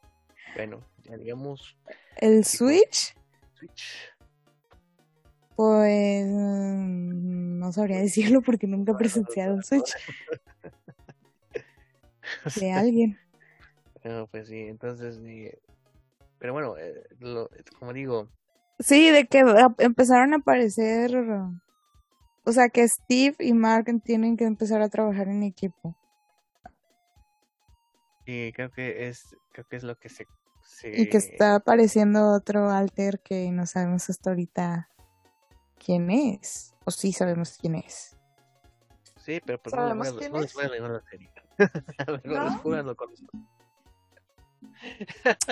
bueno, 0.56 0.80
ya 1.04 1.18
digamos. 1.18 1.76
¿El 2.16 2.46
switch? 2.46 3.14
Switch 3.54 4.11
pues 5.56 6.26
no 6.26 7.72
sabría 7.72 7.98
decirlo 7.98 8.42
porque 8.42 8.66
nunca 8.66 8.92
he 8.92 8.96
presenciado 8.96 9.54
un 9.54 9.62
Switch 9.62 9.92
de 12.60 12.72
alguien. 12.72 13.18
No, 14.04 14.26
pues 14.26 14.48
sí, 14.48 14.58
entonces, 14.58 15.20
pero 16.38 16.52
bueno, 16.52 16.76
eh, 16.76 17.04
como 17.78 17.92
digo. 17.92 18.28
Sí, 18.80 19.10
de 19.10 19.26
que 19.26 19.44
empezaron 19.78 20.32
a 20.32 20.38
aparecer, 20.38 21.14
o 22.44 22.52
sea, 22.52 22.68
que 22.68 22.88
Steve 22.88 23.36
y 23.38 23.52
Mark 23.52 23.86
tienen 24.04 24.36
que 24.36 24.44
empezar 24.44 24.82
a 24.82 24.88
trabajar 24.88 25.28
en 25.28 25.44
equipo. 25.44 25.96
Y 28.26 28.52
creo 28.52 28.70
que 28.70 29.08
es, 29.08 29.36
creo 29.52 29.66
que 29.68 29.76
es 29.76 29.84
lo 29.84 29.96
que 29.96 30.08
se, 30.08 30.26
se... 30.62 31.00
Y 31.00 31.08
que 31.08 31.18
está 31.18 31.56
apareciendo 31.56 32.32
otro 32.32 32.70
alter 32.70 33.20
que 33.20 33.50
no 33.52 33.66
sabemos 33.66 34.10
hasta 34.10 34.30
ahorita 34.30 34.88
quién 35.84 36.10
es. 36.10 36.74
O 36.84 36.90
sí 36.90 37.12
sabemos 37.12 37.58
quién 37.60 37.76
es. 37.76 38.16
Sí, 39.24 39.40
pero 39.44 39.60
pues 39.62 39.74
no, 39.74 39.94
no, 39.94 40.16
quién 40.16 40.34
es? 40.36 40.54
la 40.54 41.02
serie. 41.10 41.30
¿No? 42.24 42.96
con 42.96 43.10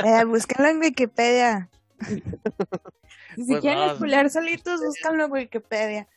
eh, 0.05 0.25
búscalo 0.25 0.69
en 0.69 0.81
Wikipedia. 0.81 1.69
si 2.01 3.45
pues 3.47 3.61
quieren 3.61 3.99
no, 4.01 4.29
solitos, 4.29 4.81
búscalo 4.81 5.25
en 5.27 5.33
Wikipedia. 5.33 6.09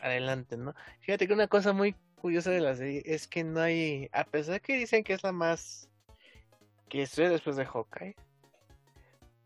Adelante, 0.00 0.56
¿no? 0.56 0.74
Fíjate 1.00 1.26
que 1.26 1.34
una 1.34 1.48
cosa 1.48 1.72
muy 1.72 1.94
curiosa 2.20 2.50
de 2.50 2.60
la 2.60 2.76
serie 2.76 3.02
es 3.04 3.26
que 3.26 3.44
no 3.44 3.60
hay, 3.60 4.08
a 4.12 4.24
pesar 4.24 4.54
de 4.54 4.60
que 4.60 4.76
dicen 4.76 5.04
que 5.04 5.14
es 5.14 5.22
la 5.22 5.32
más 5.32 5.88
que 6.88 7.02
estoy 7.02 7.28
después 7.28 7.56
de 7.56 7.66
Hawkeye, 7.66 8.16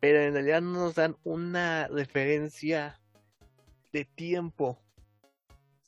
pero 0.01 0.21
en 0.21 0.35
realidad 0.35 0.61
no 0.61 0.73
nos 0.73 0.95
dan 0.95 1.17
una 1.25 1.89
referencia 1.89 3.01
de 3.97 4.05
tiempo 4.05 4.79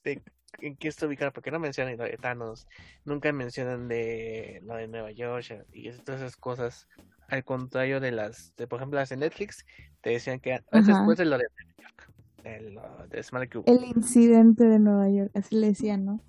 de 0.03 0.23
en 0.61 0.77
qué 0.77 0.89
está 0.89 1.07
ubicado, 1.07 1.31
porque 1.31 1.51
no 1.51 1.59
mencionan 1.59 1.99
lo 1.99 2.05
de 2.05 2.17
Thanos, 2.17 2.67
nunca 3.05 3.31
mencionan 3.33 3.87
de 3.87 4.61
lo 4.65 4.77
de 4.77 4.89
Nueva 4.89 5.11
York 5.11 5.67
y 5.75 5.91
todas 5.91 6.23
esas 6.23 6.37
cosas, 6.39 6.89
al 7.29 7.45
contrario 7.45 8.01
de 8.01 8.11
las, 8.11 8.57
de, 8.57 8.67
por 8.67 8.79
ejemplo 8.79 8.99
las 8.99 9.11
de 9.11 9.19
Netflix, 9.19 9.67
te 10.01 10.11
decían 10.11 10.41
que 10.41 10.59
después 10.73 11.19
de 11.19 11.27
lo 11.27 11.37
de 11.37 11.45
Nueva 11.55 11.75
York, 11.77 12.13
el, 12.45 13.11
de 13.11 13.23
Smart 13.23 13.53
El 13.67 13.85
incidente 13.85 14.65
de 14.65 14.79
Nueva 14.79 15.11
York, 15.11 15.31
así 15.35 15.55
le 15.55 15.67
decían, 15.69 16.07
¿no? 16.07 16.23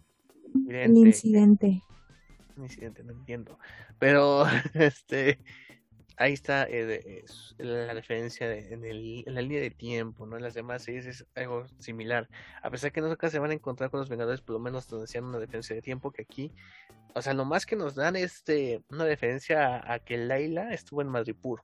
El 0.67 0.97
incidente. 0.97 1.81
Un 2.57 2.63
incidente, 2.63 3.03
no 3.05 3.13
entiendo. 3.13 3.57
Pero, 3.99 4.43
este, 4.73 5.39
ahí 6.19 6.33
está 6.33 6.67
eh, 6.69 7.23
la 7.57 7.93
referencia 7.93 8.53
en, 8.53 8.81
la 8.81 9.41
línea 9.41 9.61
de 9.61 9.71
tiempo, 9.71 10.25
¿no? 10.25 10.35
En 10.35 10.43
las 10.43 10.53
demás 10.53 10.83
series 10.83 11.05
es 11.05 11.25
algo 11.33 11.65
similar. 11.79 12.29
A 12.61 12.69
pesar 12.69 12.91
que 12.91 13.01
nunca 13.01 13.29
se 13.29 13.39
van 13.39 13.51
a 13.51 13.53
encontrar 13.53 13.89
con 13.89 14.01
los 14.01 14.09
Vengadores, 14.09 14.41
por 14.41 14.53
lo 14.53 14.59
menos 14.59 14.91
nos 14.91 15.01
decían 15.01 15.23
una 15.23 15.39
diferencia 15.39 15.75
de 15.75 15.81
tiempo 15.81 16.11
que 16.11 16.23
aquí, 16.23 16.51
o 17.15 17.21
sea, 17.21 17.33
lo 17.33 17.45
más 17.45 17.65
que 17.65 17.77
nos 17.77 17.95
dan 17.95 18.17
es 18.17 18.43
una 18.89 19.05
referencia 19.05 19.81
a, 19.91 19.99
que 19.99 20.17
Laila 20.17 20.73
estuvo 20.73 21.01
en 21.01 21.07
Madripur. 21.07 21.63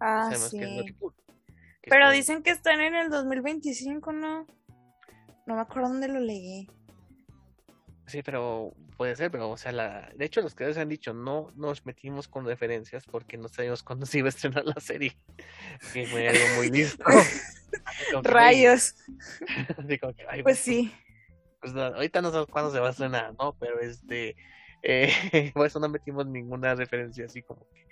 Ah, 0.00 0.30
sí. 0.32 0.60
Pero 1.82 2.10
dicen 2.10 2.42
que 2.44 2.50
están 2.50 2.80
en 2.80 2.94
el 2.94 3.10
2025, 3.10 4.12
¿no? 4.12 4.46
No 5.46 5.54
me 5.56 5.60
acuerdo 5.60 5.88
dónde 5.88 6.06
lo 6.06 6.20
leí. 6.20 6.70
Sí, 8.06 8.22
pero 8.22 8.74
puede 8.98 9.14
ser, 9.14 9.30
pero 9.30 9.48
o 9.48 9.56
sea, 9.56 9.70
la... 9.70 10.10
de 10.16 10.24
hecho 10.24 10.42
los 10.42 10.56
creadores 10.56 10.76
han 10.76 10.88
dicho, 10.88 11.14
no 11.14 11.52
nos 11.54 11.86
metimos 11.86 12.26
con 12.26 12.44
referencias 12.44 13.06
porque 13.06 13.38
no 13.38 13.48
sabíamos 13.48 13.84
cuándo 13.84 14.04
se 14.04 14.18
iba 14.18 14.26
a 14.26 14.30
estrenar 14.30 14.64
la 14.66 14.80
serie. 14.80 15.16
Que 15.94 16.04
fue 16.06 16.28
algo 16.28 16.44
muy 16.56 16.68
listo. 16.68 17.04
Rayos. 18.22 18.96
pues 20.42 20.58
sí. 20.58 20.92
Pues 21.60 21.74
ahorita 21.74 22.20
no 22.20 22.30
sabemos 22.30 22.50
cuándo 22.50 22.72
se 22.72 22.80
va 22.80 22.88
a 22.88 22.90
estrenar, 22.90 23.34
¿no? 23.38 23.56
Pero 23.58 23.78
este, 23.80 24.36
eh, 24.82 25.52
por 25.54 25.66
eso 25.66 25.78
no 25.78 25.88
metimos 25.88 26.26
ninguna 26.26 26.74
referencia 26.74 27.24
así 27.24 27.42
como 27.42 27.68
que 27.70 27.86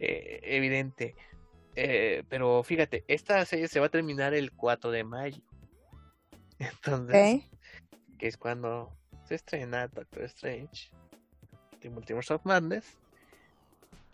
eh, 0.00 0.40
evidente. 0.42 1.14
Eh, 1.76 2.24
pero 2.28 2.64
fíjate, 2.64 3.04
esta 3.06 3.44
serie 3.44 3.68
se 3.68 3.78
va 3.78 3.86
a 3.86 3.90
terminar 3.90 4.34
el 4.34 4.50
4 4.52 4.90
de 4.90 5.04
mayo. 5.04 5.42
Entonces, 6.58 7.44
que 8.18 8.26
es 8.26 8.36
cuando 8.36 8.92
se 9.32 9.36
estrena 9.36 9.88
Doctor 9.88 10.24
Strange, 10.24 10.90
The 11.80 11.88
Multiverse 11.88 12.34
of 12.34 12.44
Madness. 12.44 12.98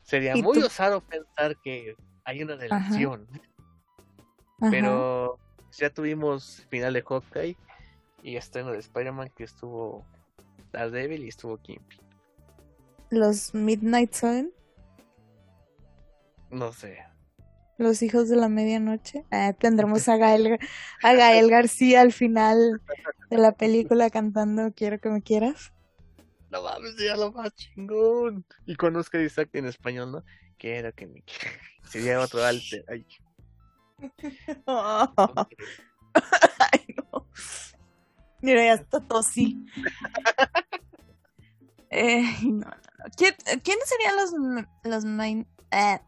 Sería 0.02 0.36
muy 0.36 0.58
osado 0.58 1.00
pensar 1.00 1.56
que 1.56 1.96
hay 2.24 2.42
una 2.42 2.54
relación. 2.54 3.26
Pero 4.60 5.40
ya 5.72 5.90
tuvimos 5.90 6.64
final 6.70 6.92
de 6.92 7.02
Hawkeye 7.02 7.56
y 8.22 8.36
estreno 8.36 8.70
de 8.70 8.78
Spider-Man 8.78 9.30
que 9.36 9.42
estuvo 9.42 10.06
Daredevil 10.72 11.24
y 11.24 11.28
estuvo 11.28 11.56
Kingpin. 11.58 12.00
¿Los 13.10 13.52
Midnight 13.54 14.14
Sun? 14.14 14.52
No 16.50 16.72
sé. 16.72 17.04
Los 17.78 18.02
hijos 18.02 18.28
de 18.28 18.36
la 18.36 18.48
medianoche. 18.48 19.24
Ah, 19.30 19.52
tendremos 19.52 20.08
a 20.08 20.16
Gael, 20.16 20.58
a 21.02 21.14
Gael 21.14 21.48
García 21.48 22.00
al 22.00 22.12
final 22.12 22.82
de 23.30 23.38
la 23.38 23.52
película 23.52 24.10
cantando 24.10 24.72
Quiero 24.74 25.00
que 25.00 25.08
me 25.08 25.22
quieras. 25.22 25.72
No 26.50 26.62
mames, 26.62 26.96
ya 26.96 27.16
lo 27.16 27.30
más 27.32 27.54
chingón. 27.54 28.44
Y 28.66 28.74
conozco 28.74 29.18
Isaac 29.18 29.50
en 29.52 29.66
español, 29.66 30.10
¿no? 30.10 30.24
Quiero 30.58 30.92
que 30.92 31.06
me 31.06 31.22
quieras. 31.22 31.58
Sería 31.84 32.20
otro 32.20 32.44
alter. 32.44 32.84
Ay. 32.88 33.06
Ay, 36.72 36.94
no. 36.96 37.28
Mira, 38.40 38.64
ya 38.64 38.74
está 38.74 39.00
tosí. 39.00 39.64
eh, 41.90 42.22
no, 42.42 42.50
no, 42.50 42.60
no. 42.60 43.12
¿Quiénes 43.16 43.88
serían 43.88 44.16
los, 44.16 44.32
los 44.84 45.04
main, 45.04 45.46
eh, 45.70 46.00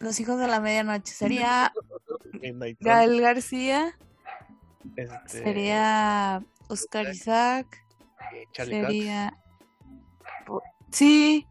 los 0.00 0.18
hijos 0.18 0.38
de 0.38 0.48
la 0.48 0.60
medianoche. 0.60 1.12
Sería 1.12 1.72
Gael 2.80 3.20
García. 3.20 3.96
Este... 4.96 5.44
Sería 5.44 6.42
Oscar 6.68 7.08
Isaac. 7.10 7.66
Eh, 8.34 8.44
Charlie 8.52 8.82
sería. 8.82 9.34
Cox. 10.46 10.64
Sí. 10.90 11.46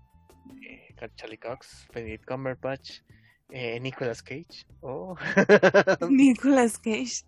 Eh, 0.62 0.95
Charlie 1.16 1.38
Cox, 1.38 1.88
Benedict 1.93 2.26
Cumberbatch, 2.26 3.02
eh, 3.50 3.80
Nicolas 3.80 4.22
Cage. 4.22 4.66
Oh. 4.82 5.16
Nicolas 6.10 6.78
Cage. 6.78 7.24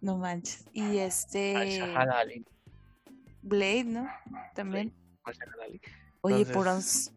No 0.00 0.18
manches. 0.18 0.66
Y 0.72 0.98
este. 0.98 1.80
Blade, 3.42 3.84
¿no? 3.84 4.08
También. 4.54 4.92
Oye, 6.26 6.44
puros, 6.46 7.12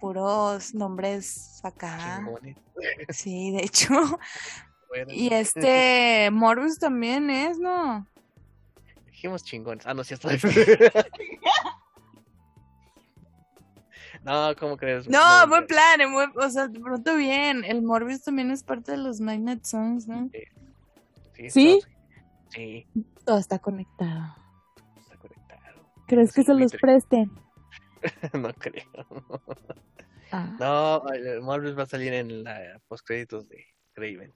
puros 0.00 0.74
nombres 0.74 1.60
acá. 1.62 2.26
Sí, 3.10 3.52
de 3.52 3.64
hecho. 3.64 3.94
Y 5.08 5.34
este 5.34 6.30
Morbius 6.30 6.78
también 6.78 7.28
es, 7.28 7.58
¿no? 7.58 8.06
Dijimos 9.06 9.44
chingones. 9.44 9.86
Ah, 9.86 9.92
no, 9.92 10.02
sí 10.04 10.14
está. 10.14 10.30
no, 14.24 14.56
¿cómo 14.56 14.78
crees? 14.78 15.06
No, 15.06 15.46
buen 15.48 15.66
plan, 15.66 16.00
o 16.34 16.48
sea, 16.48 16.68
de 16.68 16.80
pronto 16.80 17.14
bien. 17.16 17.62
El 17.64 17.82
Morbius 17.82 18.22
también 18.22 18.50
es 18.50 18.62
parte 18.62 18.92
de 18.92 18.98
los 18.98 19.20
Night 19.20 19.64
Songs, 19.64 20.06
¿no? 20.06 20.30
Sí. 21.34 21.50
¿Sí? 21.50 21.82
Sí. 22.50 22.86
Todo 23.26 23.38
está 23.38 23.58
conectado. 23.58 24.34
Está 24.96 25.18
conectado. 25.18 25.82
¿Crees 26.06 26.32
que 26.32 26.42
se 26.42 26.54
los 26.54 26.72
presten? 26.72 27.30
no 28.34 28.52
creo. 28.54 28.84
Ah. 30.32 30.56
No, 30.58 31.42
Morbius 31.42 31.78
va 31.78 31.84
a 31.84 31.86
salir 31.86 32.12
en 32.12 32.44
la 32.44 32.80
postcréditos 32.88 33.48
de 33.48 33.64
Craven. 33.94 34.32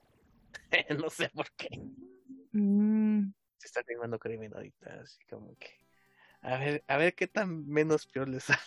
no 1.01 1.09
sé 1.09 1.29
por 1.29 1.51
qué. 1.51 1.69
Mm. 2.53 3.33
Se 3.57 3.67
está 3.67 3.83
filmando 3.83 4.19
Craven 4.19 4.53
ahorita, 4.53 5.01
así 5.01 5.19
como 5.29 5.55
que. 5.57 5.69
A 6.41 6.57
ver, 6.57 6.83
a 6.87 6.97
ver 6.97 7.13
qué 7.13 7.27
tan 7.27 7.67
menos 7.67 8.07
peor 8.07 8.27
les 8.27 8.43
sale. 8.45 8.59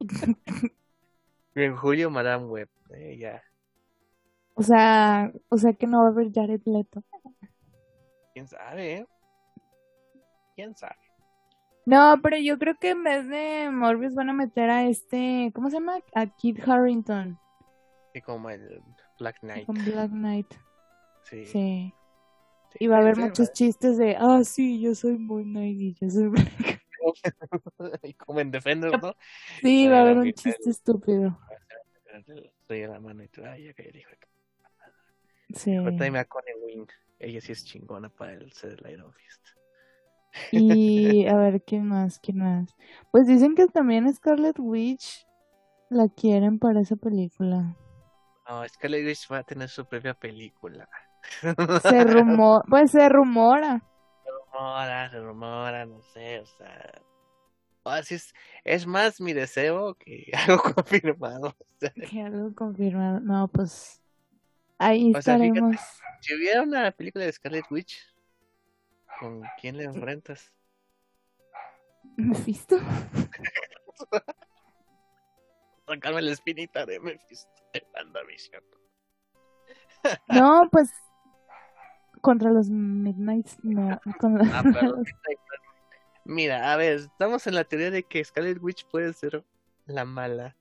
en 1.54 1.76
julio, 1.76 2.10
Madame 2.10 2.46
Web, 2.46 2.68
eh, 2.90 3.16
ya. 3.18 3.42
O 4.54 4.62
sea, 4.62 5.32
o 5.48 5.56
sea 5.56 5.72
que 5.74 5.86
no 5.86 6.00
va 6.00 6.08
a 6.08 6.10
haber 6.10 6.32
Jared 6.32 6.62
Leto. 6.64 7.04
¿Quién 8.34 8.48
sabe? 8.48 8.94
Eh? 8.94 9.06
¿Quién 10.54 10.74
sabe? 10.76 11.09
No, 11.86 12.20
pero 12.22 12.36
yo 12.38 12.58
creo 12.58 12.76
que 12.78 12.90
en 12.90 13.02
vez 13.02 13.28
de 13.28 13.70
Morbius 13.70 14.14
van 14.14 14.30
a 14.30 14.32
meter 14.32 14.70
a 14.70 14.84
este, 14.84 15.50
¿cómo 15.54 15.70
se 15.70 15.76
llama? 15.76 15.98
A 16.14 16.26
Kid 16.26 16.58
Harrington. 16.66 17.38
Y 18.14 18.20
como 18.20 18.50
el 18.50 18.82
Black 19.18 19.40
Knight. 19.40 19.66
Con 19.66 19.76
Black 19.84 20.10
Knight. 20.10 20.54
Sí. 21.24 21.46
Sí. 21.46 21.94
y 22.78 22.86
va 22.86 22.96
a 22.96 23.00
haber 23.00 23.16
muchos 23.16 23.52
chistes 23.52 23.98
de, 23.98 24.16
ah, 24.18 24.42
sí, 24.44 24.80
yo 24.80 24.94
soy 24.94 25.18
Moon 25.18 25.44
Knight 25.44 25.80
y 25.80 25.94
yo 25.94 26.10
soy 26.10 26.28
Black 26.28 26.80
Y 28.02 28.14
como 28.14 28.40
en 28.40 28.50
Defender, 28.50 29.00
¿no? 29.00 29.16
Sí, 29.60 29.88
va 29.88 29.98
a 29.98 30.00
haber 30.02 30.18
un 30.18 30.32
chiste 30.32 30.70
estúpido. 30.70 31.38
Soy 32.66 32.86
la 32.86 33.00
mano 33.00 33.22
y 33.22 33.28
tú, 33.28 33.42
ay, 33.44 33.64
ya 33.64 33.72
que 33.72 33.90
dijo. 33.90 34.10
Sí. 35.54 35.74
Ahorita 35.74 36.10
me 36.10 36.18
a 36.18 36.24
Connie 36.24 36.54
Wing. 36.64 36.86
Ella 37.18 37.40
sí 37.40 37.52
es 37.52 37.64
chingona 37.64 38.08
para 38.08 38.34
el 38.34 38.52
ser 38.52 38.78
el 38.82 38.92
Iron 38.92 39.12
Fist. 39.12 39.59
Y 40.52 41.26
a 41.26 41.36
ver, 41.36 41.62
¿quién 41.62 41.86
más? 41.86 42.18
¿Quién 42.18 42.38
más? 42.38 42.76
Pues 43.10 43.26
dicen 43.26 43.54
que 43.54 43.66
también 43.66 44.12
Scarlet 44.12 44.58
Witch 44.58 45.26
la 45.88 46.08
quieren 46.08 46.58
para 46.58 46.80
esa 46.80 46.96
película. 46.96 47.76
No, 48.48 48.66
Scarlet 48.68 49.04
Witch 49.04 49.30
va 49.30 49.38
a 49.38 49.42
tener 49.44 49.68
su 49.68 49.84
propia 49.86 50.14
película. 50.14 50.88
Se 51.82 52.04
rumora, 52.04 52.64
pues 52.68 52.90
se 52.92 53.08
rumora. 53.08 53.82
Se 54.24 54.30
rumora, 54.30 55.10
se 55.10 55.20
rumora, 55.20 55.86
no 55.86 56.02
sé, 56.02 56.40
o 56.40 56.46
sea. 56.46 57.02
Así 57.84 58.14
es, 58.14 58.34
es 58.64 58.86
más 58.86 59.20
mi 59.20 59.32
deseo 59.32 59.94
que 59.94 60.30
algo 60.48 60.62
confirmado. 60.74 61.54
Que 62.08 62.22
algo 62.22 62.54
confirmado. 62.54 63.20
No, 63.20 63.48
pues 63.48 64.02
ahí 64.78 65.12
estaremos. 65.14 65.76
si 66.20 66.34
hubiera 66.34 66.62
una 66.62 66.90
película 66.90 67.24
de 67.24 67.32
Scarlet 67.32 67.64
Witch, 67.70 67.96
¿Con 69.20 69.42
quién 69.60 69.76
le 69.76 69.84
enfrentas? 69.84 70.50
Mephisto. 72.16 72.78
Sacarme 75.86 76.22
la 76.22 76.32
espinita 76.32 76.86
de 76.86 76.98
Mephisto 76.98 77.62
en 77.74 77.82
WandaVision. 77.94 78.64
no, 80.28 80.68
pues 80.72 80.90
contra 82.22 82.50
los 82.50 82.70
Midnights. 82.70 83.58
No, 83.62 84.00
ah, 84.52 84.64
Mira, 86.24 86.72
a 86.72 86.76
ver, 86.76 87.00
estamos 87.00 87.46
en 87.46 87.54
la 87.54 87.64
teoría 87.64 87.90
de 87.90 88.02
que 88.04 88.24
Scarlet 88.24 88.58
Witch 88.62 88.86
puede 88.86 89.12
ser 89.12 89.44
la 89.84 90.06
mala 90.06 90.56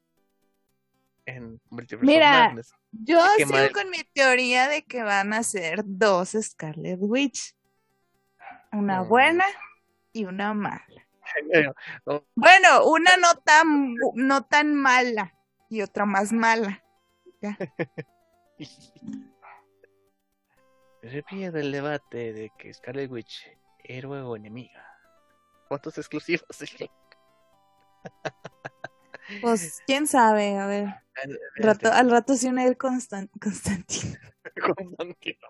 en 1.26 1.62
Multiverse 1.70 2.06
Mira, 2.06 2.56
yo 2.92 3.22
sigo 3.38 3.52
con 3.74 3.90
mi 3.90 4.04
teoría 4.14 4.68
de 4.68 4.84
que 4.84 5.04
van 5.04 5.32
a 5.34 5.44
ser 5.44 5.84
dos 5.86 6.36
Scarlet 6.42 7.00
Witch. 7.00 7.56
Una 8.72 9.02
buena 9.02 9.46
y 10.14 10.26
una 10.26 10.54
mala. 10.54 11.08
Bueno, 12.36 12.86
una 12.86 13.18
no 13.18 13.36
tan, 13.44 13.96
no 14.16 14.46
tan 14.46 14.76
mala 14.76 15.34
y 15.70 15.82
otra 15.82 16.06
más 16.06 16.32
mala. 16.32 16.84
¿Ya? 17.42 17.58
Se 21.02 21.24
pierde 21.24 21.62
el 21.62 21.72
debate 21.72 22.34
de 22.34 22.52
que 22.58 22.74
Scarlet 22.74 23.10
Witch, 23.10 23.50
héroe 23.84 24.22
o 24.22 24.36
enemiga. 24.36 24.86
¿Cuántos 25.70 25.98
exclusivos? 25.98 26.46
pues 29.42 29.82
quién 29.86 30.08
sabe, 30.08 30.58
a 30.58 30.68
ver. 30.68 30.88
Al 31.24 31.40
rato, 31.56 31.92
al 31.92 32.12
rato 32.12 32.36
sí 32.36 32.48
una 32.48 32.74
Constant 32.76 33.32
Constantino. 33.42 34.18
Constantino, 34.62 35.48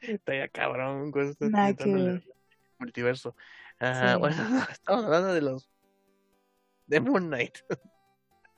Está 0.00 0.34
ya 0.34 0.48
cabrón, 0.48 1.12
multiverso. 2.78 3.34
Ah, 3.80 4.16
Bueno, 4.18 4.36
estamos 4.70 5.04
hablando 5.04 5.34
de 5.34 5.40
los 5.42 5.68
de 6.86 7.00
Moon 7.00 7.26
Knight. 7.26 7.58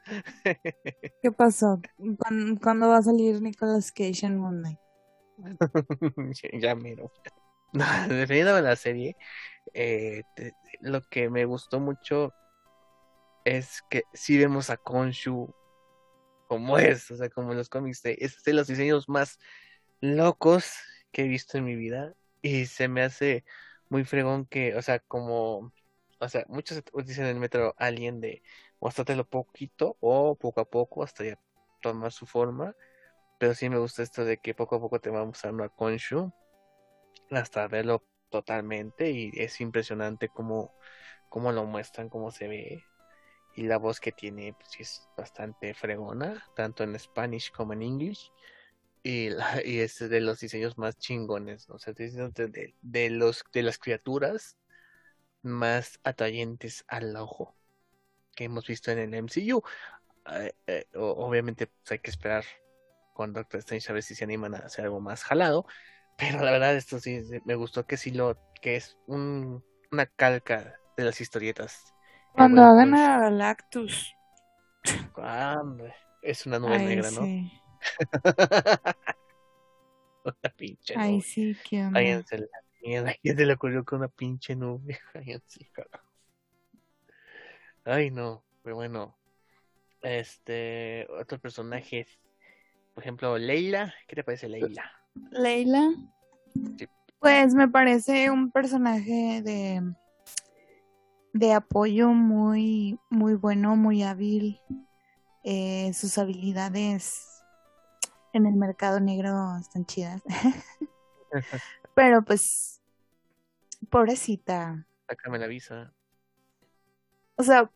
¿Qué 1.22 1.32
pasó? 1.32 1.80
¿Cuándo, 2.61 2.89
va 2.89 2.99
a 2.99 3.03
salir 3.03 3.41
Nicolas 3.43 3.93
Cage 3.93 4.26
en 4.26 4.39
Moon 4.39 4.61
Knight? 4.61 4.78
ya 6.61 6.74
miro. 6.74 7.12
Definiendo 8.09 8.55
de 8.55 8.62
la 8.62 8.76
serie, 8.76 9.16
eh, 9.74 10.22
lo 10.80 11.03
que 11.03 11.28
me 11.28 11.45
gustó 11.45 11.80
mucho 11.80 12.32
es 13.45 13.82
que 13.91 14.05
si 14.14 14.39
vemos 14.39 14.70
a 14.70 14.76
Konshu 14.76 15.55
como 16.49 16.78
es, 16.78 17.11
o 17.11 17.16
sea, 17.16 17.28
como 17.28 17.53
en 17.53 17.59
los 17.59 17.68
cómics, 17.68 18.01
es 18.05 18.43
de 18.43 18.53
los 18.55 18.66
diseños 18.66 19.09
más 19.09 19.39
locos 20.01 20.72
que 21.12 21.22
he 21.22 21.28
visto 21.28 21.59
en 21.59 21.64
mi 21.64 21.76
vida 21.76 22.14
y 22.42 22.66
se 22.66 22.88
me 22.88 23.02
hace 23.02 23.44
muy 23.88 24.04
fregón 24.04 24.46
que, 24.46 24.74
o 24.76 24.82
sea, 24.82 24.98
como, 25.00 25.72
o 26.20 26.28
sea, 26.28 26.44
muchos 26.48 26.82
dicen 27.04 27.24
en 27.24 27.30
el 27.30 27.40
metro 27.40 27.74
alien 27.78 28.20
de 28.20 28.42
lo 29.16 29.24
poquito 29.24 29.96
o 30.00 30.36
poco 30.36 30.61
a 30.61 30.64
poco 30.64 31.02
hasta 31.02 31.24
ya 31.24 31.38
tomar 31.82 32.12
su 32.12 32.26
forma, 32.26 32.74
pero 33.38 33.54
sí 33.54 33.68
me 33.68 33.78
gusta 33.78 34.02
esto 34.02 34.24
de 34.24 34.38
que 34.38 34.54
poco 34.54 34.76
a 34.76 34.80
poco 34.80 35.00
te 35.00 35.11
va 35.11 35.24
mostrando 35.24 35.64
a 35.64 35.68
Konshu 35.68 36.32
hasta 37.30 37.66
verlo 37.68 38.04
totalmente 38.30 39.11
y 39.11 39.30
es 39.34 39.61
impresionante 39.61 40.28
cómo, 40.28 40.74
cómo 41.28 41.52
lo 41.52 41.64
muestran, 41.64 42.09
cómo 42.09 42.30
se 42.30 42.48
ve 42.48 42.84
y 43.54 43.62
la 43.64 43.78
voz 43.78 44.00
que 44.00 44.12
tiene 44.12 44.54
pues 44.54 44.78
es 44.78 45.09
bastante 45.16 45.74
fregona, 45.74 46.44
tanto 46.54 46.84
en 46.84 46.98
Spanish 46.98 47.50
como 47.50 47.72
en 47.72 47.82
English 47.82 48.30
y, 49.03 49.30
la, 49.30 49.62
y 49.64 49.80
es 49.80 49.99
de 49.99 50.20
los 50.20 50.40
diseños 50.40 50.78
más 50.78 50.99
chingones, 50.99 51.68
o 51.70 51.78
sea, 51.78 51.92
de, 51.92 52.74
de, 52.82 53.11
los 53.11 53.44
de 53.53 53.62
las 53.62 53.78
criaturas 53.78 54.57
más 55.42 56.01
atrayentes 56.03 56.84
al 56.88 57.16
ojo 57.16 57.55
que 58.34 58.44
hemos 58.44 58.66
visto 58.66 58.90
en 58.90 58.99
el 58.99 59.14
MCU. 59.14 59.62
Eh, 60.30 60.53
eh, 60.66 60.86
obviamente 60.94 61.66
pues, 61.66 61.92
hay 61.92 61.99
que 61.99 62.11
esperar 62.11 62.44
con 63.14 63.32
Doctor 63.32 63.61
Strange 63.61 63.90
a 63.90 63.94
ver 63.94 64.03
si 64.03 64.14
se 64.14 64.24
animan 64.24 64.55
a 64.55 64.59
hacer 64.59 64.84
algo 64.84 65.01
más 65.01 65.24
jalado, 65.24 65.66
pero 66.18 66.44
la 66.44 66.53
verdad 66.53 66.76
esto 66.76 67.01
sí 67.01 67.22
me 67.44 67.55
gustó 67.55 67.86
que 67.86 67.96
sí 67.96 68.11
lo 68.11 68.38
que 68.61 68.76
es 68.76 68.99
un, 69.07 69.64
una 69.90 70.07
calca 70.07 70.74
de 70.96 71.05
las 71.05 71.20
historietas. 71.20 71.94
Cuando 72.32 72.62
hagan 72.62 72.94
a 72.94 73.18
Galactus. 73.18 74.14
es 76.22 76.46
una 76.46 76.59
nube 76.59 76.78
negra, 76.78 77.11
¿no? 77.11 77.22
Una 80.24 80.51
pinche 80.57 80.95
Ay, 80.97 81.20
sí, 81.20 81.57
qué 81.68 81.83
Alguien 81.83 82.24
se, 82.26 82.49
se 83.22 83.47
le 83.47 83.53
ocurrió 83.53 83.85
con 83.85 83.99
una 84.01 84.09
pinche 84.09 84.55
nube. 84.57 84.99
Ay, 87.85 88.11
no, 88.11 88.45
pero 88.62 88.76
bueno. 88.76 89.16
Este, 90.03 91.07
otro 91.11 91.41
personaje, 91.41 92.07
por 92.95 93.03
ejemplo, 93.03 93.37
Leila. 93.39 93.95
¿Qué 94.07 94.14
te 94.14 94.22
parece 94.24 94.49
Leila? 94.49 94.93
Leila. 95.31 95.91
Pues 97.18 97.55
me 97.55 97.66
parece 97.68 98.31
un 98.31 98.53
personaje 98.53 99.43
de, 99.43 99.83
de 101.33 101.53
apoyo 101.53 102.11
muy, 102.11 103.01
muy 103.11 103.35
bueno, 103.35 103.74
muy 103.74 104.03
hábil. 104.03 104.61
Eh, 105.43 105.93
sus 105.95 106.18
habilidades 106.18 107.38
en 108.33 108.47
el 108.47 108.55
mercado 108.55 109.01
negro 109.01 109.57
están 109.59 109.87
chidas. 109.87 110.22
Pero 111.95 112.22
pues, 112.22 112.81
pobrecita. 113.91 114.87
Sácame 115.09 115.39
la 115.39 115.47
visa. 115.47 115.93
O 117.37 117.43
sea, 117.43 117.70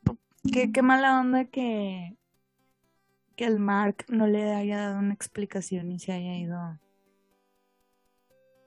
qué, 0.53 0.73
qué 0.73 0.83
mala 0.83 1.21
onda 1.21 1.45
que, 1.45 2.17
que 3.37 3.45
el 3.45 3.59
Mark 3.59 4.05
no 4.09 4.27
le 4.27 4.53
haya 4.55 4.79
dado 4.79 4.99
una 4.99 5.15
explicación 5.15 5.93
y 5.93 5.99
se 5.99 6.13
haya 6.13 6.37
ido 6.37 6.81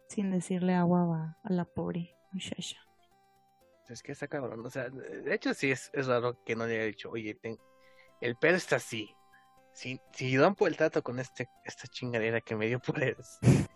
sin 0.08 0.32
decirle 0.32 0.74
agua 0.74 1.38
a 1.44 1.54
la 1.54 1.66
pobre 1.66 2.16
muchacha. 2.32 2.78
Es 3.90 4.02
que 4.02 4.14
está 4.14 4.28
cabrón. 4.28 4.66
O 4.66 4.70
sea, 4.70 4.90
de 4.90 5.34
hecho 5.34 5.54
sí 5.54 5.72
es, 5.72 5.92
es 5.94 6.08
raro 6.08 6.44
que 6.44 6.56
no 6.56 6.66
le 6.66 6.76
haya 6.76 6.86
dicho, 6.86 7.12
oye, 7.12 7.40
el 8.22 8.36
perro 8.38 8.58
está 8.58 8.78
así. 8.78 9.14
Si, 9.76 10.00
si 10.14 10.38
dan 10.38 10.56
por 10.56 10.70
el 10.70 10.78
trato 10.78 11.04
con 11.04 11.20
este, 11.20 11.50
esta 11.66 11.86
chingadera 11.88 12.40
que 12.40 12.56
me 12.56 12.68
dio 12.68 12.80
poderes, 12.80 13.40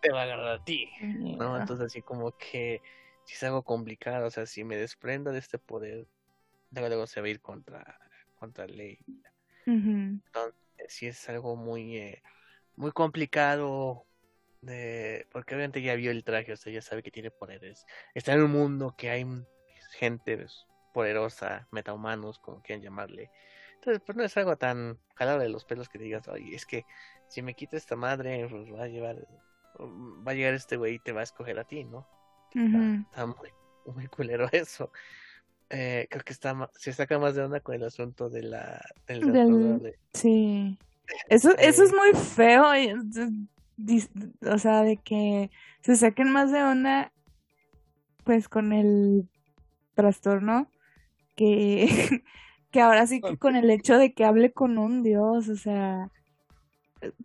te 0.00 0.12
va 0.12 0.20
a 0.20 0.22
agarrar 0.22 0.60
a 0.60 0.64
ti. 0.64 0.88
¿No? 1.00 1.58
Entonces 1.58 1.86
así 1.86 2.02
como 2.02 2.30
que 2.38 2.80
si 3.24 3.34
es 3.34 3.42
algo 3.42 3.64
complicado, 3.64 4.28
o 4.28 4.30
sea, 4.30 4.46
si 4.46 4.62
me 4.62 4.76
desprendo 4.76 5.32
de 5.32 5.40
este 5.40 5.58
poder, 5.58 6.06
luego, 6.70 6.88
luego 6.88 7.06
se 7.08 7.20
va 7.20 7.26
a 7.26 7.30
ir 7.30 7.40
contra, 7.40 7.98
contra 8.36 8.68
ley. 8.68 8.98
Entonces, 9.66 10.54
sí 10.86 11.08
es 11.08 11.28
algo 11.28 11.56
muy, 11.56 11.96
eh, 11.96 12.22
muy 12.76 12.92
complicado, 12.92 14.06
de, 14.60 15.26
porque 15.32 15.56
obviamente 15.56 15.82
ya 15.82 15.96
vio 15.96 16.12
el 16.12 16.22
traje, 16.22 16.52
o 16.52 16.56
sea, 16.56 16.72
ya 16.72 16.80
sabe 16.80 17.02
que 17.02 17.10
tiene 17.10 17.32
poderes. 17.32 17.86
Está 18.14 18.34
en 18.34 18.42
un 18.42 18.52
mundo 18.52 18.94
que 18.96 19.10
hay 19.10 19.26
gente 19.98 20.36
pues, 20.36 20.66
poderosa, 20.94 21.66
metahumanos, 21.72 22.38
como 22.38 22.62
quieran 22.62 22.84
llamarle. 22.84 23.32
Entonces, 23.80 24.02
pues 24.04 24.16
no 24.16 24.24
es 24.24 24.36
algo 24.36 24.56
tan 24.56 24.98
jalado 25.14 25.38
de 25.38 25.48
los 25.48 25.64
pelos 25.64 25.88
que 25.88 25.98
digas, 25.98 26.28
oye, 26.28 26.54
es 26.54 26.66
que 26.66 26.84
si 27.28 27.40
me 27.42 27.54
quita 27.54 27.76
esta 27.76 27.96
madre, 27.96 28.46
pues 28.50 28.72
va 28.72 28.84
a 28.84 28.88
llevar, 28.88 29.26
va 29.78 30.32
a 30.32 30.34
llegar 30.34 30.54
este 30.54 30.76
güey 30.76 30.94
y 30.94 30.98
te 30.98 31.12
va 31.12 31.20
a 31.20 31.24
escoger 31.24 31.58
a 31.58 31.64
ti, 31.64 31.84
¿no? 31.84 32.06
Está, 32.54 33.26
muy, 33.26 33.50
muy 33.86 34.06
culero 34.08 34.48
eso. 34.52 34.92
Eh, 35.70 36.08
creo 36.10 36.24
que 36.24 36.32
está 36.32 36.70
se 36.74 36.92
saca 36.92 37.18
más 37.18 37.36
de 37.36 37.42
onda 37.42 37.60
con 37.60 37.76
el 37.76 37.84
asunto 37.84 38.28
de 38.28 38.42
la 38.42 38.84
del, 39.06 39.94
sí 40.12 40.76
eso 41.28 41.50
eso 41.58 41.84
es 41.84 41.92
muy 41.92 42.12
feo 42.20 42.64
o 44.42 44.58
sea, 44.58 44.82
de 44.82 44.96
que 44.98 45.50
se 45.82 45.96
saquen 45.96 46.30
más 46.30 46.52
de 46.52 46.62
onda, 46.62 47.12
pues 48.24 48.48
con 48.48 48.72
el 48.72 49.28
trastorno, 49.94 50.70
que, 51.34 51.88
que 52.70 52.80
ahora 52.80 53.06
sí 53.06 53.20
que 53.20 53.36
con 53.36 53.56
el 53.56 53.70
hecho 53.70 53.98
de 53.98 54.12
que 54.12 54.24
hable 54.24 54.52
con 54.52 54.78
un 54.78 55.02
dios, 55.02 55.48
o 55.48 55.56
sea, 55.56 56.10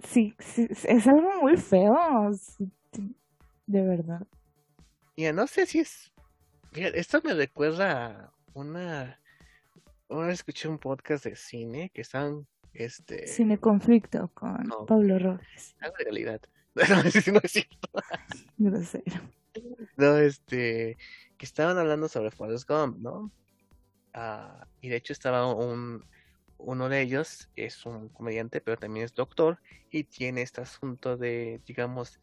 sí, 0.03 0.35
sí 0.39 0.67
es 0.69 1.07
algo 1.07 1.41
muy 1.41 1.57
feo, 1.57 2.31
de 3.67 3.81
verdad. 3.81 4.25
Ya 5.17 5.33
no 5.33 5.47
sé 5.47 5.65
si 5.65 5.79
es, 5.79 6.11
esto 6.73 7.21
me 7.23 7.33
recuerda 7.33 8.07
a 8.07 8.33
una, 8.53 9.19
una 10.07 10.31
escuché 10.31 10.67
un 10.67 10.79
podcast 10.79 11.25
de 11.25 11.35
cine 11.35 11.91
que 11.93 12.01
están 12.01 12.47
este... 12.73 13.27
Cine 13.27 13.57
conflicto 13.57 14.29
con 14.33 14.67
Pablo 14.87 15.19
Rojas. 15.19 15.75
Algo 15.79 15.95
de 15.97 16.03
realidad. 16.03 16.41
No, 16.75 17.01
no 17.01 17.39
es 17.41 17.51
cierto. 17.51 17.89
No, 19.95 20.17
este, 20.17 20.97
que 21.37 21.45
estaban 21.45 21.77
hablando 21.77 22.09
sobre 22.09 22.31
Forrest 22.31 22.67
Gump, 22.67 22.97
¿no? 22.97 23.31
Ah, 24.17 24.65
y 24.79 24.87
de 24.87 24.95
hecho 24.95 25.11
estaba 25.11 25.53
un, 25.53 26.01
uno 26.57 26.87
de 26.87 27.01
ellos, 27.01 27.49
es 27.57 27.85
un 27.85 28.07
comediante, 28.07 28.61
pero 28.61 28.77
también 28.77 29.05
es 29.05 29.13
doctor, 29.13 29.59
y 29.91 30.05
tiene 30.05 30.41
este 30.41 30.61
asunto 30.61 31.17
de, 31.17 31.59
digamos, 31.67 32.21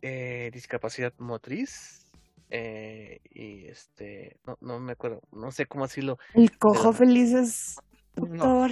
eh, 0.00 0.50
discapacidad 0.52 1.12
motriz. 1.18 2.06
Eh, 2.48 3.20
y 3.30 3.66
este, 3.66 4.38
no, 4.46 4.56
no 4.62 4.80
me 4.80 4.92
acuerdo, 4.92 5.20
no 5.30 5.52
sé 5.52 5.66
cómo 5.66 5.86
decirlo. 5.86 6.18
El 6.32 6.56
cojo 6.56 6.94
feliz 6.94 7.32
es 7.34 7.76
doctor. 8.14 8.70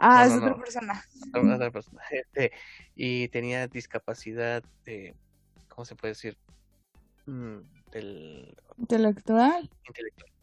Ah, 0.00 0.26
es 0.26 0.32
otra 0.32 0.56
persona. 0.56 1.04
Otra 1.34 1.70
persona. 1.72 2.02
Este, 2.10 2.50
y 2.96 3.28
tenía 3.28 3.68
discapacidad 3.68 4.64
de, 4.84 5.14
¿cómo 5.68 5.84
se 5.84 5.94
puede 5.94 6.14
decir? 6.14 6.36
Mm, 7.26 7.58
del... 7.92 8.56
Intelectual. 8.76 9.70
Intelectual. 9.86 10.33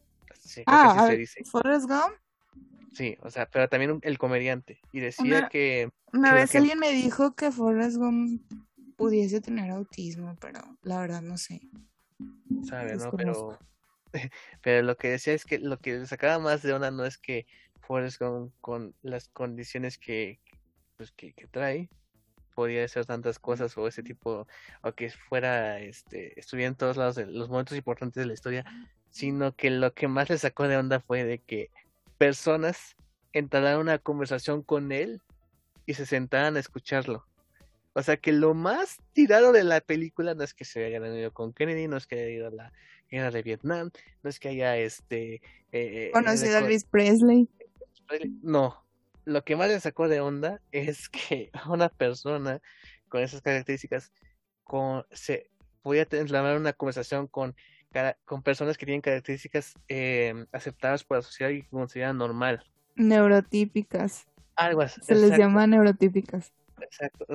Sí, 0.44 0.62
ah, 0.66 1.06
se 1.08 1.16
dice. 1.16 1.44
Forrest 1.44 1.86
Gump. 1.86 2.14
Sí, 2.92 3.16
o 3.22 3.30
sea, 3.30 3.46
pero 3.46 3.68
también 3.68 4.00
el 4.02 4.18
comediante. 4.18 4.80
Y 4.92 5.00
decía 5.00 5.48
que... 5.48 5.90
Una 6.12 6.34
vez 6.34 6.54
alguien 6.54 6.78
me 6.78 6.90
dijo 6.92 7.34
que 7.34 7.50
Forrest 7.50 7.96
Gump 7.96 8.42
pudiese 8.96 9.40
tener 9.40 9.70
autismo, 9.70 10.36
pero 10.40 10.60
la 10.82 11.00
verdad 11.00 11.22
no 11.22 11.38
sé. 11.38 11.60
Sabe, 12.68 12.96
¿no? 12.96 13.10
Pero, 13.12 13.58
pero 14.62 14.82
lo 14.82 14.96
que 14.96 15.08
decía 15.08 15.32
es 15.32 15.44
que 15.44 15.58
lo 15.58 15.78
que 15.78 16.04
sacaba 16.06 16.38
más 16.38 16.62
de 16.62 16.72
onda 16.72 16.90
no 16.90 17.04
es 17.04 17.18
que 17.18 17.46
Forrest 17.80 18.18
con, 18.18 18.50
con 18.60 18.94
las 19.02 19.28
condiciones 19.28 19.96
que, 19.98 20.40
pues, 20.96 21.12
que, 21.12 21.34
trae, 21.50 21.88
podía 22.54 22.84
hacer 22.84 23.06
tantas 23.06 23.38
cosas 23.38 23.76
o 23.78 23.88
ese 23.88 24.02
tipo, 24.02 24.46
o 24.82 24.92
que 24.92 25.10
fuera, 25.10 25.80
este, 25.80 26.38
estuviera 26.38 26.68
en 26.68 26.76
todos 26.76 26.96
lados 26.96 27.16
los 27.16 27.48
momentos 27.48 27.76
importantes 27.76 28.20
de 28.20 28.26
la 28.26 28.34
historia, 28.34 28.64
sino 29.12 29.54
que 29.54 29.70
lo 29.70 29.94
que 29.94 30.08
más 30.08 30.30
le 30.30 30.38
sacó 30.38 30.66
de 30.66 30.78
onda 30.78 30.98
fue 30.98 31.22
de 31.24 31.38
que 31.38 31.70
personas 32.18 32.96
entraran 33.32 33.74
a 33.74 33.78
una 33.78 33.98
conversación 33.98 34.62
con 34.62 34.90
él 34.90 35.20
y 35.86 35.94
se 35.94 36.06
sentaran 36.06 36.56
a 36.56 36.60
escucharlo. 36.60 37.26
O 37.92 38.02
sea 38.02 38.16
que 38.16 38.32
lo 38.32 38.54
más 38.54 39.00
tirado 39.12 39.52
de 39.52 39.64
la 39.64 39.82
película 39.82 40.34
no 40.34 40.42
es 40.42 40.54
que 40.54 40.64
se 40.64 40.84
hayan 40.84 41.04
ido 41.14 41.30
con 41.30 41.52
Kennedy, 41.52 41.88
no 41.88 41.98
es 41.98 42.06
que 42.06 42.16
haya 42.16 42.28
ido 42.30 42.48
a 42.48 42.50
la 42.50 42.72
guerra 43.10 43.30
de 43.30 43.42
Vietnam, 43.42 43.90
no 44.22 44.30
es 44.30 44.40
que 44.40 44.48
haya 44.48 44.78
este 44.78 45.34
eh, 45.34 45.40
eh 45.72 46.10
conocido 46.12 46.56
a 46.56 46.60
Elvis 46.60 46.84
Presley. 46.84 47.48
No, 48.42 48.82
lo 49.26 49.44
que 49.44 49.56
más 49.56 49.68
le 49.68 49.78
sacó 49.78 50.08
de 50.08 50.20
onda 50.20 50.62
es 50.72 51.10
que 51.10 51.50
una 51.68 51.90
persona 51.90 52.62
con 53.10 53.22
esas 53.22 53.42
características 53.42 54.10
con, 54.64 55.04
se 55.10 55.50
podía 55.82 56.06
tener 56.06 56.32
una 56.56 56.72
conversación 56.72 57.26
con, 57.26 57.54
con 58.24 58.42
personas 58.42 58.76
que 58.76 58.86
tienen 58.86 59.00
características 59.00 59.74
eh, 59.88 60.46
aceptadas 60.52 61.04
por 61.04 61.18
la 61.18 61.22
sociedad 61.22 61.50
y 61.50 61.62
consideradas 61.62 62.16
normal. 62.16 62.64
Neurotípicas. 62.96 64.26
Algo 64.56 64.82
así. 64.82 65.00
Se 65.02 65.14
les 65.14 65.36
llama 65.36 65.66
neurotípicas. 65.66 66.52
Exacto. 66.80 67.26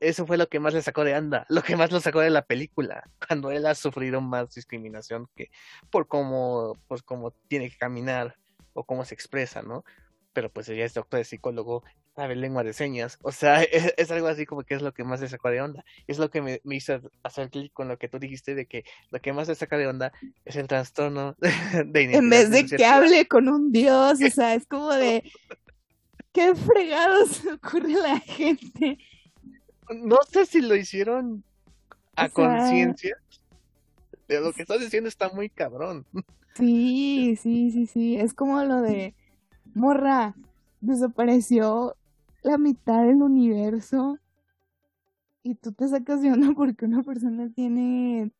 eso 0.00 0.26
fue 0.26 0.38
lo 0.38 0.48
que 0.48 0.60
más 0.60 0.72
le 0.72 0.80
sacó 0.80 1.04
de 1.04 1.14
anda, 1.14 1.44
lo 1.50 1.62
que 1.62 1.76
más 1.76 1.92
lo 1.92 2.00
sacó 2.00 2.20
de 2.20 2.30
la 2.30 2.46
película, 2.46 3.04
cuando 3.28 3.50
él 3.50 3.66
ha 3.66 3.74
sufrido 3.74 4.22
más 4.22 4.54
discriminación 4.54 5.28
que 5.36 5.50
por 5.90 6.08
cómo, 6.08 6.78
por 6.88 7.04
cómo 7.04 7.32
tiene 7.48 7.68
que 7.68 7.76
caminar 7.76 8.36
o 8.72 8.84
cómo 8.84 9.04
se 9.04 9.14
expresa, 9.14 9.60
¿no? 9.60 9.84
pero 10.34 10.52
pues 10.52 10.68
ella 10.68 10.84
es 10.84 10.92
doctor 10.92 11.18
de 11.18 11.24
psicólogo, 11.24 11.84
sabe 12.14 12.36
lengua 12.36 12.62
de 12.62 12.72
señas, 12.72 13.18
o 13.22 13.32
sea, 13.32 13.62
es, 13.96 14.10
algo 14.10 14.28
así 14.28 14.46
como 14.46 14.62
que 14.62 14.74
es 14.74 14.82
lo 14.82 14.92
que 14.92 15.04
más 15.04 15.20
le 15.20 15.28
saca 15.28 15.50
de 15.50 15.60
onda. 15.60 15.84
Es 16.06 16.18
lo 16.18 16.30
que 16.30 16.40
me, 16.40 16.60
hizo 16.64 17.00
hacer 17.22 17.50
clic 17.50 17.72
con 17.72 17.88
lo 17.88 17.98
que 17.98 18.08
tú 18.08 18.18
dijiste 18.18 18.54
de 18.54 18.66
que 18.66 18.84
lo 19.10 19.20
que 19.20 19.32
más 19.32 19.48
le 19.48 19.54
saca 19.54 19.76
de 19.76 19.86
onda 19.86 20.12
es 20.44 20.56
el 20.56 20.68
trastorno 20.68 21.36
de. 21.86 22.14
En 22.14 22.30
vez 22.30 22.50
de 22.50 22.66
que 22.66 22.84
hable 22.84 23.26
con 23.26 23.48
un 23.48 23.72
dios, 23.72 24.20
o 24.22 24.30
sea, 24.30 24.54
es 24.54 24.66
como 24.66 24.92
de... 24.92 25.22
¿Qué 26.32 26.52
fregados 26.56 27.42
ocurre 27.46 27.94
a 27.94 28.14
la 28.14 28.18
gente? 28.18 28.98
No 29.88 30.18
sé 30.28 30.46
si 30.46 30.60
lo 30.60 30.74
hicieron 30.74 31.44
a 32.16 32.28
conciencia. 32.28 33.16
De 34.26 34.40
lo 34.40 34.52
que 34.52 34.62
estás 34.62 34.80
diciendo 34.80 35.08
está 35.08 35.28
muy 35.28 35.48
cabrón. 35.48 36.04
Sí, 36.56 37.38
sí, 37.40 37.70
sí, 37.70 37.86
sí. 37.86 38.16
Es 38.16 38.34
como 38.34 38.64
lo 38.64 38.80
de 38.80 39.14
morra. 39.74 40.34
Desapareció 40.80 41.94
la 42.44 42.58
mitad 42.58 43.04
del 43.04 43.22
universo. 43.22 44.18
Y 45.42 45.56
tú 45.56 45.72
te 45.72 45.88
sacas 45.88 46.22
de 46.22 46.32
onda 46.32 46.52
porque 46.54 46.84
una 46.84 47.02
persona 47.02 47.50
tiene 47.52 48.32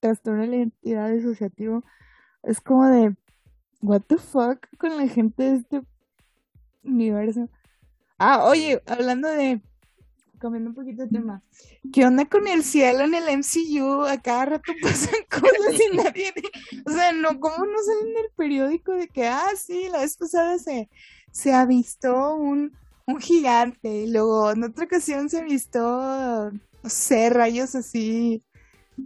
trastorno 0.00 0.42
de 0.42 0.48
la 0.48 0.56
identidad 0.56 1.10
disociativo. 1.10 1.84
Es 2.42 2.60
como 2.60 2.86
de, 2.86 3.14
what 3.80 4.02
the 4.08 4.18
fuck 4.18 4.66
con 4.78 4.96
la 4.96 5.06
gente 5.06 5.42
de 5.42 5.56
este 5.56 5.82
universo. 6.82 7.48
Ah, 8.18 8.44
oye, 8.44 8.82
hablando 8.86 9.28
de 9.28 9.62
cambiando 10.38 10.70
un 10.70 10.74
poquito 10.74 11.02
de 11.02 11.08
tema. 11.08 11.42
¿Qué 11.92 12.06
onda 12.06 12.24
con 12.24 12.46
el 12.46 12.62
cielo 12.62 13.00
en 13.04 13.14
el 13.14 13.24
MCU? 13.38 14.04
A 14.04 14.18
cada 14.18 14.46
rato 14.46 14.72
pasan 14.82 15.20
cosas 15.30 15.80
y 15.80 15.96
nadie. 15.96 16.32
O 16.86 16.90
sea, 16.90 17.12
no, 17.12 17.40
¿cómo 17.40 17.66
no 17.66 17.78
sale 17.82 18.10
en 18.10 18.24
el 18.24 18.30
periódico 18.36 18.92
de 18.92 19.08
que, 19.08 19.26
ah, 19.26 19.50
sí, 19.56 19.88
la 19.90 19.98
vez 20.00 20.16
pasada 20.16 20.58
se, 20.58 20.88
se 21.32 21.52
ha 21.52 21.66
visto 21.66 22.34
un, 22.36 22.72
un 23.08 23.20
gigante 23.20 23.88
y 23.88 24.10
luego 24.10 24.52
en 24.52 24.64
otra 24.64 24.84
ocasión 24.84 25.30
se 25.30 25.42
visto, 25.42 25.80
no 25.80 26.90
sé, 26.90 27.30
rayos 27.30 27.74
así 27.74 28.42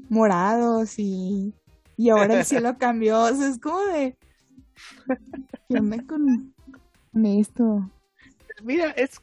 morados 0.08 0.98
y, 0.98 1.54
y 1.96 2.10
ahora 2.10 2.40
el 2.40 2.44
cielo 2.44 2.76
cambió? 2.78 3.20
O 3.22 3.34
sea, 3.34 3.48
es 3.48 3.58
como 3.60 3.78
de. 3.78 4.16
¿Qué 5.68 5.78
onda 5.78 6.04
con, 6.04 6.52
con 7.12 7.26
esto? 7.26 7.90
Mira, 8.64 8.90
es 8.90 9.20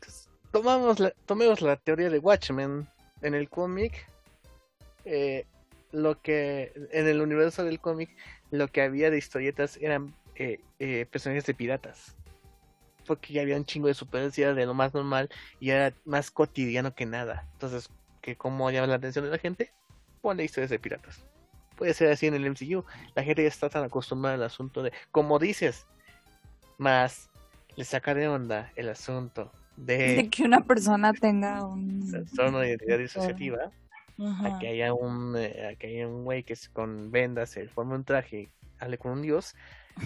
tomamos 0.52 1.00
la, 1.00 1.12
tomemos 1.26 1.62
la 1.62 1.76
teoría 1.76 2.10
de 2.10 2.20
Watchmen 2.20 2.88
en 3.22 3.34
el 3.34 3.50
cómic. 3.50 4.08
Eh, 5.04 5.46
lo 5.92 6.22
que 6.22 6.72
en 6.92 7.08
el 7.08 7.20
universo 7.20 7.64
del 7.64 7.80
cómic 7.80 8.16
lo 8.52 8.68
que 8.68 8.82
había 8.82 9.10
de 9.10 9.18
historietas 9.18 9.78
eran 9.82 10.14
eh, 10.36 10.62
eh, 10.78 11.06
personajes 11.10 11.46
de 11.48 11.54
piratas 11.56 12.16
porque 13.10 13.34
ya 13.34 13.42
había 13.42 13.58
un 13.58 13.66
chingo 13.66 13.88
de 13.88 13.96
superhéroes 13.96 14.36
de 14.36 14.66
lo 14.68 14.76
más 14.76 14.94
normal 14.94 15.32
y 15.60 15.72
era 15.72 15.96
más 16.06 16.30
cotidiano 16.30 16.94
que 16.94 17.08
nada. 17.08 17.48
Entonces 17.54 17.90
que 18.22 18.36
como 18.36 18.70
llama 18.70 18.86
la 18.86 18.96
atención 18.96 19.26
de 19.26 19.32
la 19.32 19.40
gente 19.40 19.74
pone 20.22 20.44
historias 20.44 20.70
de 20.70 20.78
piratas. 20.78 21.26
Puede 21.76 21.96
ser 21.96 22.12
así 22.12 22.28
en 22.28 22.36
el 22.36 22.46
MCU 22.46 22.86
la 23.16 23.24
gente 23.24 23.42
ya 23.42 23.48
está 23.48 23.68
tan 23.68 23.84
acostumbrada 23.84 24.36
al 24.36 24.44
asunto 24.44 24.84
de 24.84 24.94
como 25.10 25.40
dices 25.40 25.88
más 26.78 27.32
le 27.78 27.84
saca 27.84 28.14
de 28.14 28.28
onda 28.28 28.72
el 28.76 28.90
asunto 28.90 29.52
de, 29.76 30.30
que 30.32 30.44
una 30.44 30.62
persona 30.62 31.12
tenga 31.12 31.66
un 31.66 32.12
trastorno 32.12 32.60
de 32.60 32.70
identidad 32.70 33.00
disociativa 33.00 33.72
a 34.44 34.60
que 34.60 34.68
haya 34.68 34.94
un 34.94 35.34
eh, 35.36 35.76
que 35.80 35.88
haya 35.88 36.08
un 36.08 36.26
güey 36.26 36.44
que 36.44 36.54
es 36.54 36.70
con 36.70 37.10
vendas 37.10 37.50
se 37.50 37.68
forme 37.70 37.96
un 37.96 38.04
traje 38.04 38.52
hable 38.78 39.00
con 39.00 39.14
un 39.14 39.24
dios 39.24 39.56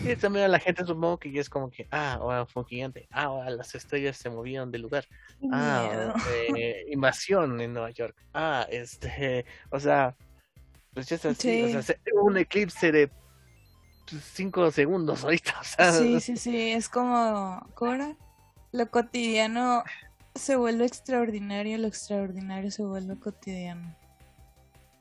y 0.03 0.15
también 0.15 0.45
a 0.45 0.47
la 0.47 0.59
gente 0.59 0.85
supongo 0.85 1.17
que 1.17 1.31
ya 1.31 1.41
es 1.41 1.49
como 1.49 1.69
que 1.69 1.87
ah 1.91 2.13
ahora 2.13 2.45
fue 2.45 2.63
un 2.63 2.69
gigante 2.69 3.07
ah 3.11 3.23
ahora 3.23 3.49
las 3.49 3.73
estrellas 3.75 4.17
se 4.17 4.29
movieron 4.29 4.71
del 4.71 4.81
lugar 4.81 5.05
ah 5.51 6.13
eh, 6.55 6.85
invasión 6.89 7.59
en 7.61 7.73
Nueva 7.73 7.91
York 7.91 8.15
ah 8.33 8.65
este 8.69 9.45
o 9.69 9.79
sea 9.79 10.15
pues 10.93 11.07
ya 11.07 11.15
es 11.15 11.25
así 11.25 11.75
o 11.75 11.81
sea 11.81 11.95
un 12.21 12.37
eclipse 12.37 12.91
de 12.91 13.11
cinco 14.33 14.69
segundos 14.71 15.23
ahorita 15.23 15.59
o 15.59 15.63
sea, 15.63 15.91
sí 15.93 16.19
sí 16.19 16.37
sí 16.37 16.71
es 16.71 16.89
como 16.89 17.65
¿cómo 17.73 18.17
lo 18.71 18.89
cotidiano 18.89 19.83
se 20.35 20.55
vuelve 20.55 20.85
extraordinario, 20.85 21.77
lo 21.77 21.87
extraordinario 21.87 22.71
se 22.71 22.83
vuelve 22.83 23.19
cotidiano. 23.19 23.95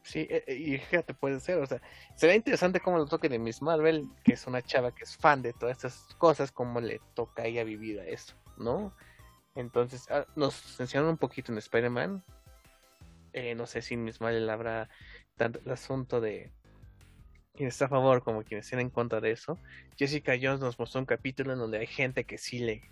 Sí, 0.03 0.27
e, 0.29 0.45
e, 0.47 0.55
y 0.55 0.79
fíjate, 0.79 1.15
puede 1.15 1.39
ser, 1.41 1.59
o 1.59 1.67
sea, 1.67 1.81
será 2.17 2.35
interesante 2.35 2.81
cómo 2.81 2.99
lo 2.99 3.07
toque 3.07 3.29
de 3.29 3.39
Miss 3.39 3.63
Marvel, 3.63 4.09
que 4.25 4.33
es 4.33 4.47
una 4.47 4.63
chava 4.63 4.93
que 4.95 5.05
es 5.05 5.17
fan 5.17 5.43
de 5.43 5.53
todas 5.53 5.77
estas 5.77 6.15
cosas, 6.19 6.51
cómo 6.51 6.81
le 6.81 7.01
toca 7.15 7.43
a 7.45 7.47
ella 7.47 7.63
vivir 7.63 8.01
a 8.01 8.07
eso, 8.07 8.35
¿no? 8.59 8.93
Entonces, 9.55 10.11
ah, 10.11 10.27
nos 10.35 10.81
enseñaron 10.81 11.11
un 11.11 11.19
poquito 11.19 11.53
en 11.53 11.59
Spider-Man, 11.59 12.25
eh, 13.33 13.55
no 13.55 13.67
sé 13.67 13.81
si 13.81 13.97
Miss 13.97 14.21
Marvel 14.21 14.49
habrá 14.51 14.89
tanto 15.37 15.61
el 15.65 15.71
asunto 15.71 16.21
de 16.21 16.51
quien 17.55 17.69
está 17.69 17.87
a 17.87 17.89
favor 17.89 18.23
como 18.23 18.43
quien 18.43 18.61
está 18.61 18.81
en 18.81 18.91
contra 18.91 19.21
de 19.21 19.31
eso. 19.31 19.59
Jessica 19.97 20.35
Jones 20.41 20.61
nos 20.61 20.79
mostró 20.79 21.01
un 21.01 21.07
capítulo 21.07 21.53
en 21.53 21.59
donde 21.59 21.79
hay 21.79 21.87
gente 21.87 22.25
que 22.25 22.39
sí 22.39 22.59
le 22.59 22.91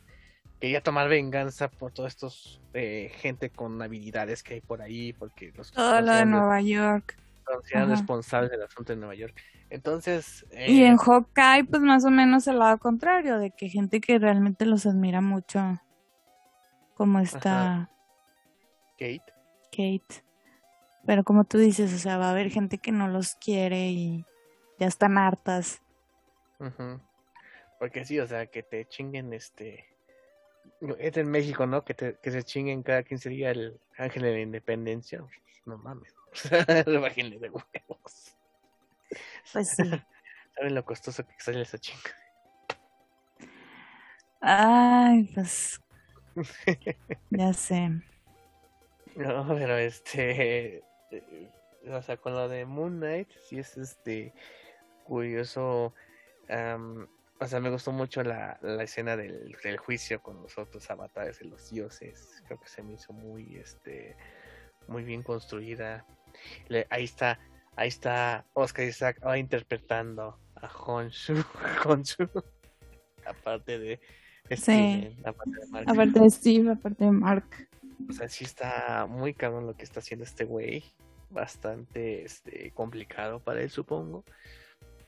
quería 0.61 0.83
tomar 0.83 1.09
venganza 1.09 1.69
por 1.69 1.91
todos 1.93 2.09
estos 2.09 2.61
eh, 2.75 3.11
gente 3.17 3.51
con 3.51 3.81
habilidades 3.81 4.43
que 4.43 4.55
hay 4.55 4.61
por 4.61 4.83
ahí, 4.83 5.13
porque 5.15 5.53
los 5.57 5.73
todo 5.73 6.01
lo 6.01 6.13
de 6.13 6.27
Nueva 6.27 6.61
York 6.61 7.17
sean 7.65 7.91
responsables 7.91 8.51
del 8.51 8.63
asunto 8.63 8.93
de 8.93 8.99
Nueva 8.99 9.15
York. 9.15 9.35
Entonces. 9.71 10.47
y 10.53 10.85
en 10.85 10.95
eh, 10.95 10.99
Hawkeye, 10.99 11.65
pues 11.65 11.83
más 11.83 12.05
o 12.05 12.11
menos 12.11 12.47
el 12.47 12.59
lado 12.59 12.79
contrario, 12.79 13.39
de 13.39 13.51
que 13.51 13.69
gente 13.69 14.01
que 14.01 14.19
realmente 14.19 14.67
los 14.67 14.87
admira 14.87 15.21
mucho, 15.21 15.81
como 16.95 17.19
está. 17.19 17.91
Kate. 18.99 19.33
Kate. 19.73 20.25
Pero 21.07 21.25
como 21.25 21.45
tú 21.45 21.59
dices, 21.59 21.93
o 21.95 21.99
sea, 21.99 22.19
va 22.19 22.27
a 22.27 22.31
haber 22.31 22.51
gente 22.51 22.79
que 22.79 22.93
no 22.93 23.09
los 23.09 23.35
quiere 23.37 23.89
y 23.89 24.25
ya 24.79 24.87
están 24.87 25.17
hartas. 25.17 25.83
Porque 27.79 28.05
sí, 28.05 28.21
o 28.21 28.27
sea, 28.27 28.47
que 28.47 28.63
te 28.63 28.85
chinguen 28.85 29.33
este 29.33 29.90
es 30.99 31.17
en 31.17 31.31
México, 31.31 31.67
¿no? 31.67 31.85
Que, 31.85 31.95
te, 31.95 32.19
que 32.23 32.31
se 32.31 32.43
chinguen 32.43 32.83
cada 32.83 33.03
quien 33.03 33.21
sería 33.21 33.51
el 33.51 33.79
ángel 33.97 34.23
de 34.23 34.33
la 34.33 34.41
independencia. 34.41 35.23
No 35.67 35.79
mames. 35.79 36.15
ángel 36.87 37.39
de 37.39 37.51
huevos. 37.51 38.37
Pues 39.53 39.71
sí. 39.71 39.83
¿Saben 40.55 40.75
lo 40.75 40.85
costoso 40.85 41.27
que 41.27 41.35
sale 41.39 41.63
esa 41.63 41.79
chinga? 41.79 42.11
Ay, 44.41 45.31
pues. 45.35 45.81
ya 47.31 47.53
sé. 47.53 47.91
No, 49.17 49.47
pero 49.49 49.77
este. 49.77 50.83
Eh, 51.11 51.51
o 51.89 52.03
sea, 52.03 52.17
con 52.17 52.35
lo 52.35 52.49
de 52.49 52.65
Moon 52.65 52.99
Knight, 52.99 53.29
sí 53.49 53.59
es 53.59 53.77
este. 53.77 54.33
Curioso. 55.05 55.95
O 57.43 57.47
sea, 57.47 57.59
me 57.59 57.71
gustó 57.71 57.91
mucho 57.91 58.23
la, 58.23 58.59
la 58.61 58.83
escena 58.83 59.17
del, 59.17 59.57
del, 59.65 59.79
juicio 59.79 60.21
con 60.21 60.43
los 60.43 60.59
otros 60.59 60.91
avatares 60.91 61.39
de 61.39 61.47
los 61.47 61.71
dioses. 61.71 62.43
Creo 62.47 62.61
que 62.61 62.69
se 62.69 62.83
me 62.83 62.93
hizo 62.93 63.15
muy, 63.15 63.57
este, 63.57 64.15
muy 64.87 65.05
bien 65.05 65.23
construida. 65.23 66.05
ahí 66.91 67.05
está, 67.05 67.41
ahí 67.77 67.89
está 67.89 68.45
Oscar 68.53 68.85
Isaac 68.85 69.23
interpretando 69.39 70.39
a 70.55 70.67
Honshu, 70.67 71.43
Honshu 71.87 72.29
aparte 73.25 73.79
de 73.79 74.01
Steve, 74.51 75.17
aparte 75.25 75.61
de 75.61 75.67
Mark. 75.69 75.85
Aparte 75.89 76.21
de 76.21 76.31
Steve, 76.31 76.71
aparte 76.73 77.05
de 77.05 77.11
Mark. 77.11 77.69
O 78.07 78.13
sea, 78.13 78.29
sí 78.29 78.45
está 78.45 79.07
muy 79.09 79.33
cabrón 79.33 79.67
lo 79.67 79.75
que 79.75 79.85
está 79.85 80.01
haciendo 80.01 80.25
este 80.25 80.45
güey. 80.45 80.85
Bastante 81.31 82.23
este, 82.25 82.73
complicado 82.73 83.41
para 83.41 83.63
él, 83.63 83.71
supongo 83.71 84.25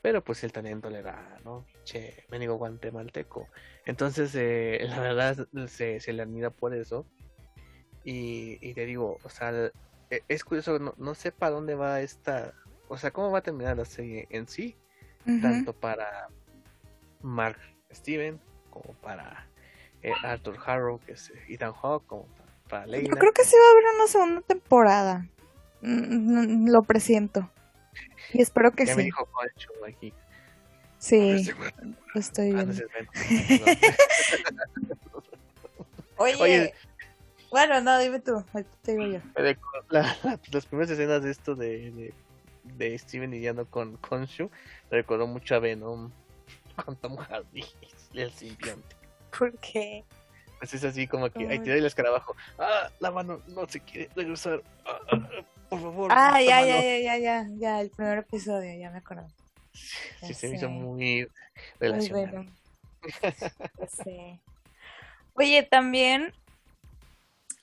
pero 0.03 0.21
pues 0.21 0.43
el 0.43 0.51
talento 0.51 0.89
le 0.89 1.01
da, 1.01 1.39
¿no? 1.45 1.65
Che, 1.85 2.25
digo 2.37 2.55
guantemalteco. 2.57 3.47
Entonces, 3.85 4.35
eh, 4.35 4.85
la 4.85 4.99
verdad, 4.99 5.47
se, 5.67 6.01
se, 6.01 6.11
le 6.11 6.21
admira 6.21 6.49
por 6.49 6.75
eso. 6.75 7.07
Y, 8.03 8.57
y 8.59 8.73
te 8.73 8.85
digo, 8.85 9.17
o 9.23 9.29
sea, 9.29 9.71
e, 10.09 10.21
es 10.27 10.43
curioso, 10.43 10.77
no, 10.77 10.93
no 10.97 11.15
sé 11.15 11.31
para 11.31 11.53
dónde 11.53 11.75
va 11.75 12.01
esta, 12.01 12.53
o 12.89 12.97
sea, 12.97 13.11
cómo 13.11 13.31
va 13.31 13.39
a 13.39 13.43
terminar 13.43 13.77
la 13.77 13.85
serie 13.85 14.27
en 14.29 14.45
sí, 14.45 14.75
tanto 15.41 15.71
para 15.71 16.27
Mark 17.21 17.57
Steven 17.89 18.41
como 18.71 18.93
para 18.95 19.47
eh, 20.01 20.11
Arthur 20.21 20.57
Harrow, 20.65 20.99
que 20.99 21.13
es 21.13 21.31
Ethan 21.47 21.71
Hawke, 21.71 22.05
como 22.07 22.25
para, 22.67 22.87
para 22.87 22.99
Yo 22.99 23.07
creo 23.07 23.31
que 23.31 23.45
sí 23.45 23.55
va 23.55 23.67
a 23.67 23.71
haber 23.71 23.95
una 23.95 24.07
segunda 24.07 24.41
temporada. 24.41 25.29
Mm, 25.81 26.65
mm, 26.65 26.69
lo 26.69 26.83
presiento. 26.83 27.49
Y 28.33 28.41
espero 28.41 28.71
que 28.71 28.85
ya 28.85 28.93
sí. 28.93 28.97
me 28.97 29.03
dijo 29.03 29.27
aquí. 29.87 30.13
Sí, 30.97 31.49
lo 32.13 32.21
estoy 32.21 32.51
ah, 32.51 32.63
viendo. 32.63 32.73
Oye, 36.17 36.73
bueno, 37.51 37.81
no, 37.81 37.99
dime 37.99 38.19
tú, 38.19 38.43
te 38.81 38.95
digo 38.95 39.05
yo. 39.05 39.19
las 39.89 40.65
primeras 40.65 40.91
escenas 40.91 41.23
de 41.23 41.31
esto 41.31 41.55
de, 41.55 41.91
de, 41.91 42.13
de 42.63 42.97
Steven 42.97 43.31
lidiando 43.31 43.65
con 43.65 43.97
Konshu 43.97 44.49
recordó 44.89 45.27
mucho 45.27 45.55
a 45.55 45.59
Venom 45.59 46.11
con 46.83 46.95
Tom 46.95 47.17
Hardy, 47.17 47.65
el 48.13 48.31
simbionte. 48.31 48.95
¿Por 49.37 49.57
qué? 49.59 50.03
Pues 50.59 50.73
es 50.73 50.83
así 50.83 51.07
como 51.07 51.29
que 51.29 51.47
ahí 51.47 51.59
te 51.59 51.71
doy 51.71 51.79
el 51.79 51.85
escarabajo. 51.85 52.35
Ah, 52.57 52.89
la 52.99 53.11
mano 53.11 53.41
no 53.49 53.67
se 53.67 53.81
quiere 53.81 54.09
regresar. 54.15 54.63
Ah, 54.85 54.99
ah, 55.11 55.29
ah, 55.37 55.45
por 55.81 55.93
favor. 55.93 56.11
Ah, 56.13 56.41
ya, 56.41 56.65
ya, 56.65 56.81
ya, 56.81 56.99
ya, 56.99 57.17
ya, 57.17 57.47
ya, 57.57 57.81
el 57.81 57.89
primer 57.89 58.19
episodio, 58.19 58.77
ya 58.77 58.91
me 58.91 58.99
acuerdo. 58.99 59.27
Sí, 60.21 60.33
se 60.33 60.49
me 60.49 60.55
hizo 60.55 60.69
muy 60.69 61.27
relacionado. 61.79 62.45
sí. 64.03 64.39
Oye, 65.35 65.63
también, 65.63 66.31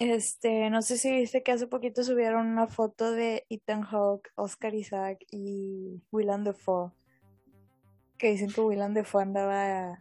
este, 0.00 0.70
no 0.70 0.82
sé 0.82 0.98
si 0.98 1.12
viste 1.12 1.42
que 1.42 1.52
hace 1.52 1.68
poquito 1.68 2.02
subieron 2.02 2.48
una 2.48 2.66
foto 2.66 3.12
de 3.12 3.46
Ethan 3.48 3.82
Hawke, 3.82 4.30
Oscar 4.34 4.74
Isaac 4.74 5.24
y 5.30 6.02
Willem 6.11 6.42
Dafoe. 6.42 6.90
Que 8.18 8.32
dicen 8.32 8.50
que 8.50 8.61
Willem 8.61 8.92
Dafoe 8.92 9.22
andaba 9.22 9.98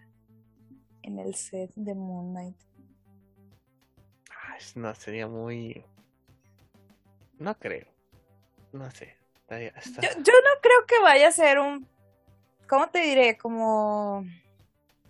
en 1.03 1.19
el 1.19 1.35
set 1.35 1.71
de 1.75 1.93
Moon 1.93 2.31
Knight. 2.31 2.57
no, 4.75 4.95
sería 4.95 5.27
muy... 5.27 5.83
No 7.37 7.57
creo. 7.57 7.88
No 8.71 8.89
sé. 8.91 9.19
Yo, 9.49 9.57
yo 10.01 10.33
no 10.33 10.61
creo 10.61 10.85
que 10.87 10.99
vaya 11.01 11.27
a 11.27 11.31
ser 11.31 11.59
un... 11.59 11.87
¿Cómo 12.67 12.89
te 12.89 12.99
diré? 12.99 13.37
Como... 13.37 14.23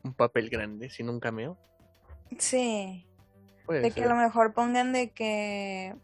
Un 0.04 0.14
papel 0.14 0.50
grande, 0.50 0.90
sin 0.90 1.10
un 1.10 1.20
cameo. 1.20 1.58
Sí. 2.38 3.06
de 3.68 3.92
que 3.92 4.04
a 4.04 4.08
lo 4.08 4.16
mejor 4.16 4.54
pongan 4.54 4.94
de 4.94 5.12
que... 5.12 5.96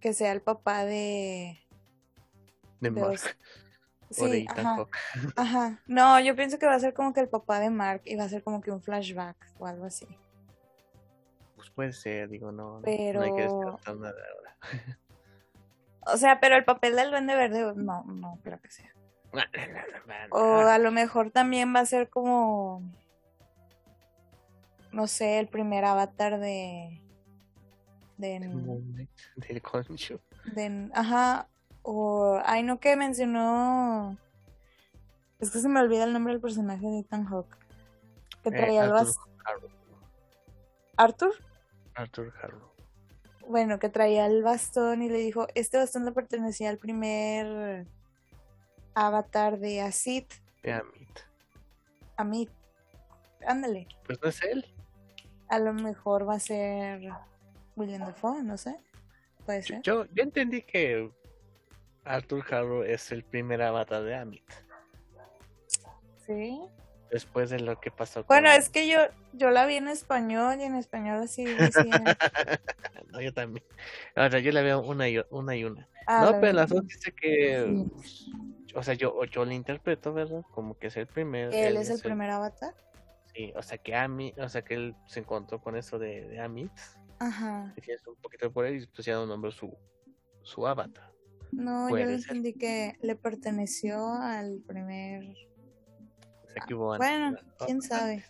Que 0.00 0.12
sea 0.12 0.32
el 0.32 0.42
papá 0.42 0.84
de... 0.84 1.58
De, 2.80 2.90
Mark. 2.90 3.20
Sí, 4.10 4.44
ajá, 4.48 4.86
ajá. 5.36 5.82
No, 5.86 6.20
yo 6.20 6.36
pienso 6.36 6.58
que 6.58 6.66
va 6.66 6.74
a 6.74 6.80
ser 6.80 6.92
como 6.92 7.14
que 7.14 7.20
el 7.20 7.28
papá 7.28 7.60
de 7.60 7.70
Mark 7.70 8.02
y 8.04 8.16
va 8.16 8.24
a 8.24 8.28
ser 8.28 8.42
como 8.42 8.60
que 8.60 8.70
un 8.70 8.82
flashback 8.82 9.36
o 9.58 9.66
algo 9.66 9.86
así. 9.86 10.06
Pues 11.56 11.70
puede 11.70 11.92
ser, 11.92 12.28
digo, 12.28 12.52
no, 12.52 12.80
pero... 12.84 13.20
no 13.20 13.26
hay 13.26 13.34
que 13.34 13.42
descartar 13.42 13.96
nada 13.96 14.20
ahora. 14.34 14.56
o 16.06 16.16
sea, 16.16 16.40
pero 16.40 16.56
el 16.56 16.64
papel 16.64 16.96
del 16.96 17.10
Duende 17.10 17.34
Verde, 17.34 17.72
no, 17.76 18.04
no 18.04 18.38
creo 18.42 18.60
que 18.60 18.70
sea. 18.70 18.92
o 20.30 20.60
a 20.60 20.78
lo 20.78 20.90
mejor 20.90 21.30
también 21.30 21.74
va 21.74 21.80
a 21.80 21.86
ser 21.86 22.10
como, 22.10 22.82
no 24.92 25.06
sé, 25.06 25.38
el 25.38 25.48
primer 25.48 25.84
avatar 25.84 26.38
de... 26.38 26.98
De, 28.18 28.38
del 29.36 29.62
concho. 29.62 30.20
De, 30.54 30.90
ajá, 30.94 31.48
o, 31.82 32.40
ay, 32.44 32.62
no, 32.62 32.78
que 32.78 32.96
mencionó. 32.96 34.16
Es 35.40 35.50
que 35.50 35.58
se 35.58 35.68
me 35.68 35.80
olvida 35.80 36.04
el 36.04 36.12
nombre 36.12 36.32
del 36.32 36.40
personaje 36.40 36.86
de 36.86 37.00
Ethan 37.00 37.24
Hawke. 37.24 37.56
Que 38.44 38.50
eh, 38.50 38.52
traía 38.52 38.84
el. 38.84 38.92
¿Arthur? 40.96 41.34
Arthur 41.94 42.32
Harrow. 42.40 42.71
Bueno, 43.48 43.78
que 43.78 43.88
traía 43.88 44.26
el 44.26 44.42
bastón 44.42 45.02
y 45.02 45.08
le 45.08 45.18
dijo: 45.18 45.46
Este 45.54 45.78
bastón 45.78 46.04
le 46.04 46.12
pertenecía 46.12 46.70
al 46.70 46.78
primer 46.78 47.86
avatar 48.94 49.58
de 49.58 49.80
Asit. 49.80 50.32
De 50.62 50.72
Amit. 50.72 51.20
Amit. 52.16 52.50
Ándale. 53.46 53.88
Pues 54.06 54.20
no 54.22 54.28
es 54.28 54.42
él. 54.42 54.66
A 55.48 55.58
lo 55.58 55.74
mejor 55.74 56.28
va 56.28 56.34
a 56.34 56.40
ser 56.40 57.10
William 57.76 58.02
Dafoe, 58.02 58.42
no 58.42 58.56
sé. 58.56 58.78
Puede 59.44 59.62
ser. 59.62 59.82
Yo, 59.82 60.06
yo 60.06 60.22
entendí 60.22 60.62
que 60.62 61.10
Arthur 62.04 62.44
Harrow 62.50 62.82
es 62.82 63.10
el 63.12 63.24
primer 63.24 63.62
avatar 63.62 64.02
de 64.02 64.14
Amit. 64.14 64.50
Sí. 66.26 66.60
Después 67.12 67.50
de 67.50 67.60
lo 67.60 67.78
que 67.78 67.90
pasó 67.90 68.24
con... 68.24 68.28
Bueno, 68.28 68.50
es 68.50 68.70
que 68.70 68.88
yo, 68.88 68.98
yo 69.34 69.50
la 69.50 69.66
vi 69.66 69.76
en 69.76 69.86
español 69.86 70.58
y 70.60 70.64
en 70.64 70.74
español 70.74 71.22
así 71.22 71.44
decía. 71.44 72.16
no, 73.12 73.20
yo 73.20 73.32
también. 73.34 73.64
Ahora 74.16 74.38
yo 74.38 74.50
la 74.50 74.62
veo 74.62 74.80
una 74.80 75.08
y 75.08 75.22
una. 75.30 75.54
Y 75.54 75.64
una. 75.64 75.88
Ah, 76.06 76.24
no, 76.24 76.40
pero 76.40 76.54
la 76.54 76.66
dos 76.66 76.86
dice 76.86 77.12
que... 77.12 77.86
O 78.74 78.82
sea, 78.82 78.94
yo, 78.94 79.22
yo 79.26 79.44
la 79.44 79.52
interpreto, 79.52 80.14
¿verdad? 80.14 80.42
Como 80.50 80.78
que 80.78 80.86
es 80.86 80.96
el 80.96 81.06
primer... 81.06 81.54
¿Él, 81.54 81.76
es 81.76 81.90
el 81.90 82.00
primer 82.00 82.30
avatar? 82.30 82.74
Sí, 83.34 83.52
o 83.54 83.62
sea 83.62 83.78
que 83.78 83.94
Amit, 83.94 84.38
o 84.38 84.48
sea 84.48 84.62
que 84.62 84.74
él 84.74 84.96
se 85.06 85.20
encontró 85.20 85.60
con 85.60 85.76
eso 85.76 85.98
de, 85.98 86.26
de 86.28 86.40
Amit. 86.40 86.72
Ajá. 87.18 87.74
Un 88.06 88.16
poquito 88.16 88.50
por 88.50 88.66
él 88.66 88.82
y 88.82 88.86
pues 88.86 89.06
ya 89.06 89.14
nombró 89.14 89.50
su, 89.50 89.76
su 90.42 90.66
avatar. 90.66 91.12
No, 91.52 91.90
yo 91.90 92.08
entendí 92.08 92.54
que 92.54 92.96
le 93.02 93.14
perteneció 93.14 94.14
al 94.14 94.62
primer. 94.66 95.22
Bueno, 96.76 97.36
quién 97.64 97.82
sabe. 97.82 98.24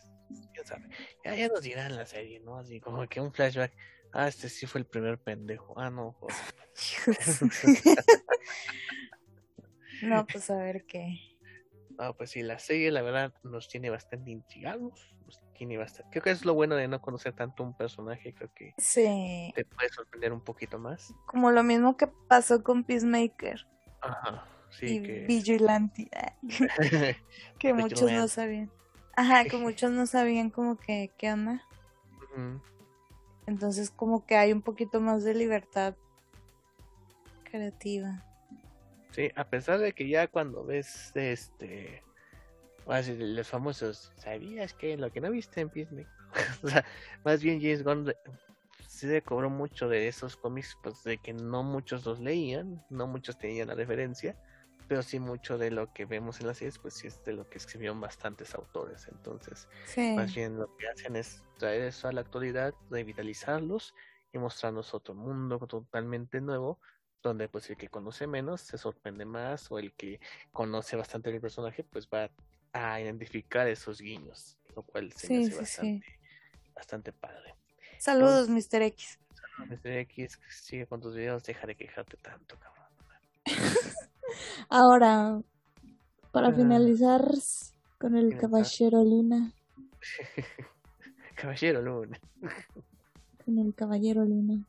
¿Quién 0.52 0.66
sabe? 0.66 0.88
Ya, 1.24 1.34
ya 1.34 1.48
nos 1.48 1.62
dirán 1.62 1.96
la 1.96 2.06
serie, 2.06 2.40
¿no? 2.40 2.58
Así 2.58 2.80
como 2.80 3.06
que 3.08 3.20
un 3.20 3.32
flashback. 3.32 3.72
Ah, 4.12 4.28
este 4.28 4.48
sí 4.48 4.66
fue 4.66 4.80
el 4.80 4.86
primer 4.86 5.18
pendejo. 5.18 5.78
Ah, 5.78 5.90
no. 5.90 6.16
no, 10.02 10.26
pues 10.26 10.50
a 10.50 10.56
ver 10.56 10.84
qué. 10.86 11.18
No, 11.98 12.16
pues 12.16 12.30
sí, 12.30 12.42
la 12.42 12.58
serie 12.58 12.90
la 12.90 13.02
verdad 13.02 13.34
nos 13.42 13.68
tiene 13.68 13.90
bastante 13.90 14.30
intrigados 14.30 15.12
tiene 15.52 15.78
bastante. 15.78 16.10
Creo 16.10 16.22
que 16.22 16.30
es 16.30 16.44
lo 16.44 16.54
bueno 16.54 16.74
de 16.74 16.88
no 16.88 17.00
conocer 17.00 17.34
tanto 17.34 17.62
un 17.62 17.76
personaje, 17.76 18.34
creo 18.34 18.50
que 18.54 18.74
sí. 18.78 19.52
te 19.54 19.64
puede 19.64 19.88
sorprender 19.90 20.32
un 20.32 20.42
poquito 20.42 20.78
más. 20.78 21.14
Como 21.26 21.50
lo 21.50 21.62
mismo 21.62 21.96
que 21.96 22.08
pasó 22.28 22.62
con 22.62 22.84
Peacemaker. 22.84 23.66
Ajá, 24.00 24.46
sí. 24.72 24.86
Y 24.86 25.02
que... 25.02 25.26
Vigilante. 25.26 26.10
que 27.58 27.74
muchos 27.74 28.10
no 28.10 28.28
sabían. 28.28 28.70
Ajá, 29.16 29.44
que 29.44 29.56
muchos 29.58 29.90
no 29.90 30.06
sabían 30.06 30.50
como 30.50 30.76
que 30.76 31.10
qué 31.16 31.32
onda. 31.32 31.62
Entonces 33.46 33.90
como 33.90 34.24
que 34.24 34.36
hay 34.36 34.52
un 34.52 34.62
poquito 34.62 35.00
más 35.00 35.22
de 35.22 35.34
libertad 35.34 35.94
creativa. 37.44 38.24
Sí, 39.10 39.30
a 39.36 39.44
pesar 39.44 39.78
de 39.78 39.92
que 39.92 40.08
ya 40.08 40.26
cuando 40.26 40.64
ves 40.64 41.12
este 41.14 42.02
los 42.86 43.48
famosos, 43.48 44.12
¿sabías 44.16 44.72
que 44.72 44.96
lo 44.96 45.12
que 45.12 45.20
no 45.20 45.30
viste 45.30 45.60
en 45.60 45.68
Disney? 45.68 46.06
o 46.62 46.68
sea, 46.68 46.84
más 47.24 47.42
bien 47.42 47.60
James 47.60 47.84
Gunn 47.84 48.12
se 48.88 49.22
cobró 49.22 49.50
mucho 49.50 49.88
de 49.88 50.08
esos 50.08 50.36
cómics, 50.36 50.76
pues 50.82 51.02
de 51.04 51.18
que 51.18 51.32
no 51.32 51.62
muchos 51.62 52.06
los 52.06 52.20
leían, 52.20 52.84
no 52.88 53.06
muchos 53.06 53.38
tenían 53.38 53.68
la 53.68 53.74
referencia, 53.74 54.36
pero 54.92 55.02
sí 55.02 55.18
mucho 55.18 55.56
de 55.56 55.70
lo 55.70 55.90
que 55.94 56.04
vemos 56.04 56.40
en 56.40 56.48
las 56.48 56.58
series, 56.58 56.78
pues 56.78 56.92
sí 56.92 57.06
es 57.06 57.24
de 57.24 57.32
lo 57.32 57.48
que 57.48 57.56
escribieron 57.56 57.98
bastantes 57.98 58.54
autores. 58.54 59.08
Entonces, 59.10 59.66
más 60.14 60.34
bien 60.34 60.58
lo 60.58 60.76
que 60.76 60.86
hacen 60.86 61.16
es 61.16 61.42
traer 61.56 61.80
eso 61.80 62.08
a 62.08 62.12
la 62.12 62.20
actualidad, 62.20 62.74
revitalizarlos 62.90 63.94
y 64.34 64.38
mostrarnos 64.38 64.92
otro 64.92 65.14
mundo 65.14 65.58
totalmente 65.66 66.42
nuevo 66.42 66.78
donde 67.22 67.48
pues 67.48 67.70
el 67.70 67.78
que 67.78 67.88
conoce 67.88 68.26
menos 68.26 68.60
se 68.60 68.76
sorprende 68.76 69.24
más 69.24 69.72
o 69.72 69.78
el 69.78 69.94
que 69.94 70.20
conoce 70.52 70.94
bastante 70.94 71.30
el 71.30 71.40
personaje 71.40 71.84
pues 71.84 72.06
va 72.06 72.30
a 72.74 73.00
identificar 73.00 73.66
esos 73.68 73.98
guiños, 73.98 74.58
lo 74.76 74.82
cual 74.82 75.10
se 75.14 75.32
me 75.32 75.46
hace 75.46 75.56
bastante, 75.56 76.06
bastante 76.74 77.12
padre. 77.14 77.54
Saludos, 77.98 78.50
Mr. 78.50 78.82
X. 78.82 79.18
Saludos, 79.32 79.78
Mr. 79.82 79.92
X. 80.00 80.38
Sigue 80.50 80.86
con 80.86 81.00
tus 81.00 81.14
videos, 81.14 81.42
deja 81.44 81.66
de 81.66 81.76
quejarte 81.76 82.18
tanto, 82.18 82.58
cabrón. 82.58 82.81
Ahora, 84.68 85.40
para 86.32 86.48
ah. 86.48 86.52
finalizar 86.52 87.22
con 87.98 88.16
el 88.16 88.36
Caballero 88.36 89.04
Luna. 89.04 89.52
caballero 91.36 91.82
Luna. 91.82 92.18
con 93.44 93.58
el 93.58 93.74
Caballero 93.74 94.24
Luna. 94.24 94.64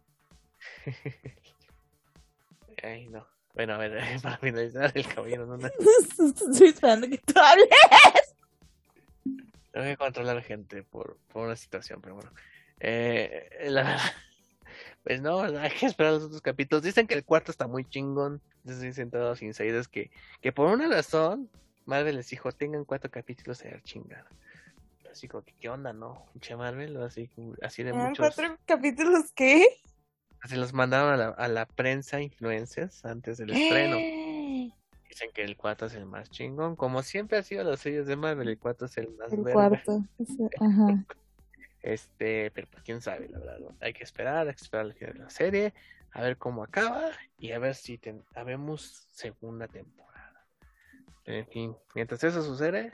Ay, 2.83 3.07
no. 3.07 3.25
Bueno, 3.53 3.73
a 3.75 3.77
ver, 3.77 4.19
para 4.21 4.37
finalizar 4.37 4.91
el 4.95 5.07
caballero 5.07 5.45
no 5.45 5.57
Estoy 5.67 6.67
esperando 6.67 7.07
que 7.07 7.17
tú 7.19 7.33
hables. 7.39 7.67
Tengo 9.71 9.85
que 9.85 9.97
controlar 9.97 10.41
gente 10.43 10.83
por, 10.83 11.17
por 11.31 11.45
una 11.45 11.55
situación, 11.55 12.01
pero 12.01 12.15
bueno. 12.15 12.31
Eh, 12.79 13.49
la 13.69 13.83
verdad, 13.83 14.11
pues 15.03 15.21
no, 15.21 15.41
hay 15.59 15.71
que 15.71 15.85
esperar 15.85 16.13
los 16.13 16.23
otros 16.23 16.41
capítulos. 16.41 16.83
Dicen 16.83 17.07
que 17.07 17.13
el 17.13 17.23
cuarto 17.23 17.51
está 17.51 17.67
muy 17.67 17.85
chingón. 17.85 18.41
Estoy 18.65 18.93
sentado 18.93 19.35
sin 19.35 19.49
es 19.49 19.87
que, 19.87 20.09
que 20.41 20.51
por 20.51 20.67
una 20.69 20.87
razón, 20.87 21.49
Marvel 21.85 22.15
les 22.15 22.29
dijo, 22.29 22.51
tengan 22.51 22.85
cuatro 22.85 23.11
capítulos 23.11 23.59
de 23.59 23.81
chingada. 23.83 24.27
Así 25.11 25.27
como 25.27 25.43
que, 25.43 25.53
¿qué 25.59 25.69
onda, 25.69 25.93
no? 25.93 26.25
Che 26.39 26.55
Marvel, 26.55 26.97
así, 27.03 27.29
así 27.61 27.83
de 27.83 27.93
muchos. 27.93 28.33
¿Cuatro 28.35 28.57
capítulos 28.65 29.31
qué? 29.35 29.67
Se 30.45 30.57
los 30.57 30.73
mandaron 30.73 31.13
a 31.13 31.17
la, 31.17 31.27
a 31.29 31.47
la 31.47 31.65
prensa 31.65 32.21
influencias 32.21 33.05
antes 33.05 33.37
del 33.37 33.51
estreno. 33.51 33.97
Dicen 35.07 35.29
que 35.33 35.43
el 35.43 35.55
4 35.55 35.87
es 35.87 35.93
el 35.93 36.05
más 36.07 36.31
chingón. 36.31 36.75
Como 36.75 37.03
siempre 37.03 37.37
ha 37.37 37.43
sido 37.43 37.63
los 37.63 37.81
sellos 37.81 38.07
de 38.07 38.15
Marvel, 38.15 38.47
el 38.47 38.57
4 38.57 38.87
es 38.87 38.97
el 38.97 39.11
más 39.11 39.31
El 39.31 39.43
cuarto. 39.43 40.03
Ajá. 40.59 41.05
Este, 41.83 42.49
pero 42.51 42.67
pues 42.71 42.81
quién 42.83 43.01
sabe, 43.01 43.27
la 43.27 43.39
verdad. 43.39 43.59
Hay 43.81 43.93
que 43.93 44.03
esperar, 44.03 44.47
hay 44.47 44.55
que 44.55 44.63
esperar 44.63 44.85
al 44.85 44.93
final 44.93 45.13
de 45.13 45.19
la 45.19 45.29
serie, 45.29 45.73
a 46.11 46.21
ver 46.21 46.37
cómo 46.37 46.63
acaba 46.63 47.11
y 47.37 47.51
a 47.51 47.59
ver 47.59 47.75
si 47.75 47.97
ten, 47.97 48.23
habemos 48.33 49.05
segunda 49.11 49.67
temporada. 49.67 50.47
En 51.25 51.45
fin, 51.47 51.75
mientras 51.93 52.23
eso 52.23 52.41
sucede, 52.41 52.93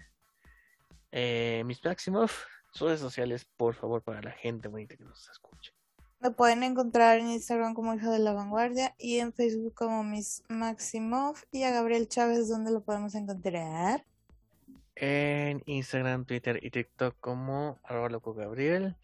eh, 1.11 1.61
Miss 1.65 1.83
Maximoff, 1.85 2.45
sus 2.71 2.87
redes 2.87 2.99
sociales, 2.99 3.45
por 3.57 3.75
favor, 3.75 4.01
para 4.01 4.21
la 4.21 4.31
gente 4.31 4.67
bonita 4.67 4.97
que 4.97 5.03
nos 5.03 5.29
escucha. 5.29 5.71
Me 6.19 6.31
pueden 6.31 6.63
encontrar 6.63 7.19
en 7.19 7.29
Instagram 7.29 7.75
como 7.75 7.93
Hija 7.93 8.11
de 8.11 8.19
la 8.19 8.33
Vanguardia 8.33 8.95
y 8.97 9.19
en 9.19 9.33
Facebook 9.33 9.73
como 9.75 10.03
Miss 10.03 10.43
Maximoff 10.49 11.43
y 11.51 11.63
a 11.63 11.71
Gabriel 11.71 12.09
Chávez, 12.09 12.49
¿dónde 12.49 12.71
lo 12.71 12.81
podemos 12.81 13.15
encontrar? 13.15 14.03
En 15.01 15.63
Instagram, 15.65 16.25
Twitter 16.25 16.59
y 16.61 16.71
TikTok 16.71 17.15
como 17.21 17.79
loco 18.09 18.33
Gabriel. 18.33 18.97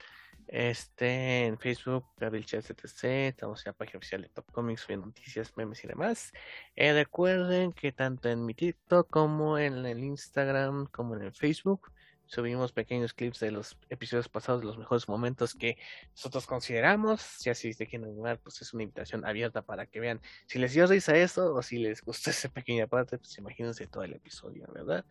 Este, 0.48 1.46
en 1.46 1.58
Facebook, 1.58 2.06
Gabriel 2.18 2.46
etc. 2.52 3.04
Estamos 3.04 3.66
en 3.66 3.70
la 3.70 3.74
página 3.74 4.00
oficial 4.00 4.22
de 4.22 4.28
Top 4.28 4.52
Comics, 4.52 4.82
subiendo 4.82 5.06
noticias, 5.08 5.56
memes 5.56 5.86
y 5.86 5.88
demás. 5.88 6.34
Eh, 6.76 6.92
recuerden 6.92 7.72
que 7.72 7.94
tanto 7.94 8.30
en 8.30 8.46
mi 8.46 8.54
TikTok 8.54 9.10
como 9.10 9.58
en 9.58 9.86
el 9.86 10.04
Instagram, 10.04 10.88
como 10.88 11.16
en 11.16 11.22
el 11.22 11.32
Facebook, 11.32 11.90
subimos 12.26 12.74
pequeños 12.74 13.14
clips 13.14 13.40
de 13.40 13.52
los 13.52 13.78
episodios 13.90 14.28
pasados, 14.28 14.62
de 14.62 14.68
los 14.68 14.78
mejores 14.78 15.08
momentos 15.08 15.56
que 15.56 15.78
nosotros 16.12 16.46
consideramos. 16.46 17.22
Si 17.22 17.50
así 17.50 17.74
te 17.74 17.88
quieren 17.88 18.10
animar, 18.10 18.40
pues 18.40 18.62
es 18.62 18.74
una 18.74 18.84
invitación 18.84 19.26
abierta 19.26 19.62
para 19.62 19.86
que 19.86 20.02
vean 20.02 20.20
si 20.46 20.60
les 20.60 20.74
dio 20.74 20.88
risa 20.88 21.16
eso 21.16 21.54
o 21.54 21.62
si 21.64 21.78
les 21.78 22.02
gustó 22.02 22.32
esa 22.32 22.50
pequeña 22.50 22.86
parte, 22.86 23.18
pues 23.18 23.38
imagínense 23.38 23.88
todo 23.88 24.04
el 24.04 24.14
episodio, 24.14 24.68
¿verdad? 24.74 25.06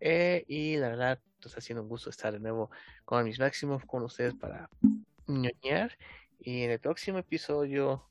Eh, 0.00 0.44
y 0.48 0.76
la 0.76 0.88
verdad, 0.88 1.20
pues 1.40 1.56
ha 1.56 1.60
sido 1.60 1.82
un 1.82 1.88
gusto 1.88 2.10
estar 2.10 2.32
de 2.32 2.40
nuevo 2.40 2.70
con 3.04 3.24
mis 3.24 3.38
máximos 3.38 3.84
con 3.84 4.02
ustedes 4.02 4.34
para 4.34 4.68
ñoñar. 5.26 5.96
Y 6.40 6.62
en 6.62 6.70
el 6.70 6.80
próximo 6.80 7.18
episodio, 7.18 8.08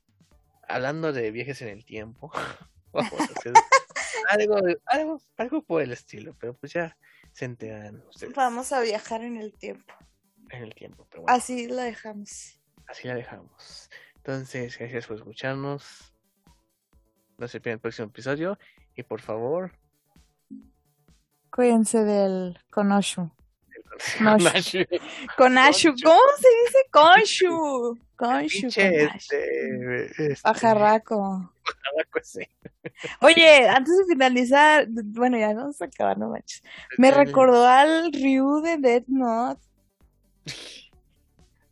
hablando 0.66 1.12
de 1.12 1.30
viajes 1.30 1.62
en 1.62 1.68
el 1.68 1.84
tiempo, 1.84 2.32
vamos 2.92 3.20
a 3.20 3.24
hacer 3.24 3.52
algo, 4.30 4.56
algo, 4.86 5.22
algo 5.36 5.62
por 5.62 5.82
el 5.82 5.92
estilo, 5.92 6.34
pero 6.38 6.54
pues 6.54 6.72
ya 6.72 6.96
se 7.32 7.44
enteran 7.44 8.02
ustedes. 8.08 8.34
Vamos 8.34 8.72
a 8.72 8.80
viajar 8.80 9.22
en 9.22 9.36
el 9.36 9.52
tiempo. 9.52 9.94
En 10.50 10.62
el 10.62 10.74
tiempo, 10.74 11.06
pero 11.10 11.22
bueno. 11.22 11.36
Así 11.36 11.66
la 11.66 11.84
dejamos. 11.84 12.60
Así 12.86 13.08
la 13.08 13.14
dejamos. 13.14 13.90
Entonces, 14.16 14.78
gracias 14.78 15.06
por 15.06 15.16
escucharnos. 15.16 16.14
No 17.38 17.48
se 17.48 17.60
pierdan 17.60 17.78
el 17.78 17.80
próximo 17.80 18.08
episodio. 18.08 18.58
Y 18.94 19.02
por 19.02 19.20
favor. 19.20 19.72
Cuídense 21.54 22.02
del 22.02 22.58
Konoshu. 22.70 23.30
Conashu. 24.18 24.78
Konashu. 25.36 25.94
¿Cómo 26.02 26.20
se 26.36 26.48
dice 26.48 26.78
Konshu? 26.90 27.98
Konshu. 28.16 28.60
Pinche, 28.60 28.90
Konashu. 28.90 29.16
este, 29.16 30.32
este, 30.32 30.42
Pajarraco. 30.42 31.52
pajarraco, 31.64 32.20
sí. 32.24 32.40
Oye, 33.20 33.68
antes 33.68 33.96
de 33.98 34.04
finalizar, 34.06 34.86
bueno, 34.88 35.38
ya 35.38 35.54
vamos 35.54 35.80
a 35.80 35.84
acabar, 35.84 36.18
no 36.18 36.30
manches. 36.30 36.60
Me 36.98 37.12
recordó 37.12 37.64
al 37.64 38.12
Ryu 38.12 38.60
de 38.60 38.78
Death 38.78 39.06
Note. 39.06 39.62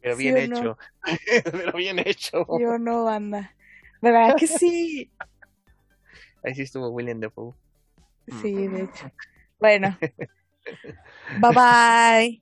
Pero 0.01 0.17
¿Sí 0.17 0.23
bien 0.23 0.51
no? 0.51 0.59
hecho. 0.59 0.79
pero 1.51 1.73
bien 1.73 1.99
hecho. 1.99 2.47
Yo 2.61 2.79
no, 2.79 3.03
banda. 3.03 3.53
¿Verdad 4.01 4.37
que 4.37 4.47
sí? 4.47 5.11
Ahí 6.45 6.55
sí 6.55 6.63
estuvo 6.63 6.89
William 6.91 7.19
Defoe. 7.19 7.53
Sí, 8.41 8.69
de 8.69 8.83
hecho. 8.83 9.11
Bueno. 9.63 10.03
Bye 11.35 11.53
bye. 11.53 12.42